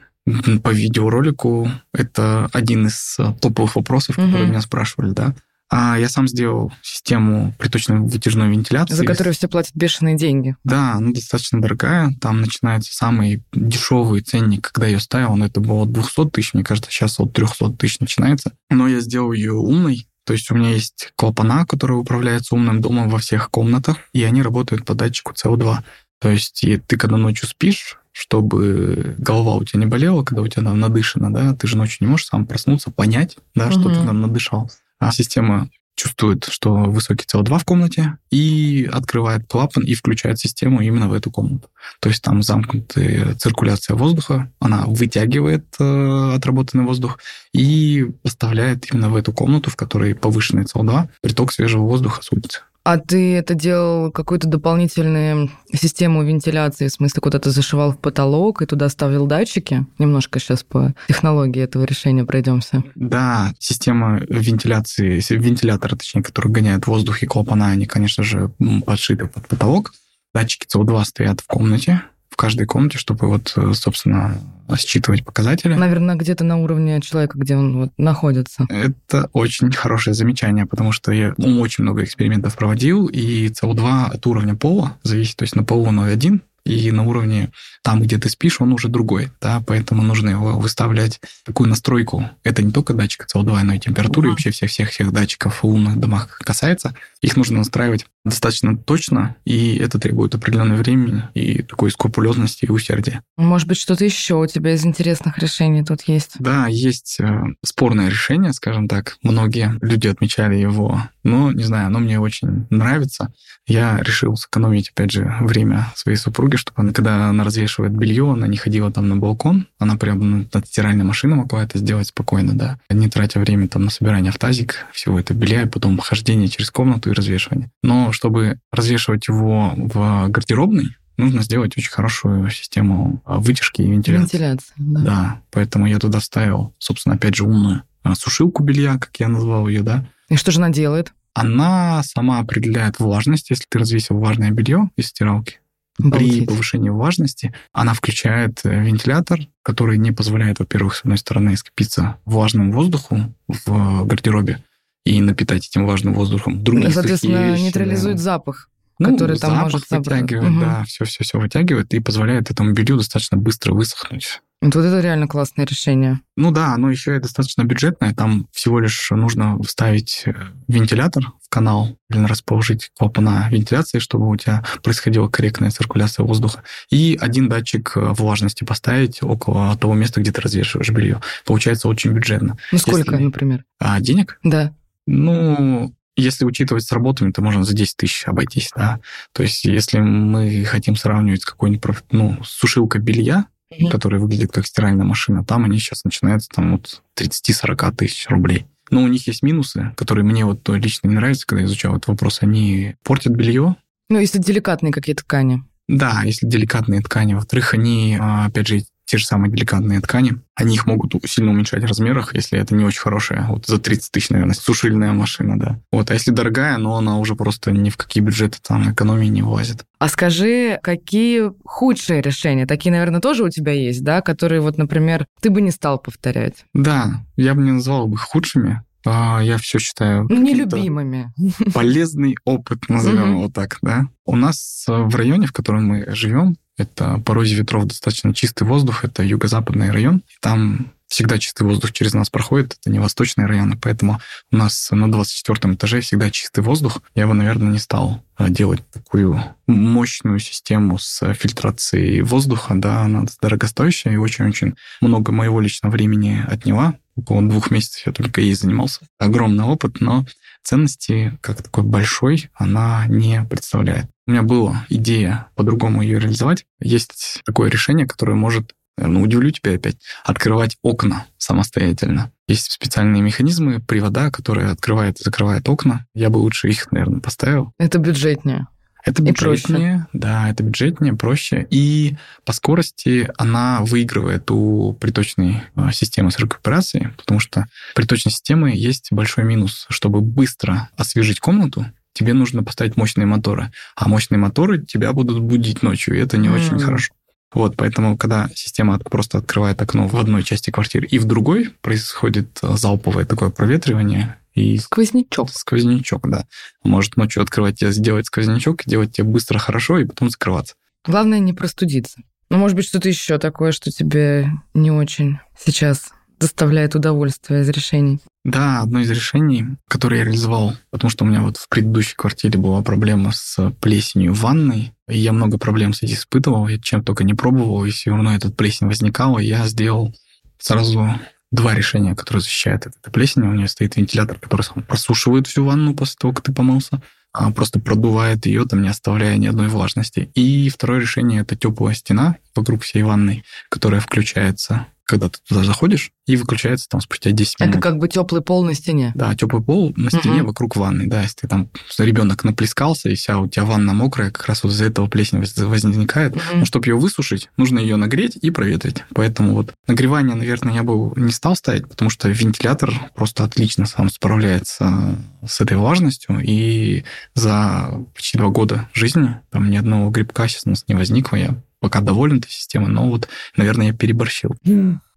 По 0.62 0.70
видеоролику 0.70 1.70
это 1.92 2.48
один 2.52 2.86
из 2.86 3.16
э, 3.18 3.32
топовых 3.40 3.76
вопросов, 3.76 4.16
которые 4.16 4.44
угу. 4.44 4.50
меня 4.50 4.60
спрашивали, 4.60 5.10
да. 5.10 5.34
А 5.70 5.96
я 5.98 6.08
сам 6.08 6.26
сделал 6.26 6.72
систему 6.82 7.54
приточной 7.56 8.00
вытяжной 8.00 8.50
вентиляции. 8.50 8.94
За 8.94 9.04
которую 9.04 9.34
все 9.34 9.48
платят 9.48 9.74
бешеные 9.74 10.16
деньги. 10.16 10.56
Да, 10.64 10.94
она 10.94 11.12
достаточно 11.12 11.60
дорогая. 11.62 12.12
Там 12.20 12.40
начинается 12.40 12.92
самый 12.92 13.44
дешевый 13.52 14.20
ценник, 14.20 14.72
когда 14.72 14.86
я 14.86 14.94
ее 14.94 15.00
ставил, 15.00 15.36
но 15.36 15.46
это 15.46 15.60
было 15.60 15.84
от 15.84 15.92
200 15.92 16.30
тысяч, 16.30 16.54
мне 16.54 16.64
кажется, 16.64 16.90
сейчас 16.90 17.20
от 17.20 17.32
300 17.32 17.70
тысяч 17.74 18.00
начинается. 18.00 18.52
Но 18.68 18.88
я 18.88 18.98
сделал 18.98 19.32
ее 19.32 19.52
умной, 19.52 20.08
то 20.24 20.32
есть 20.32 20.50
у 20.50 20.54
меня 20.54 20.70
есть 20.70 21.12
клапана, 21.16 21.66
которые 21.66 21.98
управляются 21.98 22.54
умным 22.54 22.80
домом 22.80 23.08
во 23.08 23.18
всех 23.18 23.50
комнатах, 23.50 23.96
и 24.12 24.22
они 24.22 24.42
работают 24.42 24.84
по 24.84 24.94
датчику 24.94 25.32
CO2. 25.32 25.78
То 26.20 26.28
есть 26.28 26.62
и 26.62 26.76
ты 26.76 26.96
когда 26.96 27.16
ночью 27.16 27.48
спишь, 27.48 27.98
чтобы 28.12 29.14
голова 29.18 29.54
у 29.54 29.64
тебя 29.64 29.80
не 29.80 29.86
болела, 29.86 30.22
когда 30.22 30.42
у 30.42 30.48
тебя 30.48 30.64
там 30.64 30.78
надышано, 30.78 31.32
да, 31.32 31.54
ты 31.54 31.66
же 31.66 31.76
ночью 31.76 31.98
не 32.00 32.06
можешь 32.08 32.26
сам 32.26 32.46
проснуться, 32.46 32.90
понять, 32.90 33.36
да, 33.54 33.68
угу. 33.68 33.80
что 33.80 33.88
ты 33.88 33.96
там 33.96 34.20
надышал. 34.20 34.70
А 34.98 35.12
система 35.12 35.70
чувствует, 36.00 36.44
что 36.44 36.74
высокий 36.74 37.26
СО2 37.26 37.58
в 37.58 37.64
комнате, 37.64 38.16
и 38.30 38.88
открывает 38.90 39.46
клапан 39.46 39.84
и 39.84 39.94
включает 39.94 40.38
систему 40.38 40.80
именно 40.80 41.08
в 41.08 41.12
эту 41.12 41.30
комнату. 41.30 41.68
То 42.00 42.08
есть 42.08 42.22
там 42.22 42.42
замкнутая 42.42 43.34
циркуляция 43.34 43.96
воздуха, 43.96 44.50
она 44.60 44.84
вытягивает 44.86 45.66
э, 45.78 46.32
отработанный 46.34 46.84
воздух 46.84 47.18
и 47.52 48.10
поставляет 48.22 48.90
именно 48.90 49.10
в 49.10 49.16
эту 49.16 49.32
комнату, 49.32 49.70
в 49.70 49.76
которой 49.76 50.14
повышенный 50.14 50.64
СО2, 50.64 51.08
приток 51.20 51.52
свежего 51.52 51.82
воздуха 51.82 52.22
с 52.22 52.32
улицы. 52.32 52.62
А 52.82 52.98
ты 52.98 53.34
это 53.36 53.54
делал 53.54 54.10
какую-то 54.10 54.48
дополнительную 54.48 55.50
систему 55.72 56.22
вентиляции, 56.22 56.88
в 56.88 56.92
смысле, 56.92 57.20
куда-то 57.20 57.50
зашивал 57.50 57.92
в 57.92 57.98
потолок 57.98 58.62
и 58.62 58.66
туда 58.66 58.88
ставил 58.88 59.26
датчики? 59.26 59.86
Немножко 59.98 60.40
сейчас 60.40 60.64
по 60.64 60.94
технологии 61.06 61.62
этого 61.62 61.84
решения 61.84 62.24
пройдемся. 62.24 62.82
Да, 62.94 63.52
система 63.58 64.20
вентиляции, 64.28 65.22
вентилятора, 65.28 65.96
точнее, 65.96 66.22
который 66.22 66.50
гоняет 66.50 66.86
воздух 66.86 67.22
и 67.22 67.26
клапана, 67.26 67.68
они, 67.68 67.84
конечно 67.84 68.24
же, 68.24 68.50
подшиты 68.86 69.26
под 69.26 69.46
потолок. 69.46 69.92
Датчики 70.32 70.66
СО2 70.74 71.04
стоят 71.04 71.40
в 71.40 71.46
комнате, 71.46 72.02
в 72.30 72.36
каждой 72.36 72.66
комнате, 72.66 72.98
чтобы 72.98 73.28
вот, 73.28 73.52
э, 73.56 73.72
собственно, 73.74 74.38
считывать 74.78 75.24
показатели. 75.24 75.74
Наверное, 75.74 76.14
где-то 76.14 76.44
на 76.44 76.58
уровне 76.58 77.00
человека, 77.00 77.38
где 77.38 77.56
он 77.56 77.76
вот 77.76 77.90
находится. 77.98 78.66
Это 78.68 79.28
очень 79.32 79.72
хорошее 79.72 80.14
замечание, 80.14 80.64
потому 80.64 80.92
что 80.92 81.12
я 81.12 81.34
ну, 81.36 81.60
очень 81.60 81.82
много 81.82 82.04
экспериментов 82.04 82.56
проводил, 82.56 83.06
и 83.06 83.48
СО2 83.48 84.12
от 84.12 84.26
уровня 84.26 84.54
пола 84.54 84.96
зависит, 85.02 85.36
то 85.36 85.42
есть 85.42 85.56
на 85.56 85.64
полу 85.64 85.86
0,1, 85.86 86.40
и 86.64 86.90
на 86.90 87.04
уровне 87.04 87.50
там, 87.82 88.02
где 88.02 88.18
ты 88.18 88.28
спишь, 88.28 88.60
он 88.60 88.72
уже 88.72 88.88
другой, 88.88 89.30
да, 89.40 89.62
поэтому 89.66 90.02
нужно 90.02 90.30
его 90.30 90.58
выставлять 90.58 91.20
такую 91.44 91.68
настройку. 91.68 92.30
Это 92.44 92.62
не 92.62 92.72
только 92.72 92.94
датчик 92.94 93.26
СО2, 93.34 93.62
но 93.62 93.74
и 93.74 93.78
температуры, 93.78 94.28
и 94.28 94.30
вообще 94.30 94.50
всех-всех-всех 94.50 95.12
датчиков 95.12 95.62
в 95.62 95.66
умных 95.66 95.98
домах 95.98 96.38
касается. 96.38 96.94
Их 97.22 97.36
нужно 97.36 97.58
настраивать 97.58 98.06
достаточно 98.24 98.76
точно, 98.76 99.36
и 99.44 99.76
это 99.76 99.98
требует 99.98 100.34
определенного 100.34 100.78
времени 100.78 101.24
и 101.34 101.62
такой 101.62 101.90
скрупулезности 101.90 102.66
и 102.66 102.70
усердия. 102.70 103.22
Может 103.36 103.66
быть, 103.66 103.78
что-то 103.78 104.04
еще 104.04 104.34
у 104.34 104.46
тебя 104.46 104.74
из 104.74 104.84
интересных 104.84 105.38
решений 105.38 105.82
тут 105.84 106.02
есть? 106.02 106.32
Да, 106.38 106.66
есть 106.66 107.18
э, 107.20 107.42
спорное 107.64 108.08
решение, 108.08 108.52
скажем 108.52 108.88
так. 108.88 109.16
Многие 109.22 109.78
люди 109.80 110.06
отмечали 110.06 110.56
его, 110.56 111.02
но, 111.24 111.50
не 111.52 111.64
знаю, 111.64 111.86
оно 111.86 111.98
мне 111.98 112.20
очень 112.20 112.66
нравится. 112.70 113.32
Я 113.66 113.98
решил 113.98 114.36
сэкономить, 114.36 114.90
опять 114.90 115.12
же, 115.12 115.34
время 115.40 115.92
своей 115.94 116.18
супруги, 116.18 116.56
чтобы 116.60 116.80
она, 116.82 116.92
когда 116.92 117.28
она 117.28 117.42
развешивает 117.44 117.92
белье, 117.92 118.30
она 118.30 118.46
не 118.46 118.56
ходила 118.56 118.92
там 118.92 119.08
на 119.08 119.16
балкон, 119.16 119.66
она 119.78 119.96
прям 119.96 120.48
над 120.52 120.66
стиральной 120.66 121.04
машиной 121.04 121.36
могла 121.36 121.64
это 121.64 121.78
сделать 121.78 122.08
спокойно, 122.08 122.54
да, 122.54 122.78
не 122.90 123.08
тратя 123.08 123.40
время 123.40 123.68
там 123.68 123.84
на 123.84 123.90
собирание 123.90 124.30
в 124.30 124.38
тазик, 124.38 124.86
всего 124.92 125.18
это 125.18 125.34
белья, 125.34 125.62
и 125.62 125.68
потом 125.68 125.98
хождение 125.98 126.48
через 126.48 126.70
комнату 126.70 127.10
и 127.10 127.14
развешивание. 127.14 127.70
Но 127.82 128.12
чтобы 128.12 128.60
развешивать 128.72 129.28
его 129.28 129.72
в 129.76 130.28
гардеробной, 130.28 130.96
нужно 131.16 131.42
сделать 131.42 131.76
очень 131.76 131.90
хорошую 131.90 132.50
систему 132.50 133.22
вытяжки 133.24 133.82
и 133.82 133.90
вентиляции. 133.90 134.36
Вентиляция, 134.36 134.74
да. 134.76 135.00
Да, 135.00 135.40
поэтому 135.50 135.86
я 135.86 135.98
туда 135.98 136.20
вставил, 136.20 136.74
собственно, 136.78 137.16
опять 137.16 137.34
же, 137.34 137.44
умную 137.44 137.82
а, 138.02 138.14
сушилку 138.14 138.62
белья, 138.62 138.98
как 138.98 139.10
я 139.18 139.28
назвал 139.28 139.68
ее, 139.68 139.82
да. 139.82 140.06
И 140.28 140.36
что 140.36 140.50
же 140.50 140.58
она 140.58 140.70
делает? 140.70 141.12
Она 141.34 142.02
сама 142.02 142.40
определяет 142.40 142.98
влажность, 142.98 143.50
если 143.50 143.64
ты 143.68 143.78
развесил 143.78 144.16
влажное 144.16 144.50
белье 144.50 144.90
из 144.96 145.06
стиралки. 145.08 145.60
При 145.98 146.06
Обалдеть. 146.08 146.46
повышении 146.48 146.88
влажности 146.88 147.52
она 147.72 147.92
включает 147.94 148.60
э, 148.64 148.82
вентилятор, 148.82 149.40
который 149.62 149.98
не 149.98 150.12
позволяет, 150.12 150.58
во-первых, 150.58 150.96
с 150.96 151.00
одной 151.00 151.18
стороны, 151.18 151.56
скопиться 151.56 152.16
влажному 152.24 152.72
воздуху 152.72 153.34
в 153.48 154.04
гардеробе 154.06 154.62
и 155.04 155.20
напитать 155.20 155.66
этим 155.66 155.84
влажным 155.84 156.14
воздухом 156.14 156.62
другие 156.64 156.90
Соответственно, 156.90 157.50
вещи, 157.52 157.62
нейтрализует 157.62 158.16
да. 158.16 158.22
запах. 158.22 158.68
Ну, 158.98 159.12
который 159.12 159.38
там 159.38 159.50
запах 159.50 159.64
может 159.72 159.88
собрать. 159.88 160.22
вытягивает, 160.22 160.50
Мгм. 160.52 160.60
да, 160.60 160.84
все-все-все 160.84 161.38
вытягивает 161.38 161.92
и 161.94 162.00
позволяет 162.00 162.50
этому 162.50 162.72
белью 162.72 162.96
достаточно 162.98 163.36
быстро 163.38 163.72
высохнуть. 163.72 164.40
Вот 164.62 164.76
это 164.76 165.00
реально 165.00 165.26
классное 165.26 165.64
решение. 165.64 166.20
Ну 166.36 166.50
да, 166.50 166.74
оно 166.74 166.90
еще 166.90 167.16
и 167.16 167.20
достаточно 167.20 167.64
бюджетное. 167.64 168.14
Там 168.14 168.46
всего 168.52 168.78
лишь 168.78 169.10
нужно 169.10 169.58
вставить 169.62 170.24
э, 170.26 170.34
вентилятор 170.68 171.32
в 171.42 171.48
канал 171.48 171.96
или 172.10 172.24
расположить 172.24 172.90
клапана 172.98 173.48
вентиляции, 173.50 174.00
чтобы 174.00 174.28
у 174.28 174.36
тебя 174.36 174.62
происходила 174.82 175.28
корректная 175.28 175.70
циркуляция 175.70 176.26
воздуха. 176.26 176.62
И 176.90 177.16
один 177.18 177.48
датчик 177.48 177.92
э, 177.96 178.00
влажности 178.12 178.64
поставить 178.64 179.22
около 179.22 179.74
того 179.78 179.94
места, 179.94 180.20
где 180.20 180.30
ты 180.30 180.42
развешиваешь 180.42 180.90
белье. 180.90 181.22
Получается 181.46 181.88
очень 181.88 182.12
бюджетно. 182.12 182.58
Ну 182.70 182.78
сколько, 182.78 183.12
Если- 183.12 183.24
например? 183.24 183.64
А 183.78 183.98
денег? 184.00 184.38
Да. 184.42 184.74
Ну, 185.06 185.94
если 186.16 186.44
учитывать 186.44 186.84
с 186.84 186.92
работами, 186.92 187.32
то 187.32 187.40
можно 187.40 187.64
за 187.64 187.72
10 187.72 187.96
тысяч 187.96 188.24
обойтись, 188.26 188.70
да. 188.76 189.00
То 189.32 189.42
есть, 189.42 189.64
если 189.64 190.00
мы 190.00 190.64
хотим 190.64 190.96
сравнивать 190.96 191.42
с 191.42 191.46
какой-нибудь, 191.46 191.82
ну, 192.10 192.38
сушилка 192.44 192.98
белья, 192.98 193.46
Мгм. 193.78 193.88
которая 193.90 194.20
выглядит 194.20 194.50
как 194.52 194.66
стиральная 194.66 195.04
машина, 195.04 195.44
там 195.44 195.64
они 195.64 195.78
сейчас 195.78 196.04
начинаются 196.04 196.48
там 196.52 196.74
от 196.74 197.02
30-40 197.14 197.92
тысяч 197.96 198.26
рублей. 198.28 198.66
Но 198.90 199.02
у 199.02 199.06
них 199.06 199.26
есть 199.28 199.42
минусы, 199.44 199.92
которые 199.96 200.24
мне 200.24 200.44
вот 200.44 200.68
лично 200.68 201.06
не 201.06 201.14
нравятся, 201.14 201.46
когда 201.46 201.60
я 201.60 201.66
изучал 201.66 201.92
этот 201.94 202.08
вопрос. 202.08 202.38
Они 202.42 202.96
портят 203.04 203.32
белье, 203.34 203.76
Ну, 204.08 204.18
если 204.18 204.38
деликатные 204.40 204.92
какие-то 204.92 205.22
ткани. 205.22 205.62
да, 205.86 206.22
если 206.24 206.46
деликатные 206.48 207.00
ткани. 207.00 207.34
Во-вторых, 207.34 207.74
они, 207.74 208.18
а, 208.20 208.46
опять 208.46 208.66
же, 208.66 208.82
те 209.10 209.18
же 209.18 209.26
самые 209.26 209.50
деликатные 209.50 210.00
ткани, 210.00 210.36
они 210.54 210.76
их 210.76 210.86
могут 210.86 211.14
сильно 211.26 211.50
уменьшать 211.50 211.82
в 211.82 211.86
размерах, 211.86 212.32
если 212.34 212.58
это 212.60 212.74
не 212.76 212.84
очень 212.84 213.00
хорошая, 213.00 213.46
вот 213.48 213.66
за 213.66 213.78
30 213.78 214.12
тысяч, 214.12 214.30
наверное, 214.30 214.54
сушильная 214.54 215.12
машина, 215.12 215.58
да. 215.58 215.80
Вот, 215.90 216.10
а 216.10 216.14
если 216.14 216.30
дорогая, 216.30 216.78
но 216.78 216.96
она 216.96 217.18
уже 217.18 217.34
просто 217.34 217.72
ни 217.72 217.90
в 217.90 217.96
какие 217.96 218.22
бюджеты 218.22 218.58
там 218.62 218.92
экономии 218.92 219.26
не 219.26 219.42
влазит. 219.42 219.84
А 219.98 220.08
скажи, 220.08 220.78
какие 220.82 221.50
худшие 221.64 222.22
решения? 222.22 222.66
Такие, 222.66 222.92
наверное, 222.92 223.20
тоже 223.20 223.42
у 223.42 223.48
тебя 223.48 223.72
есть, 223.72 224.04
да? 224.04 224.20
Которые, 224.22 224.60
вот, 224.60 224.78
например, 224.78 225.26
ты 225.42 225.50
бы 225.50 225.60
не 225.60 225.70
стал 225.72 225.98
повторять. 225.98 226.64
Да, 226.72 227.24
я 227.36 227.54
бы 227.54 227.62
не 227.62 227.72
назвал 227.72 228.08
их 228.12 228.20
худшими. 228.20 228.82
А, 229.06 229.40
Я 229.42 229.56
все 229.56 229.78
считаю 229.78 230.26
Ну, 230.28 230.42
нелюбимыми. 230.42 231.32
полезный 231.72 232.36
опыт, 232.44 232.88
назовем 232.88 233.32
его 233.38 233.48
так, 233.48 233.78
да. 233.82 234.06
У 234.26 234.36
нас 234.36 234.84
в 234.86 235.14
районе, 235.16 235.46
в 235.46 235.52
котором 235.52 235.86
мы 235.86 236.06
живем, 236.14 236.56
это 236.80 237.18
по 237.24 237.34
розе 237.34 237.54
ветров 237.54 237.84
достаточно 237.84 238.34
чистый 238.34 238.64
воздух, 238.64 239.04
это 239.04 239.22
юго-западный 239.22 239.90
район, 239.90 240.22
там 240.40 240.92
всегда 241.10 241.38
чистый 241.38 241.64
воздух 241.64 241.92
через 241.92 242.14
нас 242.14 242.30
проходит, 242.30 242.76
это 242.80 242.90
не 242.90 243.00
восточные 243.00 243.46
районы, 243.46 243.76
поэтому 243.80 244.20
у 244.52 244.56
нас 244.56 244.88
на 244.92 245.10
24 245.10 245.74
этаже 245.74 246.00
всегда 246.00 246.30
чистый 246.30 246.60
воздух. 246.62 247.02
Я 247.14 247.26
бы, 247.26 247.34
наверное, 247.34 247.72
не 247.72 247.78
стал 247.78 248.22
э, 248.38 248.48
делать 248.48 248.80
такую 248.92 249.42
мощную 249.66 250.38
систему 250.38 250.98
с 250.98 251.34
фильтрацией 251.34 252.22
воздуха, 252.22 252.74
да, 252.76 253.02
она 253.02 253.24
дорогостоящая 253.42 254.14
и 254.14 254.18
очень-очень 254.18 254.76
много 255.00 255.32
моего 255.32 255.60
личного 255.60 255.92
времени 255.92 256.44
отняла. 256.48 256.94
Около 257.16 257.42
двух 257.42 257.70
месяцев 257.72 258.06
я 258.06 258.12
только 258.12 258.40
ей 258.40 258.54
занимался. 258.54 259.00
Огромный 259.18 259.64
опыт, 259.64 260.00
но 260.00 260.24
ценности, 260.62 261.38
как 261.40 261.62
такой 261.62 261.84
большой, 261.84 262.50
она 262.54 263.06
не 263.08 263.44
представляет. 263.44 264.06
У 264.26 264.30
меня 264.30 264.42
была 264.42 264.86
идея 264.88 265.48
по-другому 265.56 266.02
ее 266.02 266.18
реализовать. 266.18 266.64
Есть 266.80 267.40
такое 267.44 267.70
решение, 267.70 268.06
которое 268.06 268.34
может, 268.34 268.74
ну, 268.96 269.22
удивлю 269.22 269.50
тебя 269.50 269.74
опять, 269.74 269.96
открывать 270.24 270.76
окна 270.82 271.26
самостоятельно. 271.38 272.32
Есть 272.46 272.70
специальные 272.72 273.22
механизмы, 273.22 273.80
привода, 273.80 274.30
которые 274.30 274.68
открывают 274.68 275.20
и 275.20 275.24
закрывают 275.24 275.68
окна. 275.68 276.06
Я 276.14 276.30
бы 276.30 276.38
лучше 276.38 276.68
их, 276.68 276.92
наверное, 276.92 277.20
поставил. 277.20 277.72
Это 277.78 277.98
бюджетнее. 277.98 278.66
Это 279.04 279.22
бюджетнее, 279.22 280.06
да, 280.12 280.50
это 280.50 280.62
бюджетнее, 280.62 281.14
проще. 281.14 281.66
И 281.70 282.16
по 282.44 282.52
скорости 282.52 283.30
она 283.36 283.80
выигрывает 283.80 284.50
у 284.50 284.92
приточной 284.94 285.62
э, 285.76 285.90
системы 285.92 286.30
с 286.30 286.38
рекуперацией, 286.38 287.08
потому 287.16 287.40
что 287.40 287.66
приточной 287.94 288.32
системы 288.32 288.72
есть 288.74 289.08
большой 289.10 289.44
минус. 289.44 289.86
Чтобы 289.88 290.20
быстро 290.20 290.88
освежить 290.96 291.40
комнату, 291.40 291.86
тебе 292.12 292.34
нужно 292.34 292.62
поставить 292.62 292.96
мощные 292.96 293.26
моторы. 293.26 293.72
А 293.96 294.08
мощные 294.08 294.38
моторы 294.38 294.84
тебя 294.84 295.12
будут 295.12 295.40
будить 295.40 295.82
ночью, 295.82 296.16
и 296.16 296.20
это 296.20 296.36
не 296.36 296.48
очень 296.48 296.74
М. 296.74 296.80
хорошо. 296.80 297.12
Вот, 297.52 297.76
поэтому, 297.76 298.16
когда 298.16 298.48
система 298.54 298.98
просто 298.98 299.38
открывает 299.38 299.80
окно 299.82 300.06
в 300.06 300.16
одной 300.16 300.44
части 300.44 300.70
квартиры 300.70 301.06
и 301.06 301.18
в 301.18 301.24
другой, 301.24 301.70
происходит 301.80 302.58
э, 302.62 302.76
залповое 302.76 303.24
такое 303.24 303.50
проветривание, 303.50 304.36
и 304.54 304.78
Сквознячок. 304.78 305.50
сквознячок, 305.50 306.28
да. 306.28 306.46
Может 306.84 307.16
ночью 307.16 307.42
открывать 307.42 307.78
тебе, 307.78 307.92
сделать 307.92 308.26
сквознячок, 308.26 308.82
делать 308.84 309.12
тебе 309.12 309.26
быстро 309.26 309.58
хорошо, 309.58 309.98
и 309.98 310.04
потом 310.04 310.30
закрываться. 310.30 310.74
Главное 311.06 311.38
не 311.38 311.52
простудиться. 311.52 312.20
Ну, 312.50 312.58
может 312.58 312.76
быть, 312.76 312.86
что-то 312.86 313.08
еще 313.08 313.38
такое, 313.38 313.72
что 313.72 313.90
тебе 313.90 314.50
не 314.74 314.90
очень 314.90 315.38
сейчас 315.58 316.10
доставляет 316.40 316.94
удовольствие 316.94 317.60
из 317.60 317.68
решений. 317.68 318.18
Да, 318.44 318.80
одно 318.80 319.00
из 319.00 319.10
решений, 319.10 319.76
которое 319.86 320.20
я 320.20 320.24
реализовал, 320.24 320.74
потому 320.90 321.10
что 321.10 321.24
у 321.24 321.28
меня 321.28 321.42
вот 321.42 321.58
в 321.58 321.68
предыдущей 321.68 322.16
квартире 322.16 322.58
была 322.58 322.82
проблема 322.82 323.32
с 323.32 323.70
плесенью 323.80 324.32
в 324.32 324.40
ванной, 324.40 324.94
и 325.08 325.18
я 325.18 325.32
много 325.32 325.58
проблем 325.58 325.92
с 325.92 326.02
этим 326.02 326.14
испытывал, 326.14 326.66
я 326.66 326.78
чем 326.78 327.04
только 327.04 327.24
не 327.24 327.34
пробовал, 327.34 327.84
и 327.84 327.90
все 327.90 328.10
равно 328.10 328.34
эта 328.34 328.50
плесень 328.50 328.86
возникала, 328.86 329.38
и 329.38 329.46
я 329.46 329.66
сделал 329.66 330.14
сразу 330.58 331.14
два 331.50 331.74
решения, 331.74 332.14
которые 332.14 332.42
защищают 332.42 332.86
от 332.86 332.96
этой 332.96 333.10
плесени. 333.10 333.46
У 333.46 333.52
меня 333.52 333.68
стоит 333.68 333.96
вентилятор, 333.96 334.38
который 334.38 334.62
сам 334.62 334.82
просушивает 334.82 335.46
всю 335.46 335.64
ванну 335.64 335.94
после 335.94 336.16
того, 336.18 336.32
как 336.32 336.44
ты 336.44 336.52
помылся, 336.52 337.02
а 337.32 337.50
просто 337.52 337.80
продувает 337.80 338.46
ее, 338.46 338.64
там 338.66 338.82
не 338.82 338.88
оставляя 338.88 339.36
ни 339.36 339.46
одной 339.46 339.68
влажности. 339.68 340.30
И 340.34 340.68
второе 340.68 341.00
решение— 341.00 341.40
это 341.42 341.56
теплая 341.56 341.94
стена 341.94 342.36
вокруг 342.54 342.82
всей 342.82 343.02
ванной, 343.02 343.44
которая 343.68 344.00
включается, 344.00 344.86
когда 345.10 345.28
ты 345.28 345.38
туда 345.46 345.64
заходишь, 345.64 346.12
и 346.26 346.36
выключается 346.36 346.88
там 346.88 347.00
спустя 347.00 347.32
10 347.32 347.58
минут. 347.60 347.74
Это 347.74 347.82
как 347.82 347.98
бы 347.98 348.08
теплый 348.08 348.40
пол 348.40 348.64
на 348.64 348.74
стене. 348.74 349.10
Да, 349.16 349.34
теплый 349.34 349.60
пол 349.62 349.92
на 349.96 350.10
стене 350.10 350.36
Мгм. 350.36 350.46
вокруг 350.46 350.76
ванны. 350.76 351.06
Да, 351.08 351.22
если 351.22 351.46
там 351.48 351.68
ребенок 351.98 352.44
наплескался, 352.44 353.08
и 353.08 353.16
вся 353.16 353.38
у 353.40 353.48
тебя 353.48 353.64
ванна 353.64 353.92
мокрая, 353.92 354.30
как 354.30 354.46
раз 354.46 354.62
вот 354.62 354.70
из-за 354.72 354.84
этого 354.84 355.08
плесень 355.08 355.38
воз- 355.40 355.56
возникает. 355.56 356.36
Мгм. 356.36 356.60
Но 356.60 356.64
чтобы 356.64 356.86
ее 356.86 356.96
высушить, 356.96 357.50
нужно 357.56 357.80
ее 357.80 357.96
нагреть 357.96 358.36
и 358.40 358.50
проветрить. 358.50 359.04
Поэтому 359.14 359.54
вот 359.54 359.74
нагревание, 359.88 360.36
наверное, 360.36 360.74
я 360.74 360.82
бы 360.84 361.12
не 361.20 361.32
стал 361.32 361.56
ставить, 361.56 361.88
потому 361.88 362.10
что 362.10 362.28
вентилятор 362.28 362.92
просто 363.16 363.42
отлично 363.44 363.86
сам 363.86 364.08
справляется 364.08 365.18
с 365.46 365.60
этой 365.60 365.76
влажностью. 365.76 366.38
И 366.42 367.04
за 367.34 367.92
почти 368.14 368.38
два 368.38 368.48
года 368.48 368.88
жизни 368.92 369.36
там 369.50 369.70
ни 369.70 369.76
одного 369.76 370.10
грибка 370.10 370.46
сейчас 370.48 370.62
у 370.66 370.70
нас 370.70 370.84
не 370.86 370.94
возникло. 370.94 371.36
Я 371.36 371.56
пока 371.80 372.00
доволен 372.00 372.38
этой 372.38 372.50
системой, 372.50 372.88
но 372.88 373.08
вот, 373.08 373.28
наверное, 373.56 373.88
я 373.88 373.92
переборщил. 373.92 374.54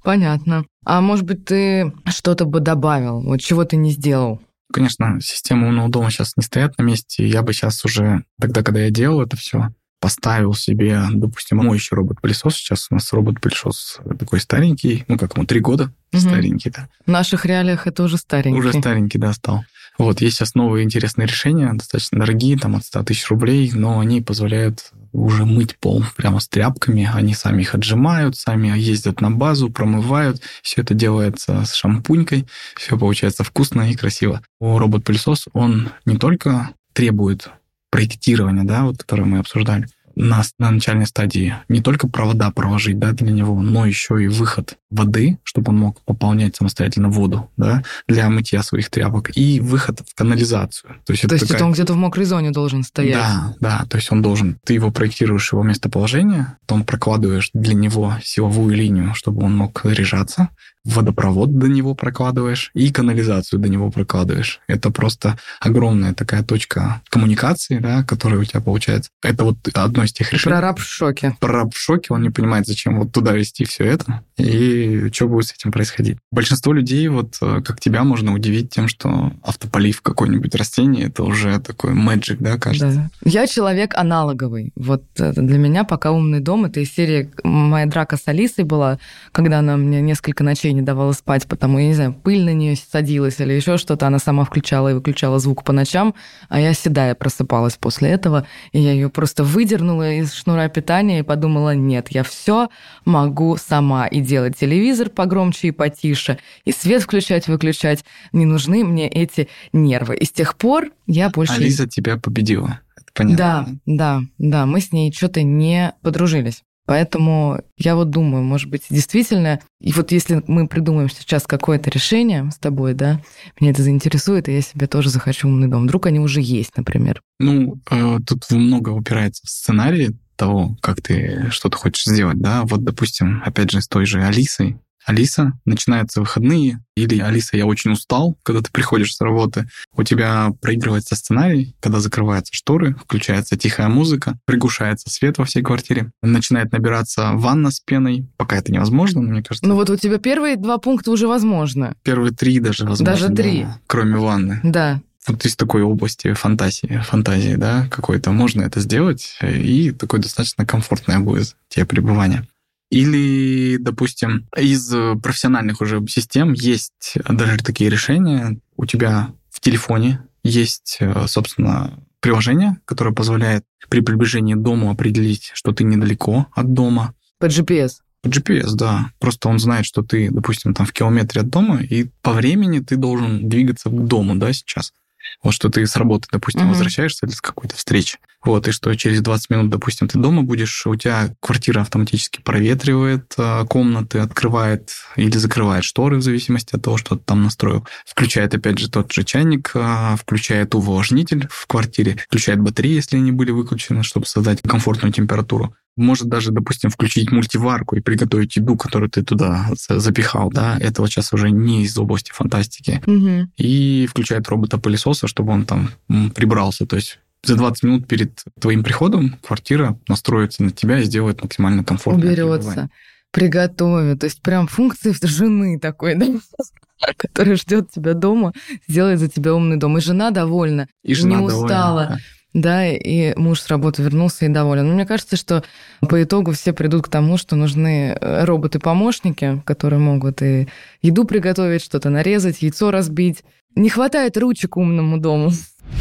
Понятно. 0.04 0.66
А 0.86 1.02
может 1.02 1.26
быть, 1.26 1.46
ты 1.46 1.94
что-то 2.08 2.46
бы 2.46 2.60
добавил, 2.60 3.22
вот 3.22 3.40
чего 3.40 3.64
ты 3.64 3.78
не 3.78 3.92
сделал? 3.92 4.42
Конечно, 4.72 5.20
системы 5.22 5.68
умного 5.68 5.90
дома 5.90 6.10
сейчас 6.10 6.36
не 6.36 6.44
стоят 6.44 6.78
на 6.78 6.84
месте. 6.84 7.28
Я 7.28 7.44
бы 7.44 7.54
сейчас 7.54 7.86
уже, 7.86 8.24
тогда, 8.42 8.64
когда 8.64 8.82
я 8.82 8.90
делал 8.90 9.22
это 9.22 9.38
все, 9.38 9.70
поставил 10.04 10.54
себе, 10.54 11.02
допустим, 11.14 11.60
моющий 11.60 11.96
робот-пылесос. 11.96 12.56
Сейчас 12.58 12.88
у 12.90 12.96
нас 12.96 13.14
робот-пылесос 13.14 14.00
такой 14.20 14.42
старенький, 14.42 15.06
ну 15.08 15.18
как 15.18 15.38
ему, 15.38 15.46
три 15.46 15.62
года 15.62 15.94
Мгм. 16.12 16.20
старенький, 16.22 16.72
да. 16.72 16.90
В 17.06 17.10
наших 17.10 17.46
реалиях 17.46 17.88
это 17.88 18.04
уже 18.04 18.18
старенький. 18.18 18.60
Уже 18.60 18.74
старенький, 18.74 19.18
да, 19.18 19.32
стал. 19.32 19.64
Вот, 19.98 20.20
есть 20.20 20.36
сейчас 20.36 20.56
новые 20.56 20.84
интересные 20.84 21.26
решения, 21.26 21.72
достаточно 21.72 22.20
дорогие, 22.20 22.58
там 22.58 22.76
от 22.76 22.84
100 22.84 23.04
тысяч 23.04 23.30
рублей, 23.30 23.72
но 23.74 24.02
они 24.02 24.20
позволяют 24.20 24.92
уже 25.14 25.46
мыть 25.46 25.78
пол 25.78 26.04
прямо 26.18 26.42
с 26.42 26.50
тряпками, 26.50 27.10
они 27.14 27.34
сами 27.34 27.62
их 27.62 27.74
отжимают, 27.74 28.36
сами 28.36 28.78
ездят 28.78 29.22
на 29.22 29.32
базу, 29.32 29.70
промывают, 29.70 30.42
все 30.64 30.82
это 30.82 30.94
делается 30.94 31.64
с 31.64 31.76
шампунькой, 31.76 32.46
все 32.76 32.98
получается 32.98 33.46
вкусно 33.46 33.90
и 33.90 33.96
красиво. 33.96 34.42
Робот-пылесос, 34.60 35.46
он 35.54 35.92
не 36.06 36.18
только 36.18 36.72
требует 36.92 37.50
проектирования, 37.94 38.64
да, 38.64 38.86
вот, 38.86 38.98
которое 38.98 39.26
мы 39.26 39.38
обсуждали, 39.38 39.88
на, 40.16 40.44
на 40.60 40.72
начальной 40.72 41.06
стадии 41.06 41.56
не 41.70 41.82
только 41.82 42.08
провода 42.08 42.52
проложить 42.52 43.00
да, 43.00 43.12
для 43.12 43.32
него, 43.32 43.62
но 43.62 43.86
еще 43.86 44.24
и 44.24 44.28
выход 44.28 44.78
воды, 44.90 45.40
чтобы 45.44 45.72
он 45.72 45.80
мог 45.80 46.02
пополнять 46.02 46.56
самостоятельно 46.56 47.10
воду 47.10 47.50
да, 47.58 47.84
для 48.08 48.30
мытья 48.30 48.64
своих 48.64 48.90
тряпок, 48.90 49.36
и 49.36 49.60
выход 49.60 50.02
в 50.06 50.16
канализацию. 50.16 50.98
То 51.06 51.14
есть, 51.14 51.22
то 51.24 51.28
это, 51.28 51.36
есть 51.36 51.48
такая... 51.48 51.58
это 51.58 51.66
он 51.66 51.74
где-то 51.74 51.94
в 51.94 51.98
мокрой 51.98 52.26
зоне 52.26 52.52
должен 52.52 52.84
стоять? 52.84 53.16
Да, 53.16 53.56
да, 53.60 53.86
то 53.90 53.98
есть 53.98 54.12
он 54.12 54.22
должен, 54.22 54.60
ты 54.66 54.74
его 54.74 54.92
проектируешь, 54.92 55.52
его 55.52 55.64
местоположение, 55.64 56.58
потом 56.62 56.84
прокладываешь 56.84 57.50
для 57.54 57.74
него 57.74 58.14
силовую 58.24 58.76
линию, 58.76 59.14
чтобы 59.16 59.44
он 59.44 59.56
мог 59.56 59.82
заряжаться, 59.84 60.50
водопровод 60.86 61.58
до 61.58 61.68
него 61.68 61.96
прокладываешь 61.96 62.72
и 62.74 62.92
канализацию 62.92 63.60
до 63.60 63.70
него 63.70 63.90
прокладываешь. 63.90 64.60
Это 64.68 64.92
просто 64.92 65.38
огромная 65.60 66.14
такая 66.14 66.44
точка 66.44 67.02
коммуникации, 67.10 67.80
да, 67.80 68.04
которая 68.04 68.40
у 68.40 68.44
тебя 68.44 68.60
получается. 68.60 69.10
Это 69.22 69.46
вот 69.46 69.58
одно 69.74 70.03
из 70.04 70.14
тех 70.14 70.32
решений. 70.32 70.54
Прораб 70.54 70.80
в 70.80 70.86
шоке. 70.86 71.36
Прораб 71.40 71.74
в 71.74 71.78
шоке, 71.78 72.08
он 72.14 72.22
не 72.22 72.30
понимает, 72.30 72.68
зачем 72.68 73.00
вот 73.00 73.12
туда 73.12 73.34
вести 73.34 73.66
все 73.66 73.86
это 73.86 74.24
и 74.38 75.10
что 75.14 75.28
будет 75.28 75.48
с 75.48 75.54
этим 75.54 75.72
происходить. 75.72 76.18
Большинство 76.32 76.74
людей, 76.74 77.08
вот 77.08 77.38
э, 77.42 77.62
как 77.64 77.80
тебя, 77.80 78.04
можно 78.04 78.34
удивить 78.34 78.72
тем, 78.72 78.88
что 78.88 79.32
автополив 79.44 80.02
какой-нибудь 80.02 80.56
растение, 80.56 81.08
это 81.08 81.24
уже 81.24 81.60
такой 81.60 81.94
magic, 81.94 82.38
да, 82.40 82.58
кажется? 82.58 83.12
Да. 83.22 83.30
Я 83.30 83.48
человек 83.48 83.94
аналоговый. 83.96 84.72
Вот 84.76 85.04
э, 85.20 85.34
для 85.34 85.58
меня 85.58 85.84
пока 85.84 86.12
умный 86.12 86.40
дом, 86.40 86.66
это 86.66 86.80
из 86.80 86.94
серии 86.94 87.32
моя 87.44 87.86
драка 87.86 88.18
с 88.18 88.28
Алисой 88.28 88.66
была, 88.66 88.98
когда 89.32 89.60
она 89.60 89.78
мне 89.78 90.02
несколько 90.02 90.44
ночей 90.44 90.74
не 90.74 90.82
давала 90.82 91.12
спать, 91.12 91.48
потому, 91.48 91.78
я 91.78 91.88
не 91.88 91.94
знаю, 91.94 92.14
пыль 92.14 92.44
на 92.44 92.54
нее 92.54 92.76
садилась 92.76 93.40
или 93.40 93.54
еще 93.54 93.78
что-то. 93.78 94.08
Она 94.08 94.20
сама 94.20 94.46
включала 94.46 94.90
и 94.90 94.94
выключала 94.94 95.40
звук 95.40 95.64
по 95.64 95.74
ночам, 95.74 96.16
а 96.50 96.60
я 96.60 96.74
седая 96.74 97.14
просыпалась 97.14 97.78
после 97.78 98.10
этого, 98.10 98.48
и 98.72 98.80
я 98.80 98.94
ее 98.94 99.10
просто 99.10 99.44
выдернула 99.44 99.93
из 100.02 100.34
шнура 100.34 100.68
питания 100.70 101.20
и 101.20 101.24
подумала, 101.24 101.76
нет, 101.76 102.08
я 102.10 102.24
все 102.24 102.70
могу 103.06 103.58
сама 103.58 104.08
и 104.08 104.22
делать 104.22 104.58
телевизор 104.58 105.10
погромче 105.10 105.68
и 105.68 105.72
потише, 105.72 106.40
и 106.66 106.72
свет 106.72 107.04
включать, 107.04 107.48
выключать. 107.48 108.04
Не 108.32 108.46
нужны 108.46 108.84
мне 108.84 109.08
эти 109.08 109.48
нервы. 109.72 110.16
И 110.16 110.26
с 110.26 110.32
тех 110.32 110.58
пор 110.58 110.92
я 111.06 111.30
больше... 111.30 111.54
Алиса 111.54 111.88
тебя 111.88 112.18
победила. 112.18 112.80
Понятно. 113.14 113.38
Да, 113.38 113.68
да, 113.86 114.22
да. 114.40 114.66
Мы 114.66 114.82
с 114.82 114.92
ней 114.92 115.12
что-то 115.14 115.44
не 115.44 115.94
подружились. 116.02 116.64
Поэтому 116.86 117.62
я 117.78 117.96
вот 117.96 118.10
думаю, 118.10 118.44
может 118.44 118.70
быть, 118.70 118.84
действительно, 118.90 119.62
и 119.80 119.94
вот 119.94 120.12
если 120.12 120.44
мы 120.48 120.68
придумаем 120.68 121.10
сейчас 121.10 121.44
какое-то 121.44 121.90
решение 121.90 122.50
с 122.52 122.58
тобой, 122.58 122.94
да, 122.94 123.22
меня 123.60 123.72
это 123.72 123.84
заинтересует, 123.84 124.50
и 124.50 124.54
я 124.54 124.62
себе 124.62 124.88
тоже 124.88 125.10
захочу 125.10 125.48
умный 125.48 125.68
дом. 125.70 125.84
Вдруг 125.84 126.08
они 126.08 126.20
уже 126.20 126.42
есть, 126.42 126.76
например. 126.76 127.22
Ну, 127.40 127.80
э, 127.90 128.20
тут 128.28 128.50
много 128.52 128.90
упирается 128.90 129.44
в 129.46 129.50
сценарий 129.50 130.18
того, 130.36 130.76
как 130.82 131.02
ты 131.02 131.48
что-то 131.52 131.78
хочешь 131.78 132.06
сделать, 132.06 132.40
да. 132.40 132.64
Вот, 132.64 132.84
допустим, 132.84 133.42
опять 133.46 133.72
же, 133.72 133.82
с 133.82 133.88
той 133.88 134.06
же 134.06 134.24
Алисой, 134.24 134.78
Алиса, 135.06 135.54
начинаются 135.66 136.20
выходные, 136.20 136.84
или 136.96 137.20
Алиса, 137.20 137.58
я 137.58 137.66
очень 137.66 137.92
устал, 137.92 138.38
когда 138.44 138.62
ты 138.62 138.72
приходишь 138.72 139.16
с 139.16 139.22
работы, 139.22 139.68
у 139.96 140.04
тебя 140.04 140.52
проигрывается 140.62 141.16
сценарий, 141.16 141.76
когда 141.80 142.00
закрываются 142.00 142.54
шторы, 142.54 142.96
включается 142.96 143.58
тихая 143.58 143.90
музыка, 143.90 144.38
приглушается 144.46 145.10
свет 145.10 145.38
во 145.38 145.46
всей 145.46 145.64
квартире, 145.64 146.12
начинает 146.22 146.72
набираться 146.72 147.32
ванна 147.34 147.72
с 147.72 147.80
пеной, 147.80 148.28
пока 148.38 148.58
это 148.58 148.72
невозможно, 148.72 149.22
но 149.22 149.32
мне 149.32 149.44
кажется... 149.44 149.68
Ну 149.68 149.76
вот 149.76 149.90
у 149.90 149.98
тебя 149.98 150.20
первые 150.20 150.56
два 150.56 150.78
пункта 150.78 151.12
уже 151.12 151.28
возможно. 151.28 151.96
Первые 152.04 152.32
три 152.32 152.60
даже 152.60 152.86
возможно. 152.86 153.06
Даже 153.06 153.30
три. 153.30 153.64
Да, 153.64 153.80
кроме 153.88 154.18
ванны. 154.18 154.60
Да 154.64 155.02
вот 155.28 155.46
из 155.46 155.56
такой 155.56 155.84
области 155.84 156.34
фантазии, 156.34 157.02
фантазии, 157.06 157.56
да, 157.56 157.88
какой-то 157.90 158.32
можно 158.32 158.62
это 158.64 158.80
сделать, 158.82 159.38
и 159.42 159.92
такое 159.92 160.20
достаточно 160.20 160.66
комфортное 160.66 161.20
будет 161.20 161.56
тебе 161.70 161.86
пребывание. 161.86 162.46
Или, 162.94 163.78
допустим, 163.78 164.48
из 164.56 164.88
профессиональных 165.22 165.82
уже 165.82 166.06
систем 166.08 166.54
есть 166.54 167.16
даже 167.28 167.58
такие 167.58 167.90
решения. 167.90 168.60
У 168.78 168.86
тебя 168.86 169.34
в 169.50 169.60
телефоне 169.60 170.22
есть, 170.44 171.00
собственно, 171.26 172.00
приложение, 172.20 172.78
которое 172.86 173.14
позволяет 173.14 173.66
при 173.90 174.02
приближении 174.02 174.54
к 174.54 174.62
дому 174.62 174.92
определить, 174.92 175.52
что 175.56 175.72
ты 175.72 175.84
недалеко 175.84 176.48
от 176.54 176.74
дома. 176.74 177.16
По 177.40 177.46
GPS? 177.46 177.94
По 178.22 178.28
GPS, 178.28 178.76
да. 178.76 179.12
Просто 179.20 179.50
он 179.50 179.60
знает, 179.60 179.86
что 179.86 180.04
ты, 180.04 180.30
допустим, 180.30 180.74
там 180.74 180.86
в 180.86 180.94
километре 180.94 181.42
от 181.42 181.50
дома, 181.50 181.82
и 181.82 182.10
по 182.22 182.32
времени 182.32 182.80
ты 182.80 182.96
должен 182.96 183.50
двигаться 183.50 183.90
к 183.90 184.08
дому, 184.08 184.36
да, 184.36 184.54
сейчас. 184.54 184.94
Вот 185.42 185.54
что 185.54 185.70
ты 185.70 185.86
с 185.86 185.96
работы, 185.96 186.28
допустим, 186.32 186.64
mm-hmm. 186.64 186.70
возвращаешься 186.70 187.26
или 187.26 187.34
с 187.34 187.42
какой-то 187.42 187.76
встречи. 187.76 188.18
Вот, 188.44 188.68
и 188.68 188.72
что 188.72 188.94
через 188.96 189.22
20 189.22 189.50
минут, 189.50 189.70
допустим, 189.70 190.08
ты 190.08 190.20
дома 190.20 190.44
будешь, 190.44 190.86
у 190.86 190.96
тебя 190.96 191.34
квартира 191.40 191.82
автоматически 191.82 192.42
проветривает 192.42 193.34
э, 193.38 193.66
комнаты, 193.70 194.20
открывает 194.20 194.92
или 195.16 195.38
закрывает 195.38 195.86
шторы 195.86 196.18
в 196.18 196.22
зависимости 196.22 196.76
от 196.76 196.82
того, 196.82 196.98
что 196.98 197.16
ты 197.16 197.24
там 197.24 197.44
настроил. 197.44 197.88
Включает, 198.06 198.54
опять 198.54 198.80
же, 198.80 198.90
тот 198.90 199.12
же 199.12 199.24
чайник, 199.24 199.72
э, 199.76 200.16
включает 200.18 200.76
увлажнитель 200.76 201.48
в 201.50 201.68
квартире, 201.68 202.18
включает 202.28 202.60
батареи, 202.60 202.96
если 202.96 203.18
они 203.18 203.32
были 203.32 203.52
выключены, 203.52 204.04
чтобы 204.04 204.26
создать 204.26 204.62
комфортную 204.62 205.14
температуру 205.14 205.76
может 205.96 206.28
даже, 206.28 206.52
допустим, 206.52 206.90
включить 206.90 207.32
мультиварку 207.32 207.96
и 207.96 208.02
приготовить 208.02 208.56
еду, 208.56 208.76
которую 208.76 209.10
ты 209.10 209.24
туда 209.24 209.70
запихал, 209.90 210.50
да, 210.52 210.78
это 210.80 211.02
вот 211.02 211.12
сейчас 211.12 211.34
уже 211.34 211.52
не 211.52 211.84
из 211.84 211.98
области 211.98 212.32
фантастики. 212.32 213.02
Угу. 213.06 213.52
И 213.58 214.08
включает 214.10 214.48
робота-пылесоса, 214.48 215.28
чтобы 215.28 215.54
он 215.54 215.66
там 215.66 215.90
прибрался, 216.36 216.86
то 216.86 216.96
есть 216.96 217.20
за 217.44 217.56
20 217.56 217.84
минут 217.84 218.08
перед 218.08 218.42
твоим 218.60 218.84
приходом 218.84 219.38
квартира 219.42 220.00
настроится 220.08 220.64
на 220.64 220.72
тебя 220.72 221.00
и 221.00 221.04
сделает 221.04 221.44
максимально 221.44 221.84
комфортно. 221.84 222.26
Уберется, 222.26 222.90
приготовит. 223.32 224.22
То 224.22 224.26
есть 224.26 224.42
прям 224.42 224.68
функции 224.68 225.14
жены 225.22 225.78
такой, 225.78 226.16
да? 226.16 226.28
которая 227.18 227.58
ждет 227.58 227.92
тебя 227.92 228.14
дома, 228.14 228.54
сделает 228.88 229.20
за 229.20 229.28
тебя 229.28 229.54
умный 229.54 229.78
дом. 229.78 229.98
И 229.98 230.02
жена 230.02 230.32
довольна, 230.32 230.88
и 231.04 231.14
жена 231.14 231.40
не 231.40 231.46
устала. 231.46 231.68
Довольна, 231.68 232.16
да 232.16 232.43
да, 232.54 232.88
и 232.88 233.34
муж 233.36 233.62
с 233.62 233.68
работы 233.68 234.04
вернулся 234.04 234.46
и 234.46 234.50
доволен. 234.50 234.88
Но 234.88 234.94
мне 234.94 235.06
кажется, 235.06 235.36
что 235.36 235.64
по 236.02 236.22
итогу 236.22 236.52
все 236.52 236.72
придут 236.72 237.06
к 237.06 237.10
тому, 237.10 237.38
что 237.38 237.56
нужны 237.56 238.16
э, 238.20 238.46
роботы-помощники, 238.46 239.62
которые 239.66 240.00
могут 240.00 240.42
и 240.42 240.68
еду 241.02 241.26
приготовить, 241.26 241.84
что-то 241.84 242.10
нарезать, 242.10 242.62
яйцо 242.62 242.92
разбить. 242.92 243.44
Не 243.76 243.90
хватает 243.90 244.38
ручек 244.38 244.78
умному 244.78 245.18
дому. 245.18 245.50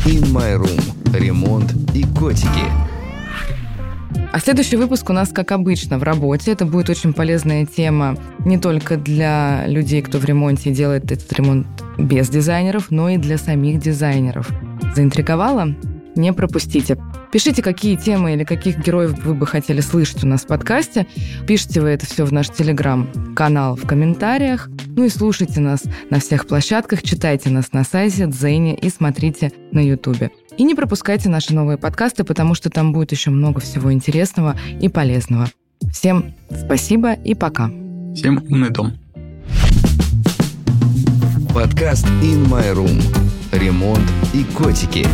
In 0.04 0.24
My 0.32 0.58
Room. 0.58 1.18
Ремонт 1.18 1.72
и 1.94 2.04
котики. 2.18 2.64
А 4.30 4.38
следующий 4.38 4.76
выпуск 4.76 5.08
у 5.10 5.12
нас, 5.12 5.30
как 5.30 5.52
обычно, 5.52 5.98
в 5.98 6.02
работе. 6.02 6.52
Это 6.52 6.64
будет 6.64 6.88
очень 6.88 7.12
полезная 7.12 7.66
тема 7.66 8.16
не 8.44 8.58
только 8.58 8.96
для 8.96 9.66
людей, 9.66 10.00
кто 10.02 10.18
в 10.18 10.24
ремонте 10.24 10.70
делает 10.70 11.12
этот 11.12 11.30
ремонт 11.34 11.66
без 11.98 12.30
дизайнеров, 12.30 12.90
но 12.90 13.10
и 13.10 13.18
для 13.18 13.36
самих 13.36 13.78
дизайнеров. 13.78 14.50
Заинтриговала? 14.94 15.74
Не 16.14 16.32
пропустите. 16.32 16.98
Пишите, 17.32 17.62
какие 17.62 17.96
темы 17.96 18.34
или 18.34 18.44
каких 18.44 18.78
героев 18.78 19.24
вы 19.24 19.34
бы 19.34 19.46
хотели 19.46 19.80
слышать 19.80 20.24
у 20.24 20.26
нас 20.26 20.42
в 20.42 20.46
подкасте. 20.46 21.06
Пишите 21.46 21.80
вы 21.80 21.88
это 21.88 22.06
все 22.06 22.24
в 22.24 22.32
наш 22.32 22.48
телеграм-канал 22.48 23.76
в 23.76 23.86
комментариях. 23.86 24.68
Ну 24.96 25.04
и 25.04 25.08
слушайте 25.08 25.60
нас 25.60 25.82
на 26.10 26.20
всех 26.20 26.46
площадках, 26.46 27.02
читайте 27.02 27.50
нас 27.50 27.72
на 27.72 27.84
сайте 27.84 28.26
Дзене 28.26 28.74
и 28.74 28.90
смотрите 28.90 29.52
на 29.70 29.80
Ютубе. 29.80 30.30
И 30.58 30.64
не 30.64 30.74
пропускайте 30.74 31.28
наши 31.28 31.54
новые 31.54 31.78
подкасты, 31.78 32.24
потому 32.24 32.54
что 32.54 32.68
там 32.68 32.92
будет 32.92 33.12
еще 33.12 33.30
много 33.30 33.60
всего 33.60 33.92
интересного 33.92 34.56
и 34.80 34.88
полезного. 34.88 35.48
Всем 35.90 36.34
спасибо 36.50 37.14
и 37.14 37.34
пока. 37.34 37.70
Всем 38.14 38.44
умный 38.48 38.70
дом. 38.70 38.92
Подкаст 41.54 42.06
In 42.22 42.46
My 42.48 42.74
Room. 42.74 43.02
Ремонт 43.52 44.10
и 44.32 44.44
котики. 44.44 45.06